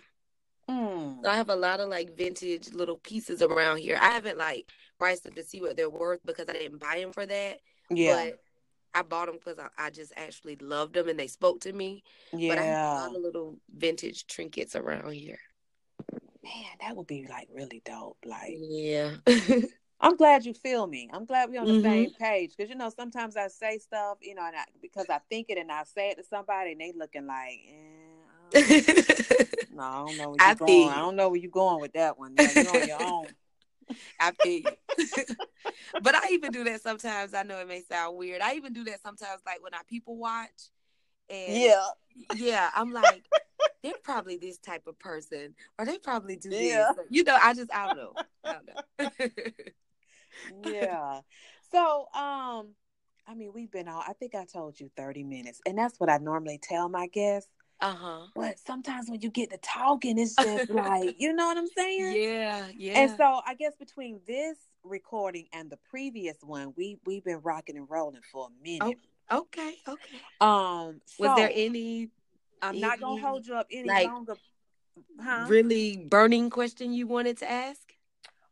Mm. 0.69 1.23
So 1.23 1.29
I 1.29 1.35
have 1.35 1.49
a 1.49 1.55
lot 1.55 1.79
of 1.79 1.89
like 1.89 2.15
vintage 2.15 2.71
little 2.73 2.97
pieces 2.97 3.41
around 3.41 3.77
here. 3.77 3.97
I 3.99 4.11
haven't 4.11 4.37
like 4.37 4.69
priced 4.99 5.23
them 5.23 5.33
to 5.33 5.43
see 5.43 5.61
what 5.61 5.75
they're 5.75 5.89
worth 5.89 6.19
because 6.25 6.47
I 6.47 6.53
didn't 6.53 6.79
buy 6.79 6.99
them 6.99 7.11
for 7.11 7.25
that. 7.25 7.57
Yeah. 7.89 8.15
But 8.29 8.39
I 8.93 9.01
bought 9.03 9.27
them 9.27 9.35
because 9.43 9.59
I, 9.59 9.67
I 9.87 9.89
just 9.89 10.13
actually 10.15 10.55
loved 10.57 10.93
them 10.95 11.07
and 11.09 11.19
they 11.19 11.27
spoke 11.27 11.59
to 11.61 11.73
me. 11.73 12.03
yeah. 12.33 12.49
But 12.49 12.57
I 12.59 12.63
have 12.63 12.91
a 12.91 12.95
lot 12.95 13.15
of 13.15 13.21
little 13.21 13.57
vintage 13.75 14.27
trinkets 14.27 14.75
around 14.75 15.13
here. 15.13 15.39
Man, 16.43 16.51
that 16.81 16.95
would 16.95 17.07
be 17.07 17.27
like 17.29 17.47
really 17.53 17.81
dope. 17.85 18.17
Like, 18.25 18.57
Yeah. 18.59 19.15
I'm 20.01 20.15
glad 20.15 20.45
you 20.45 20.53
feel 20.53 20.87
me. 20.87 21.09
I'm 21.11 21.25
glad 21.25 21.49
we're 21.49 21.61
on 21.61 21.67
the 21.67 21.73
Mhm. 21.73 21.83
same 21.83 22.11
page 22.13 22.53
because 22.55 22.69
you 22.69 22.75
know 22.77 22.89
sometimes 22.89 23.35
I 23.35 23.47
say 23.49 23.77
stuff, 23.79 24.17
you 24.21 24.33
know, 24.33 24.45
and 24.45 24.55
I, 24.55 24.63
because 24.81 25.07
I 25.09 25.19
think 25.29 25.47
it 25.49 25.57
and 25.57 25.71
I 25.71 25.83
say 25.83 26.09
it 26.11 26.17
to 26.17 26.23
somebody 26.23 26.71
and 26.71 26.79
they 26.81 26.93
looking 26.95 27.27
like, 27.27 27.59
eh, 27.67 28.23
I 28.31 28.51
don't- 28.51 28.63
no, 29.75 29.83
I 29.83 29.97
don't 29.99 30.17
know 30.17 30.29
where 30.31 30.39
I 30.39 30.47
you're 30.49 30.55
feel 30.55 30.67
going. 30.67 30.87
you. 30.87 30.89
I 30.93 30.99
don't 30.99 31.15
know 31.17 31.29
where 31.29 31.39
you're 31.39 31.51
going 31.51 31.79
with 31.81 31.93
that 31.93 32.17
one. 32.17 32.35
Yeah, 32.35 32.51
you're 32.51 32.71
on 32.71 32.85
your 32.85 32.97
own. 33.01 33.35
I 34.19 34.31
feel 34.31 34.61
you. 34.61 35.25
but 36.01 36.15
I 36.15 36.29
even 36.31 36.51
do 36.51 36.63
that 36.65 36.81
sometimes. 36.81 37.33
I 37.33 37.43
know 37.43 37.59
it 37.59 37.67
may 37.67 37.81
sound 37.81 38.17
weird. 38.17 38.41
I 38.41 38.55
even 38.55 38.73
do 38.73 38.83
that 38.85 39.01
sometimes, 39.01 39.41
like 39.45 39.63
when 39.63 39.73
I 39.73 39.81
people 39.87 40.17
watch. 40.17 40.69
And 41.29 41.57
Yeah, 41.57 41.85
yeah, 42.35 42.69
I'm 42.75 42.91
like, 42.91 43.25
they're 43.83 43.93
probably 44.03 44.37
this 44.37 44.57
type 44.57 44.87
of 44.87 44.97
person, 44.99 45.53
or 45.77 45.85
they 45.85 45.97
probably 45.97 46.35
do 46.35 46.49
this. 46.49 46.61
Yeah. 46.61 46.91
You 47.09 47.23
know, 47.23 47.37
I 47.41 47.53
just 47.53 47.73
I 47.73 47.87
don't 47.87 47.97
know. 47.97 48.13
I 48.43 48.53
don't 48.53 49.29
know. 49.29 49.51
yeah. 50.71 51.21
So, 51.71 52.07
um, 52.13 52.69
I 53.27 53.35
mean, 53.35 53.51
we've 53.53 53.71
been 53.71 53.87
on. 53.87 54.03
I 54.07 54.13
think 54.13 54.33
I 54.35 54.45
told 54.45 54.79
you 54.79 54.89
30 54.97 55.23
minutes, 55.23 55.61
and 55.65 55.77
that's 55.77 55.99
what 55.99 56.09
I 56.09 56.17
normally 56.17 56.59
tell 56.61 56.89
my 56.89 57.07
guests. 57.07 57.49
Uh 57.81 57.95
huh. 57.95 58.27
But 58.35 58.59
sometimes 58.59 59.09
when 59.09 59.21
you 59.21 59.29
get 59.29 59.51
to 59.51 59.57
talking, 59.57 60.17
it's 60.17 60.35
just 60.35 60.69
like, 60.69 61.15
you 61.19 61.33
know 61.33 61.47
what 61.47 61.57
I'm 61.57 61.67
saying? 61.67 62.21
Yeah, 62.21 62.67
yeah. 62.75 62.99
And 62.99 63.11
so 63.17 63.41
I 63.45 63.55
guess 63.55 63.75
between 63.77 64.19
this 64.27 64.57
recording 64.83 65.47
and 65.53 65.69
the 65.69 65.77
previous 65.89 66.37
one, 66.41 66.73
we 66.75 66.97
we've 67.05 67.23
been 67.23 67.39
rocking 67.41 67.77
and 67.77 67.89
rolling 67.89 68.21
for 68.31 68.47
a 68.47 68.63
minute. 68.63 68.97
okay, 69.31 69.75
okay. 69.87 70.17
Um, 70.41 71.01
Was 71.19 71.29
so 71.29 71.35
there 71.35 71.51
any 71.53 72.09
I'm 72.61 72.79
not 72.79 72.99
gonna 72.99 73.21
hold 73.21 73.47
you 73.47 73.55
up 73.55 73.67
any 73.71 73.87
like, 73.87 74.07
longer. 74.07 74.35
Huh? 75.21 75.45
really 75.47 75.95
burning 75.95 76.49
question 76.49 76.91
you 76.91 77.07
wanted 77.07 77.37
to 77.37 77.49
ask? 77.49 77.93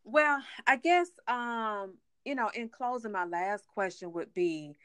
Well, 0.05 0.41
I 0.65 0.77
guess 0.77 1.09
um, 1.27 1.95
you 2.23 2.35
know, 2.35 2.49
in 2.53 2.69
closing, 2.69 3.13
my 3.13 3.25
last 3.25 3.67
question 3.67 4.11
would 4.13 4.33
be, 4.33 4.75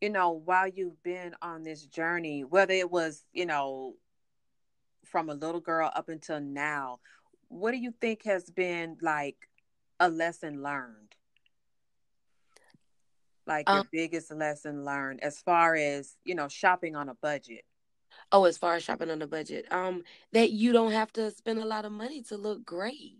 you 0.00 0.10
know, 0.10 0.30
while 0.30 0.68
you've 0.68 1.02
been 1.02 1.34
on 1.42 1.62
this 1.62 1.84
journey, 1.86 2.44
whether 2.44 2.72
it 2.74 2.90
was, 2.90 3.24
you 3.32 3.46
know, 3.46 3.94
from 5.04 5.28
a 5.30 5.34
little 5.34 5.60
girl 5.60 5.90
up 5.94 6.08
until 6.08 6.40
now, 6.40 7.00
what 7.48 7.72
do 7.72 7.78
you 7.78 7.92
think 8.00 8.24
has 8.24 8.50
been 8.50 8.96
like 9.00 9.48
a 9.98 10.08
lesson 10.08 10.62
learned? 10.62 11.14
Like 13.46 13.72
your 13.72 13.80
Um, 13.80 13.88
biggest 13.90 14.30
lesson 14.32 14.84
learned 14.84 15.22
as 15.22 15.40
far 15.40 15.74
as, 15.74 16.16
you 16.24 16.34
know, 16.34 16.48
shopping 16.48 16.94
on 16.94 17.08
a 17.08 17.14
budget. 17.14 17.64
Oh, 18.30 18.44
as 18.44 18.58
far 18.58 18.74
as 18.74 18.82
shopping 18.82 19.10
on 19.10 19.22
a 19.22 19.26
budget, 19.26 19.66
um, 19.72 20.04
that 20.32 20.50
you 20.50 20.72
don't 20.72 20.92
have 20.92 21.12
to 21.14 21.30
spend 21.30 21.58
a 21.60 21.64
lot 21.64 21.84
of 21.86 21.92
money 21.92 22.22
to 22.24 22.36
look 22.36 22.64
great. 22.64 23.18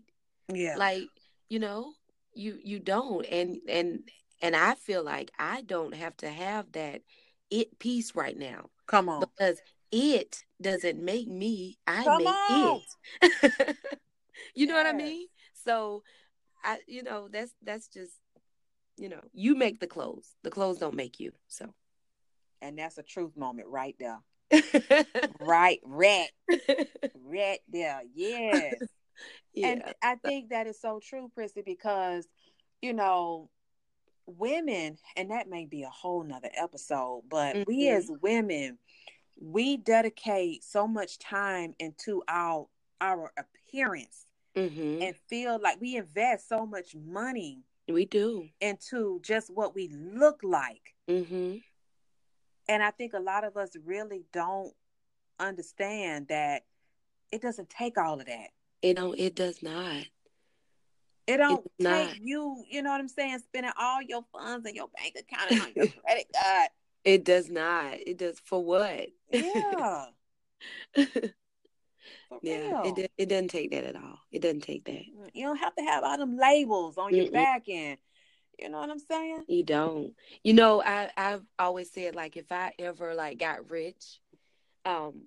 Yeah. 0.53 0.77
Like, 0.77 1.09
you 1.49 1.59
know, 1.59 1.93
you 2.33 2.59
you 2.63 2.79
don't, 2.79 3.25
and 3.25 3.57
and 3.67 4.03
and 4.41 4.55
I 4.55 4.75
feel 4.75 5.03
like 5.03 5.31
I 5.37 5.61
don't 5.61 5.93
have 5.93 6.15
to 6.17 6.29
have 6.29 6.71
that 6.73 7.01
it 7.49 7.79
piece 7.79 8.15
right 8.15 8.37
now 8.37 8.69
Come 8.87 9.09
on. 9.09 9.21
because 9.21 9.59
it 9.91 10.43
doesn't 10.61 11.03
make 11.03 11.27
me. 11.27 11.77
I 11.87 12.03
Come 12.03 12.17
make 12.17 12.27
on. 12.27 12.81
it. 13.21 13.77
you 14.55 14.67
know 14.67 14.75
what 14.75 14.85
I 14.85 14.93
mean? 14.93 15.27
So, 15.53 16.03
I 16.63 16.79
you 16.87 17.03
know 17.03 17.27
that's 17.31 17.53
that's 17.63 17.87
just 17.87 18.13
you 18.97 19.09
know 19.09 19.21
you 19.33 19.55
make 19.55 19.79
the 19.79 19.87
clothes. 19.87 20.35
The 20.43 20.51
clothes 20.51 20.77
don't 20.77 20.95
make 20.95 21.19
you. 21.19 21.31
So. 21.47 21.73
And 22.61 22.77
that's 22.77 22.97
a 22.97 23.03
truth 23.03 23.37
moment 23.37 23.69
right 23.69 23.95
there. 23.99 24.19
Right, 25.39 25.79
right, 25.85 26.29
right 27.15 27.59
there. 27.69 28.01
Yes. 28.13 28.75
yeah. 29.53 29.67
And 29.67 29.83
I 30.03 30.15
think 30.15 30.49
that 30.49 30.67
is 30.67 30.79
so 30.79 30.99
true, 31.01 31.31
Prissy, 31.33 31.61
because, 31.65 32.27
you 32.81 32.93
know, 32.93 33.49
women, 34.29 34.97
and 35.15 35.31
that 35.31 35.49
may 35.49 35.65
be 35.65 35.83
a 35.83 35.89
whole 35.89 36.23
nother 36.23 36.51
episode, 36.53 37.23
but 37.29 37.65
we 37.67 37.85
Mhm. 37.87 37.97
as 37.97 38.11
women, 38.21 38.77
we 39.35 39.77
dedicate 39.77 40.63
so 40.63 40.87
much 40.87 41.17
time 41.19 41.75
into 41.79 42.23
our 42.27 42.67
our 43.01 43.31
appearance 43.37 44.25
hmm 44.53 45.01
and 45.01 45.15
feel 45.15 45.57
like 45.57 45.79
we 45.79 45.95
invest 45.95 46.49
so 46.49 46.65
much 46.65 46.93
money 46.93 47.63
We 47.87 48.03
do. 48.05 48.49
into 48.59 49.21
just 49.21 49.49
what 49.49 49.73
we 49.73 49.87
look 49.87 50.43
like. 50.43 50.95
hmm 51.07 51.59
And 52.67 52.83
I 52.83 52.91
think 52.91 53.13
a 53.13 53.19
lot 53.19 53.43
of 53.45 53.55
us 53.57 53.75
really 53.77 54.25
don't 54.33 54.75
understand 55.39 56.27
that 56.27 56.65
it 57.31 57.41
doesn't 57.41 57.69
take 57.69 57.97
all 57.97 58.19
of 58.19 58.25
that. 58.25 58.49
you 58.81 58.93
don't. 58.93 59.17
It 59.17 59.35
does 59.35 59.63
not. 59.63 60.03
It 61.33 61.37
don't 61.37 61.63
does 61.63 61.71
not. 61.79 62.07
take 62.07 62.19
you, 62.21 62.63
you 62.69 62.81
know 62.81 62.91
what 62.91 63.01
I'm 63.01 63.07
saying, 63.07 63.39
spending 63.39 63.71
all 63.79 64.01
your 64.01 64.23
funds 64.31 64.67
in 64.67 64.75
your 64.75 64.87
bank 64.97 65.15
account 65.19 65.51
and 65.51 65.59
on 65.61 65.73
your 65.75 65.87
credit 66.03 66.27
card. 66.35 66.69
It 67.03 67.23
does 67.23 67.49
not. 67.49 67.95
It 68.05 68.17
does 68.17 68.39
for 68.43 68.63
what? 68.63 69.07
Yeah. 69.31 70.05
For 72.29 72.39
yeah. 72.41 72.57
real. 72.71 72.83
It 72.97 73.11
it 73.17 73.29
doesn't 73.29 73.47
take 73.49 73.71
that 73.71 73.83
at 73.83 73.95
all. 73.95 74.19
It 74.31 74.41
doesn't 74.41 74.61
take 74.61 74.85
that. 74.85 75.03
You 75.33 75.47
don't 75.47 75.57
have 75.57 75.75
to 75.75 75.83
have 75.83 76.03
all 76.03 76.17
them 76.17 76.37
labels 76.37 76.97
on 76.97 77.13
your 77.15 77.25
Mm-mm. 77.25 77.33
back 77.33 77.63
end. 77.67 77.97
You 78.59 78.69
know 78.69 78.79
what 78.79 78.89
I'm 78.89 78.99
saying? 78.99 79.43
You 79.47 79.63
don't. 79.63 80.13
You 80.43 80.53
know, 80.53 80.81
I 80.83 81.09
I've 81.15 81.43
always 81.57 81.91
said 81.91 82.15
like 82.15 82.37
if 82.37 82.51
I 82.51 82.73
ever 82.77 83.15
like 83.15 83.39
got 83.39 83.69
rich, 83.69 84.19
um, 84.85 85.23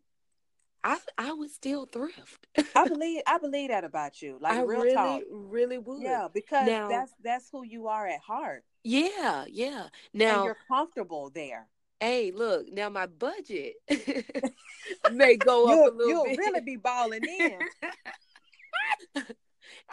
I 0.85 0.99
I 1.19 1.33
would 1.33 1.51
still 1.51 1.87
thrift. 1.87 2.47
I 2.75 2.89
believe 2.89 3.23
I 3.27 3.39
believe 3.39 3.71
that 3.71 3.85
about 3.85 4.21
you. 4.23 4.39
Like 4.41 4.55
I 4.59 4.63
real 4.63 4.81
really 4.81 4.95
talk. 4.95 5.23
really 5.31 5.79
would. 5.79 6.03
Yeah, 6.03 6.29
because 6.33 6.67
Now- 6.67 6.89
that's 6.89 7.13
that's 7.23 7.49
who 7.51 7.65
you 7.65 7.87
are 7.89 8.07
at 8.07 8.21
heart. 8.21 8.65
Yeah. 8.85 9.45
Yeah. 9.49 9.83
and 9.85 9.91
Now, 10.13 10.45
you're 10.45 10.57
comfortable 10.67 11.31
there. 11.31 11.69
hey, 12.01 12.33
look. 12.35 12.67
Now 12.73 12.89
my 12.89 13.07
budget 13.07 13.75
may 15.13 15.37
go 15.37 15.67
up 15.67 15.71
a 15.71 15.75
You'll, 15.77 15.97
little 15.97 16.27
you'll 16.27 16.37
really 16.37 16.61
be 16.63 16.77
balling 16.77 17.23
in. 17.25 17.59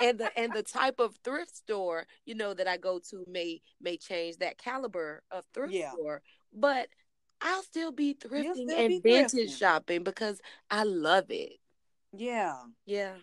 and 0.01 0.17
the 0.19 0.29
and 0.37 0.51
the 0.53 0.63
type 0.63 0.99
of 0.99 1.15
thrift 1.23 1.55
store 1.55 2.05
you 2.25 2.33
know 2.35 2.53
that 2.53 2.67
I 2.67 2.77
go 2.77 2.99
to 3.11 3.23
may 3.27 3.61
may 3.81 3.97
change 3.97 4.37
that 4.37 4.57
caliber 4.57 5.23
of 5.31 5.45
thrift 5.53 5.73
Yeah. 5.73 5.91
store, 5.91 6.21
but 6.53 6.87
I'll 7.41 7.63
still 7.63 7.91
be 7.91 8.13
thrifting 8.15 8.67
still 8.67 8.79
and 8.79 8.87
be 8.89 8.99
vintage 8.99 9.49
thrifting. 9.51 9.57
shopping 9.57 10.03
because 10.03 10.41
I 10.69 10.83
love 10.83 11.25
it. 11.29 11.53
yeah, 12.15 12.55
Yeah. 12.85 13.15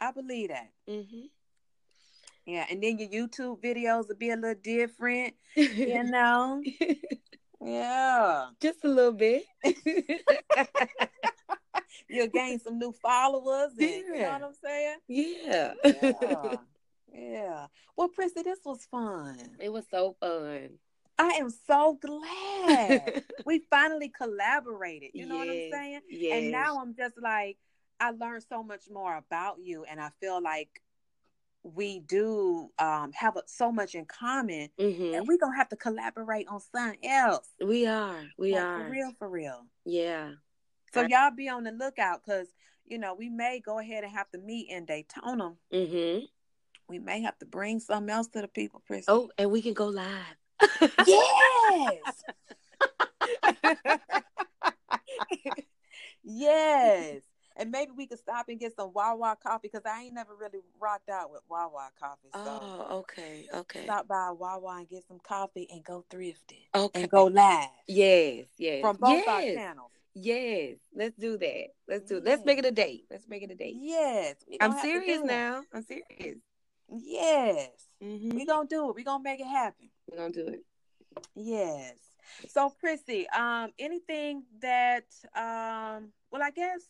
I 0.00 0.10
believe 0.12 0.48
that. 0.48 0.70
hmm 0.88 1.26
Yeah, 2.44 2.66
and 2.70 2.82
then 2.82 2.98
your 2.98 3.08
YouTube 3.28 3.62
videos 3.62 4.08
will 4.08 4.16
be 4.16 4.30
a 4.30 4.36
little 4.36 4.60
different, 4.60 5.34
you 5.54 6.02
know. 6.04 6.62
Yeah, 7.64 8.48
Just 8.60 8.84
a 8.84 8.88
little 8.88 9.12
bit. 9.12 9.44
you'll 12.08 12.26
gain 12.28 12.58
some 12.58 12.78
new 12.78 12.92
followers. 12.92 13.72
And, 13.72 13.80
You 13.80 14.08
know 14.10 14.16
Yeah. 14.18 14.32
what 14.38 14.42
I'm 14.42 14.54
saying? 14.54 14.96
yeah. 15.08 15.74
Yeah, 15.84 16.56
yeah. 17.12 17.66
Well, 17.96 18.08
Prissy, 18.08 18.42
this 18.42 18.58
was 18.64 18.84
fun. 18.90 19.38
it 19.60 19.70
was 19.72 19.84
so 19.90 20.16
fun. 20.20 20.78
I 21.18 21.30
am 21.40 21.50
so 21.50 21.98
glad 22.00 23.22
we 23.46 23.60
finally 23.70 24.08
collaborated. 24.08 25.10
You 25.14 25.26
know 25.26 25.36
what 25.36 25.48
I'm 25.48 25.60
saying? 25.70 26.00
Yes. 26.08 26.38
And 26.38 26.50
now 26.52 26.78
I'm 26.80 26.94
just 26.94 27.14
like, 27.20 27.58
I 28.00 28.10
learned 28.10 28.44
so 28.48 28.62
much 28.62 28.84
more 28.90 29.16
about 29.16 29.58
you, 29.62 29.84
and 29.84 30.00
I 30.00 30.10
feel 30.20 30.42
like 30.42 30.82
we 31.62 32.00
do 32.00 32.70
um, 32.78 33.12
have 33.12 33.36
a, 33.36 33.42
so 33.46 33.70
much 33.70 33.94
in 33.94 34.04
common, 34.06 34.70
Mhm. 34.78 35.14
and 35.16 35.28
we're 35.28 35.38
gonna 35.38 35.56
have 35.56 35.68
to 35.68 35.76
collaborate 35.76 36.48
on 36.48 36.58
something 36.60 36.98
else. 37.08 37.48
we 37.64 37.86
are. 37.86 38.24
We 38.36 38.52
Like, 38.52 38.62
are. 38.64 38.78
for 38.84 38.90
real, 38.90 39.12
for 39.18 39.28
real. 39.28 39.66
Yeah. 39.84 40.32
So 40.92 41.02
I- 41.02 41.06
y'all 41.06 41.30
be 41.30 41.48
on 41.48 41.62
the 41.62 41.70
lookout 41.72 42.24
because 42.24 42.48
you 42.84 42.98
know 42.98 43.14
we 43.14 43.28
may 43.28 43.60
go 43.60 43.78
ahead 43.78 44.02
and 44.02 44.12
have 44.12 44.28
to 44.32 44.38
meet 44.38 44.68
in 44.70 44.84
Daytona. 44.86 45.54
hmm 45.70 46.18
We 46.88 46.98
may 46.98 47.22
have 47.22 47.38
to 47.38 47.46
bring 47.46 47.78
something 47.78 48.10
else 48.10 48.26
to 48.28 48.40
the 48.40 48.48
people, 48.48 48.82
Chris. 48.86 49.04
Oh, 49.06 49.30
and 49.38 49.50
we 49.52 49.62
can 49.62 49.72
go 49.74 49.86
live. 49.86 50.36
Yes, 51.06 52.24
yes. 56.24 57.22
And 57.54 57.70
maybe 57.70 57.92
we 57.94 58.06
could 58.06 58.18
stop 58.18 58.48
and 58.48 58.58
get 58.58 58.74
some 58.74 58.92
Wawa 58.94 59.36
coffee 59.42 59.68
because 59.70 59.82
I 59.84 60.04
ain't 60.04 60.14
never 60.14 60.34
really 60.34 60.60
rocked 60.80 61.10
out 61.10 61.30
with 61.30 61.42
Wawa 61.50 61.90
coffee. 62.00 62.30
So 62.32 62.40
Oh, 62.44 62.86
okay. 63.00 63.46
Okay. 63.52 63.84
stop 63.84 64.08
by 64.08 64.30
Wawa 64.30 64.78
and 64.78 64.88
get 64.88 65.04
some 65.06 65.18
coffee 65.22 65.68
and 65.70 65.84
go 65.84 66.02
thrifting 66.10 66.64
Okay. 66.74 67.02
and 67.02 67.10
go 67.10 67.26
live 67.26 67.68
Yes, 67.86 68.46
yes. 68.56 68.80
from 68.80 68.96
both 68.96 69.10
yes. 69.10 69.28
our 69.28 69.40
channels. 69.42 69.90
Yes, 70.14 70.76
let's 70.94 71.14
do 71.18 71.36
that. 71.38 71.66
Let's 71.88 72.08
do. 72.08 72.20
Let's 72.24 72.44
make 72.44 72.58
it 72.58 72.64
a 72.66 72.70
date. 72.70 73.04
Let's 73.10 73.28
make 73.28 73.42
it 73.42 73.50
a 73.50 73.54
date. 73.54 73.76
Yes. 73.78 74.36
I'm 74.60 74.70
gonna 74.70 74.72
have 74.74 74.82
to 74.82 74.88
serious 74.88 75.22
now. 75.22 75.62
I'm 75.74 75.82
serious. 75.82 76.38
Yes. 77.00 77.70
Mm-hmm. 78.02 78.36
We 78.36 78.46
gonna 78.46 78.68
do 78.68 78.88
it. 78.90 78.96
We're 78.96 79.04
gonna 79.04 79.22
make 79.22 79.40
it 79.40 79.46
happen. 79.46 79.90
We're 80.10 80.18
gonna 80.18 80.32
do 80.32 80.46
it. 80.48 80.64
Yes. 81.34 81.94
So 82.48 82.70
Prissy, 82.70 83.28
um, 83.30 83.70
anything 83.78 84.44
that 84.60 85.06
um 85.36 86.12
well 86.30 86.42
I 86.42 86.50
guess 86.50 86.82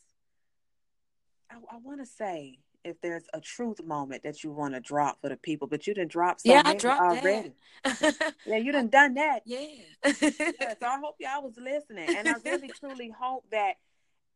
I, 1.50 1.56
I 1.70 1.78
wanna 1.82 2.06
say 2.06 2.58
if 2.84 3.00
there's 3.00 3.24
a 3.32 3.40
truth 3.40 3.82
moment 3.84 4.22
that 4.24 4.42
you 4.42 4.50
want 4.50 4.74
to 4.74 4.80
drop 4.80 5.20
for 5.20 5.28
the 5.28 5.36
people, 5.36 5.68
but 5.68 5.86
you 5.86 5.94
didn't 5.94 6.10
drop 6.10 6.40
so 6.40 6.52
yeah, 6.52 6.62
I 6.64 6.68
many 6.70 6.78
dropped 6.80 7.00
already. 7.00 7.52
that. 7.84 8.34
Yeah, 8.46 8.56
you 8.56 8.72
done 8.72 8.88
done 8.88 9.14
that. 9.14 9.42
yeah. 9.44 9.58
yeah, 10.04 10.74
so 10.80 10.86
I 10.86 10.98
hope 11.02 11.16
y'all 11.20 11.42
was 11.42 11.56
listening. 11.56 12.08
And 12.16 12.28
I 12.28 12.34
really 12.44 12.68
truly 12.68 13.12
hope 13.16 13.44
that 13.52 13.74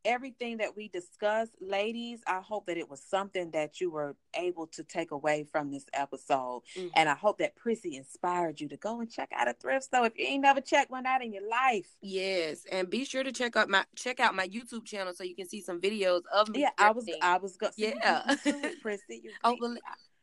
everything 0.06 0.58
that 0.58 0.76
we 0.76 0.88
discussed, 0.88 1.52
ladies, 1.60 2.20
I 2.26 2.40
hope 2.40 2.66
that 2.66 2.76
it 2.78 2.88
was 2.88 3.02
something 3.02 3.50
that 3.50 3.80
you 3.80 3.90
were 3.90 4.16
able 4.34 4.66
to 4.68 4.84
take 4.84 5.10
away 5.10 5.44
from 5.50 5.70
this 5.70 5.84
episode. 5.92 6.62
Mhm. 6.76 6.90
And 6.94 7.08
I 7.08 7.14
hope 7.14 7.38
that 7.38 7.56
Prissy 7.56 7.96
inspired 7.96 8.60
you 8.60 8.68
to 8.68 8.76
go 8.76 9.00
and 9.00 9.10
check 9.10 9.30
out 9.34 9.48
a 9.48 9.52
thrift 9.52 9.84
store 9.86 10.06
if 10.06 10.16
you 10.16 10.24
ain't 10.26 10.42
never 10.42 10.60
checked 10.60 10.90
one 10.90 11.04
out 11.06 11.22
in 11.22 11.32
your 11.32 11.46
life. 11.48 11.88
Yes, 12.00 12.64
and 12.70 12.88
be 12.88 13.04
sure 13.04 13.24
to 13.24 13.32
check 13.32 13.56
out 13.56 13.68
my 13.68 13.84
check 13.96 14.20
out 14.20 14.34
my 14.34 14.48
YouTube 14.48 14.84
channel 14.86 15.12
so 15.12 15.24
you 15.24 15.34
can 15.34 15.48
see 15.48 15.60
some 15.60 15.80
videos 15.80 16.22
of 16.32 16.48
me. 16.48 16.60
Yeah, 16.60 16.70
I 16.78 16.92
was. 16.92 17.06
I 17.20 17.36
was 17.38 17.56
going 17.56 17.72
Yeah. 17.76 18.36
you, 18.44 18.52
you 18.52 18.60
it, 18.64 18.80
Prissy. 18.82 19.24
Oh, 19.44 19.56
well. 19.60 19.76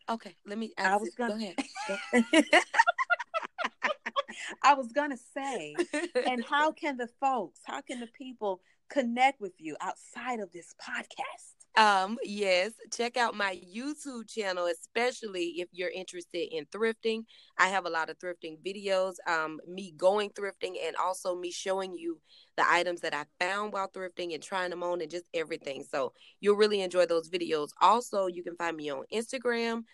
Okay, 0.09 0.35
let 0.45 0.57
me. 0.57 0.73
I 0.77 0.95
was 0.97 1.13
go 1.15 1.27
gonna- 1.29 1.53
go 1.53 1.53
ahead. 2.23 2.45
I 4.63 4.73
was 4.73 4.91
gonna 4.91 5.17
say, 5.33 5.75
and 6.25 6.43
how 6.43 6.71
can 6.71 6.97
the 6.97 7.07
folks, 7.19 7.59
how 7.63 7.81
can 7.81 7.99
the 7.99 8.07
people 8.07 8.61
connect 8.89 9.39
with 9.41 9.53
you 9.57 9.75
outside 9.81 10.39
of 10.39 10.51
this 10.51 10.73
podcast? 10.81 11.53
Um, 11.75 12.19
yes, 12.21 12.71
check 12.91 13.17
out 13.17 13.33
my 13.33 13.59
YouTube 13.75 14.29
channel, 14.29 14.67
especially 14.67 15.55
if 15.57 15.69
you're 15.71 15.89
interested 15.89 16.55
in 16.55 16.65
thrifting. 16.67 17.23
I 17.57 17.69
have 17.69 17.87
a 17.87 17.89
lot 17.89 18.11
of 18.11 18.19
thrifting 18.19 18.57
videos, 18.63 19.15
um, 19.27 19.59
me 19.67 19.91
going 19.97 20.29
thrifting 20.29 20.75
and 20.85 20.95
also 20.97 21.35
me 21.35 21.49
showing 21.49 21.95
you 21.97 22.19
the 22.57 22.63
items 22.71 23.01
that 23.01 23.15
I 23.15 23.25
found 23.43 23.73
while 23.73 23.89
thrifting 23.89 24.35
and 24.35 24.43
trying 24.43 24.69
them 24.69 24.83
on 24.83 25.01
and 25.01 25.09
just 25.09 25.25
everything. 25.33 25.83
So 25.89 26.13
you'll 26.41 26.57
really 26.57 26.81
enjoy 26.81 27.07
those 27.07 27.27
videos. 27.31 27.69
Also, 27.81 28.27
you 28.27 28.43
can 28.43 28.55
find 28.55 28.77
me 28.77 28.91
on 28.91 29.05
Instagram. 29.11 29.85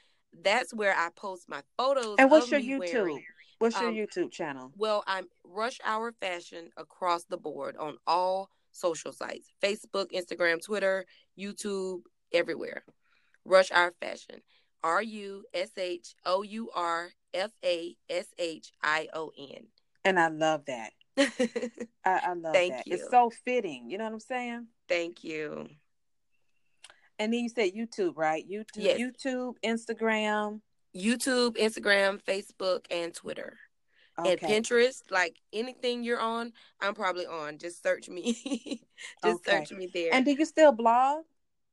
That's 0.44 0.74
where 0.74 0.94
I 0.94 1.08
post 1.16 1.46
my 1.48 1.62
photos. 1.78 2.16
And 2.20 2.30
what's 2.30 2.52
your 2.52 2.60
YouTube? 2.60 2.94
wearing- 2.94 3.24
What's 3.60 3.80
your 3.80 3.90
Um, 3.90 3.96
YouTube 3.96 4.32
channel? 4.32 4.72
Well, 4.78 5.04
I'm 5.06 5.28
Rush 5.44 5.80
Our 5.84 6.14
Fashion 6.14 6.72
across 6.78 7.26
the 7.26 7.36
board 7.38 7.76
on 7.76 7.98
all 8.08 8.50
social 8.72 9.12
sites 9.12 9.50
Facebook, 9.64 10.12
Instagram, 10.12 10.64
Twitter, 10.64 11.06
YouTube, 11.38 12.02
everywhere. 12.34 12.84
Rush 13.46 13.72
Our 13.72 13.94
Fashion. 14.00 14.42
R 14.84 15.02
U 15.02 15.44
S 15.54 15.72
H 15.78 16.16
O 16.26 16.42
U 16.42 16.70
R 16.74 17.10
F 17.34 17.52
A 17.66 17.96
S 18.10 18.28
H 18.38 18.72
I 18.82 19.08
O 19.14 19.32
And 20.06 20.20
I 20.20 20.30
love 20.30 20.66
that. 20.68 20.92
I 22.06 22.34
love 22.34 22.54
Thank 22.54 22.74
that. 22.74 22.88
you. 22.88 22.96
It's 22.96 23.10
so 23.10 23.30
fitting. 23.44 23.90
You 23.90 23.98
know 23.98 24.06
what 24.06 24.14
I'm 24.14 24.20
saying? 24.20 24.68
Thank 24.88 25.24
you. 25.24 25.68
And 27.18 27.34
then 27.34 27.42
you 27.42 27.50
said 27.50 27.72
YouTube, 27.74 28.14
right? 28.16 28.46
YouTube, 28.50 28.66
Yes. 28.78 29.00
YouTube, 29.00 29.56
Instagram. 29.66 30.62
YouTube, 30.96 31.58
Instagram, 31.58 32.22
Facebook, 32.24 32.86
and 32.90 33.14
Twitter. 33.14 33.58
Okay. 34.26 34.56
And 34.56 34.66
Pinterest, 34.66 35.04
like 35.10 35.38
anything 35.54 36.04
you're 36.04 36.20
on, 36.20 36.52
I'm 36.82 36.94
probably 36.94 37.26
on. 37.26 37.58
Just 37.58 37.82
search 37.84 38.10
me. 38.10 38.34
Just 39.24 39.46
Okay. 39.46 39.66
search 39.66 39.78
me 39.78 39.90
there. 39.94 40.14
And 40.14 40.26
do 40.26 40.32
you 40.32 40.46
still 40.46 40.72
blog? 40.72 41.24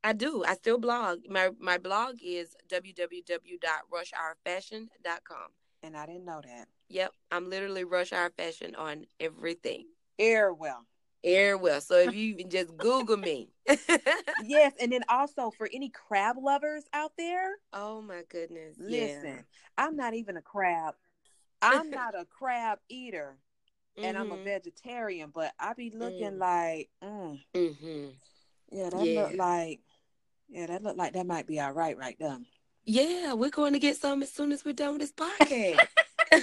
I 0.04 0.12
do. 0.12 0.44
I 0.46 0.54
still 0.54 0.78
blog. 0.78 1.20
My 1.28 1.50
my 1.58 1.78
blog 1.78 2.16
is 2.22 2.54
www.rushourfashion.com. 2.68 5.48
And 5.82 5.96
I 5.96 6.06
didn't 6.06 6.24
know 6.24 6.40
that. 6.44 6.68
Yep, 6.88 7.12
I'm 7.32 7.50
literally 7.50 7.84
Rush 7.84 8.12
Our 8.12 8.30
Fashion 8.30 8.74
on 8.76 9.06
everything. 9.18 9.86
Airwell. 10.18 10.86
Airwell. 11.24 11.80
So 11.80 11.96
if 11.96 12.14
you 12.14 12.34
even 12.34 12.50
just 12.50 12.76
Google 12.78 13.16
me. 13.16 13.50
yes, 14.44 14.72
and 14.80 14.92
then 14.92 15.02
also 15.08 15.50
for 15.50 15.68
any 15.72 15.90
crab 15.90 16.36
lovers 16.40 16.84
out 16.92 17.12
there, 17.18 17.54
oh 17.72 18.00
my 18.00 18.22
goodness. 18.28 18.76
listen, 18.78 19.44
I'm 19.76 19.96
not 19.96 20.14
even 20.14 20.36
a 20.36 20.42
crab. 20.42 20.94
I'm 21.62 21.90
not 21.90 22.14
a 22.18 22.24
crab 22.24 22.78
eater, 22.88 23.36
yeah. 23.96 24.08
and 24.08 24.18
I'm 24.18 24.32
a 24.32 24.36
vegetarian. 24.36 25.30
But 25.34 25.52
I 25.58 25.72
be 25.74 25.90
looking 25.90 26.32
Mm. 26.32 26.38
like, 26.38 26.90
mm, 27.02 27.40
hmm 27.54 28.06
yeah, 28.72 28.90
that 28.90 29.06
Yeah. 29.06 29.22
look 29.22 29.36
like, 29.36 29.80
yeah, 30.48 30.66
that 30.66 30.82
look 30.82 30.96
like 30.96 31.12
that 31.14 31.26
might 31.26 31.46
be 31.46 31.60
all 31.60 31.72
right 31.72 31.96
right 31.96 32.16
there. 32.18 32.38
Yeah, 32.84 33.32
we're 33.34 33.50
going 33.50 33.72
to 33.72 33.78
get 33.80 33.96
some 33.96 34.22
as 34.22 34.32
soon 34.32 34.52
as 34.52 34.64
we're 34.64 34.72
done 34.72 34.92
with 34.98 35.00
this 35.00 35.12
podcast. 35.12 35.86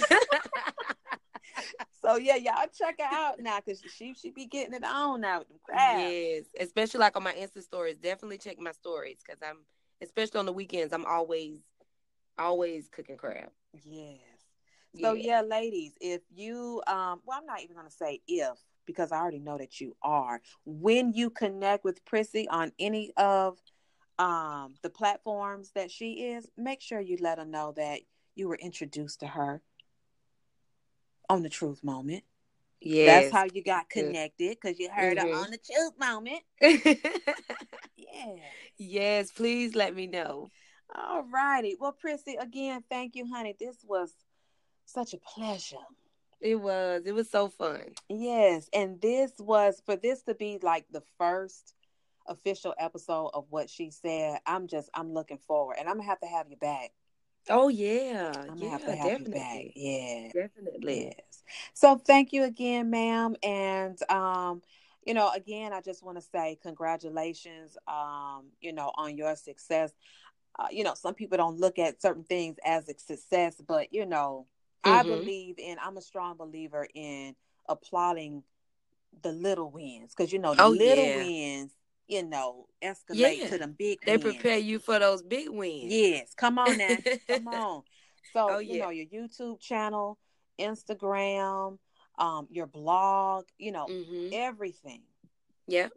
So 2.02 2.16
yeah, 2.16 2.36
y'all 2.36 2.66
check 2.76 2.96
her 2.98 3.04
out 3.10 3.40
now 3.40 3.60
because 3.64 3.80
she 3.96 4.12
she 4.12 4.30
be 4.30 4.44
getting 4.44 4.74
it 4.74 4.84
on 4.84 5.22
now 5.22 5.38
with 5.38 5.48
them 5.48 5.58
crabs. 5.64 5.98
yes, 5.98 6.44
especially 6.60 7.00
like 7.00 7.16
on 7.16 7.22
my 7.22 7.32
Insta 7.32 7.62
stories. 7.62 7.96
Definitely 7.96 8.36
check 8.36 8.58
my 8.58 8.72
stories 8.72 9.16
because 9.24 9.40
I'm, 9.42 9.64
especially 10.02 10.40
on 10.40 10.44
the 10.44 10.52
weekends, 10.52 10.92
I'm 10.92 11.06
always, 11.06 11.60
always 12.36 12.88
cooking 12.88 13.16
crab. 13.16 13.48
Yes. 13.84 14.18
So 15.00 15.12
yeah. 15.14 15.40
ladies, 15.42 15.92
if 16.00 16.22
you 16.34 16.82
um 16.86 17.20
well 17.24 17.38
I'm 17.38 17.46
not 17.46 17.62
even 17.62 17.76
gonna 17.76 17.90
say 17.90 18.20
if 18.26 18.58
because 18.86 19.12
I 19.12 19.18
already 19.18 19.38
know 19.38 19.58
that 19.58 19.80
you 19.80 19.96
are. 20.02 20.40
When 20.64 21.12
you 21.12 21.30
connect 21.30 21.84
with 21.84 22.04
Prissy 22.04 22.48
on 22.48 22.72
any 22.78 23.12
of 23.16 23.58
um 24.18 24.74
the 24.82 24.90
platforms 24.90 25.72
that 25.74 25.90
she 25.90 26.24
is, 26.24 26.48
make 26.56 26.80
sure 26.80 27.00
you 27.00 27.16
let 27.20 27.38
her 27.38 27.44
know 27.44 27.72
that 27.76 28.00
you 28.34 28.48
were 28.48 28.56
introduced 28.56 29.20
to 29.20 29.26
her 29.28 29.62
on 31.28 31.42
the 31.42 31.48
truth 31.48 31.82
moment. 31.82 32.24
Yeah. 32.80 33.06
That's 33.06 33.32
how 33.32 33.44
you 33.44 33.62
got 33.64 33.88
connected 33.88 34.58
because 34.60 34.78
you 34.78 34.90
heard 34.90 35.16
Mhm. 35.16 35.22
her 35.30 35.34
on 35.44 35.50
the 35.50 35.58
truth 35.58 35.98
moment. 35.98 36.42
Yeah. 37.96 38.36
yes, 38.76 39.30
please 39.32 39.74
let 39.74 39.94
me 39.94 40.06
know. 40.06 40.50
All 40.94 41.22
righty. 41.22 41.76
Well, 41.78 41.92
Prissy, 41.92 42.36
again, 42.36 42.84
thank 42.90 43.16
you, 43.16 43.26
honey. 43.26 43.56
This 43.58 43.84
was 43.84 44.14
such 44.86 45.14
a 45.14 45.18
pleasure. 45.18 45.76
It 46.40 46.56
was. 46.56 47.02
It 47.06 47.14
was 47.14 47.30
so 47.30 47.48
fun. 47.48 47.94
Yes, 48.08 48.68
and 48.72 49.00
this 49.00 49.32
was 49.38 49.80
for 49.84 49.96
this 49.96 50.22
to 50.24 50.34
be 50.34 50.58
like 50.62 50.86
the 50.90 51.02
first 51.18 51.74
official 52.26 52.74
episode 52.78 53.30
of 53.34 53.46
what 53.50 53.70
she 53.70 53.90
said. 53.90 54.38
I'm 54.46 54.66
just 54.66 54.90
I'm 54.94 55.12
looking 55.12 55.38
forward, 55.38 55.76
and 55.78 55.88
I'm 55.88 55.96
gonna 55.96 56.08
have 56.08 56.20
to 56.20 56.26
have 56.26 56.48
you 56.50 56.56
back. 56.56 56.92
Oh 57.48 57.68
yeah. 57.68 58.32
I'm 58.48 58.58
gonna 58.58 58.64
yeah, 58.64 58.70
have 58.70 58.84
to 58.84 58.94
have 58.94 59.12
definitely. 59.12 59.26
you 59.26 59.30
back. 59.30 59.64
Yeah, 59.74 60.28
Definitely. 60.32 61.04
yes. 61.06 61.42
So 61.74 61.96
thank 61.96 62.32
you 62.32 62.44
again, 62.44 62.90
ma'am, 62.90 63.36
and 63.42 63.98
um, 64.10 64.62
you 65.06 65.14
know, 65.14 65.30
again, 65.34 65.72
I 65.72 65.80
just 65.80 66.02
want 66.02 66.18
to 66.18 66.22
say 66.22 66.58
congratulations, 66.62 67.76
um, 67.86 68.46
you 68.60 68.72
know, 68.72 68.92
on 68.96 69.16
your 69.16 69.36
success. 69.36 69.92
Uh, 70.58 70.68
you 70.70 70.84
know, 70.84 70.94
some 70.94 71.14
people 71.14 71.36
don't 71.36 71.58
look 71.58 71.78
at 71.78 72.00
certain 72.00 72.24
things 72.24 72.56
as 72.64 72.88
a 72.88 72.98
success, 72.98 73.60
but 73.66 73.92
you 73.92 74.06
know, 74.06 74.46
I 74.84 75.02
Mhm. 75.02 75.08
believe 75.08 75.56
in. 75.58 75.76
I'm 75.82 75.96
a 75.96 76.02
strong 76.02 76.36
believer 76.36 76.86
in 76.94 77.34
applauding 77.68 78.42
the 79.22 79.32
little 79.32 79.70
wins 79.70 80.14
because 80.14 80.32
you 80.32 80.38
know 80.38 80.54
the 80.54 80.64
Oh, 80.64 80.72
little 80.72 81.04
yeah. 81.04 81.16
wins, 81.16 81.72
you 82.06 82.22
know, 82.24 82.66
escalate 82.82 83.40
Yeah. 83.40 83.48
to 83.48 83.58
the 83.58 83.68
big. 83.68 83.98
They 84.04 84.18
wins. 84.18 84.34
prepare 84.34 84.58
you 84.58 84.78
for 84.78 84.98
those 84.98 85.22
big 85.22 85.48
wins. 85.50 85.92
Yes, 85.92 86.34
come 86.34 86.58
on 86.58 86.76
now, 86.78 86.98
come 87.28 87.48
on. 87.48 87.82
So 88.32 88.48
Oh, 88.50 88.58
you 88.58 88.78
know 88.78 88.90
your 88.90 89.06
YouTube 89.06 89.60
channel, 89.60 90.18
Instagram, 90.58 91.78
um, 92.18 92.46
your 92.50 92.66
blog, 92.66 93.46
you 93.58 93.72
know 93.72 93.86
hmm 93.86 94.28
everything. 94.32 95.02
Yeah. 95.66 95.88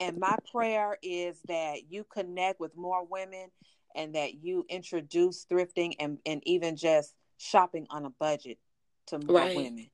And 0.00 0.18
my 0.18 0.36
prayer 0.50 0.98
is 1.02 1.40
that 1.48 1.90
you 1.90 2.04
connect 2.04 2.60
with 2.60 2.76
more 2.76 3.04
women 3.04 3.50
and 3.94 4.14
that 4.14 4.34
you 4.42 4.64
introduce 4.68 5.44
thrifting 5.46 5.94
and, 6.00 6.18
and 6.26 6.42
even 6.46 6.76
just 6.76 7.14
shopping 7.44 7.86
on 7.90 8.04
a 8.06 8.10
budget 8.10 8.58
to 9.08 9.18
more 9.18 9.36
Right. 9.36 9.56
women. 9.56 9.90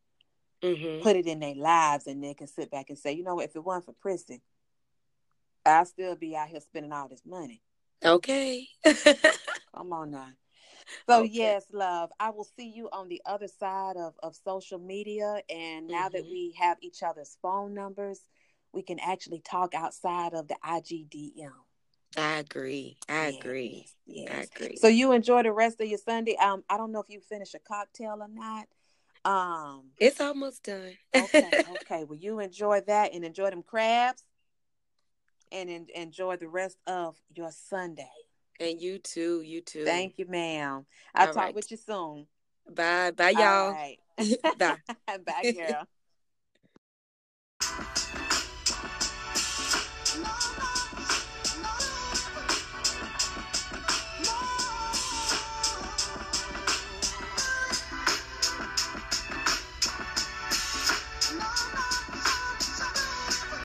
hmm 0.62 1.00
Put 1.02 1.16
it 1.16 1.26
in 1.26 1.40
their 1.40 1.54
lives 1.54 2.06
and 2.06 2.22
they 2.22 2.34
can 2.34 2.46
sit 2.46 2.70
back 2.70 2.90
and 2.90 2.98
say, 2.98 3.12
you 3.12 3.24
know 3.24 3.34
what, 3.34 3.46
if 3.46 3.56
it 3.56 3.64
wasn't 3.64 3.86
for 3.86 3.92
Prissy, 4.00 4.42
I'll 5.66 5.84
still 5.84 6.16
be 6.16 6.36
out 6.36 6.48
here 6.48 6.60
spending 6.60 6.92
all 6.92 7.08
this 7.08 7.22
money. 7.26 7.62
Okay. 8.04 8.66
Come 8.84 9.92
on 9.92 10.10
now. 10.10 10.28
So 11.08 11.20
Okay. 11.20 11.28
yes, 11.32 11.64
love. 11.72 12.10
I 12.20 12.30
will 12.30 12.44
see 12.56 12.68
you 12.68 12.88
on 12.92 13.08
the 13.08 13.20
other 13.26 13.48
side 13.48 13.96
of, 13.96 14.14
of 14.22 14.36
social 14.36 14.78
media. 14.78 15.42
And 15.48 15.88
now 15.88 16.08
that 16.08 16.22
Mhm. 16.24 16.30
we 16.30 16.52
have 16.58 16.78
each 16.80 17.02
other's 17.02 17.36
phone 17.42 17.74
numbers, 17.74 18.20
we 18.72 18.82
can 18.82 18.98
actually 19.00 19.40
talk 19.40 19.74
outside 19.74 20.34
of 20.34 20.46
the 20.48 20.56
IGDM. 20.62 21.52
I 22.16 22.38
agree. 22.38 22.96
I 23.08 23.26
Yes, 23.26 23.34
agree. 23.40 23.86
Yes. 24.06 24.30
I 24.32 24.42
agree. 24.42 24.76
So 24.76 24.88
you 24.88 25.12
enjoy 25.12 25.42
the 25.42 25.52
rest 25.52 25.80
of 25.80 25.88
your 25.88 25.98
Sunday. 25.98 26.36
Um, 26.36 26.64
I 26.68 26.76
don't 26.76 26.92
know 26.92 27.00
if 27.00 27.08
you 27.08 27.20
finish 27.20 27.54
a 27.54 27.58
cocktail 27.58 28.18
or 28.20 28.28
not. 28.28 28.66
Um, 29.24 29.90
it's 29.98 30.20
almost 30.20 30.64
done. 30.64 30.96
okay, 31.14 31.52
okay. 31.72 32.04
Well, 32.04 32.18
you 32.18 32.40
enjoy 32.40 32.80
that 32.86 33.12
and 33.14 33.24
enjoy 33.24 33.50
them 33.50 33.62
crabs, 33.62 34.24
and 35.52 35.68
en- 35.70 35.86
enjoy 35.94 36.36
the 36.36 36.48
rest 36.48 36.78
of 36.86 37.16
your 37.34 37.50
Sunday. 37.52 38.10
And 38.58 38.80
you 38.80 38.98
too. 38.98 39.42
You 39.42 39.60
too. 39.60 39.84
Thank 39.84 40.18
you, 40.18 40.26
ma'am. 40.26 40.86
I'll 41.14 41.28
All 41.28 41.32
talk 41.32 41.44
right. 41.46 41.54
with 41.54 41.70
you 41.70 41.76
soon. 41.76 42.26
Bye. 42.68 43.10
Bye, 43.12 43.30
All 43.30 43.42
y'all. 43.42 43.70
right. 43.72 43.98
Bye. 44.58 44.76
Bye, 45.06 45.50
girl. 45.54 45.86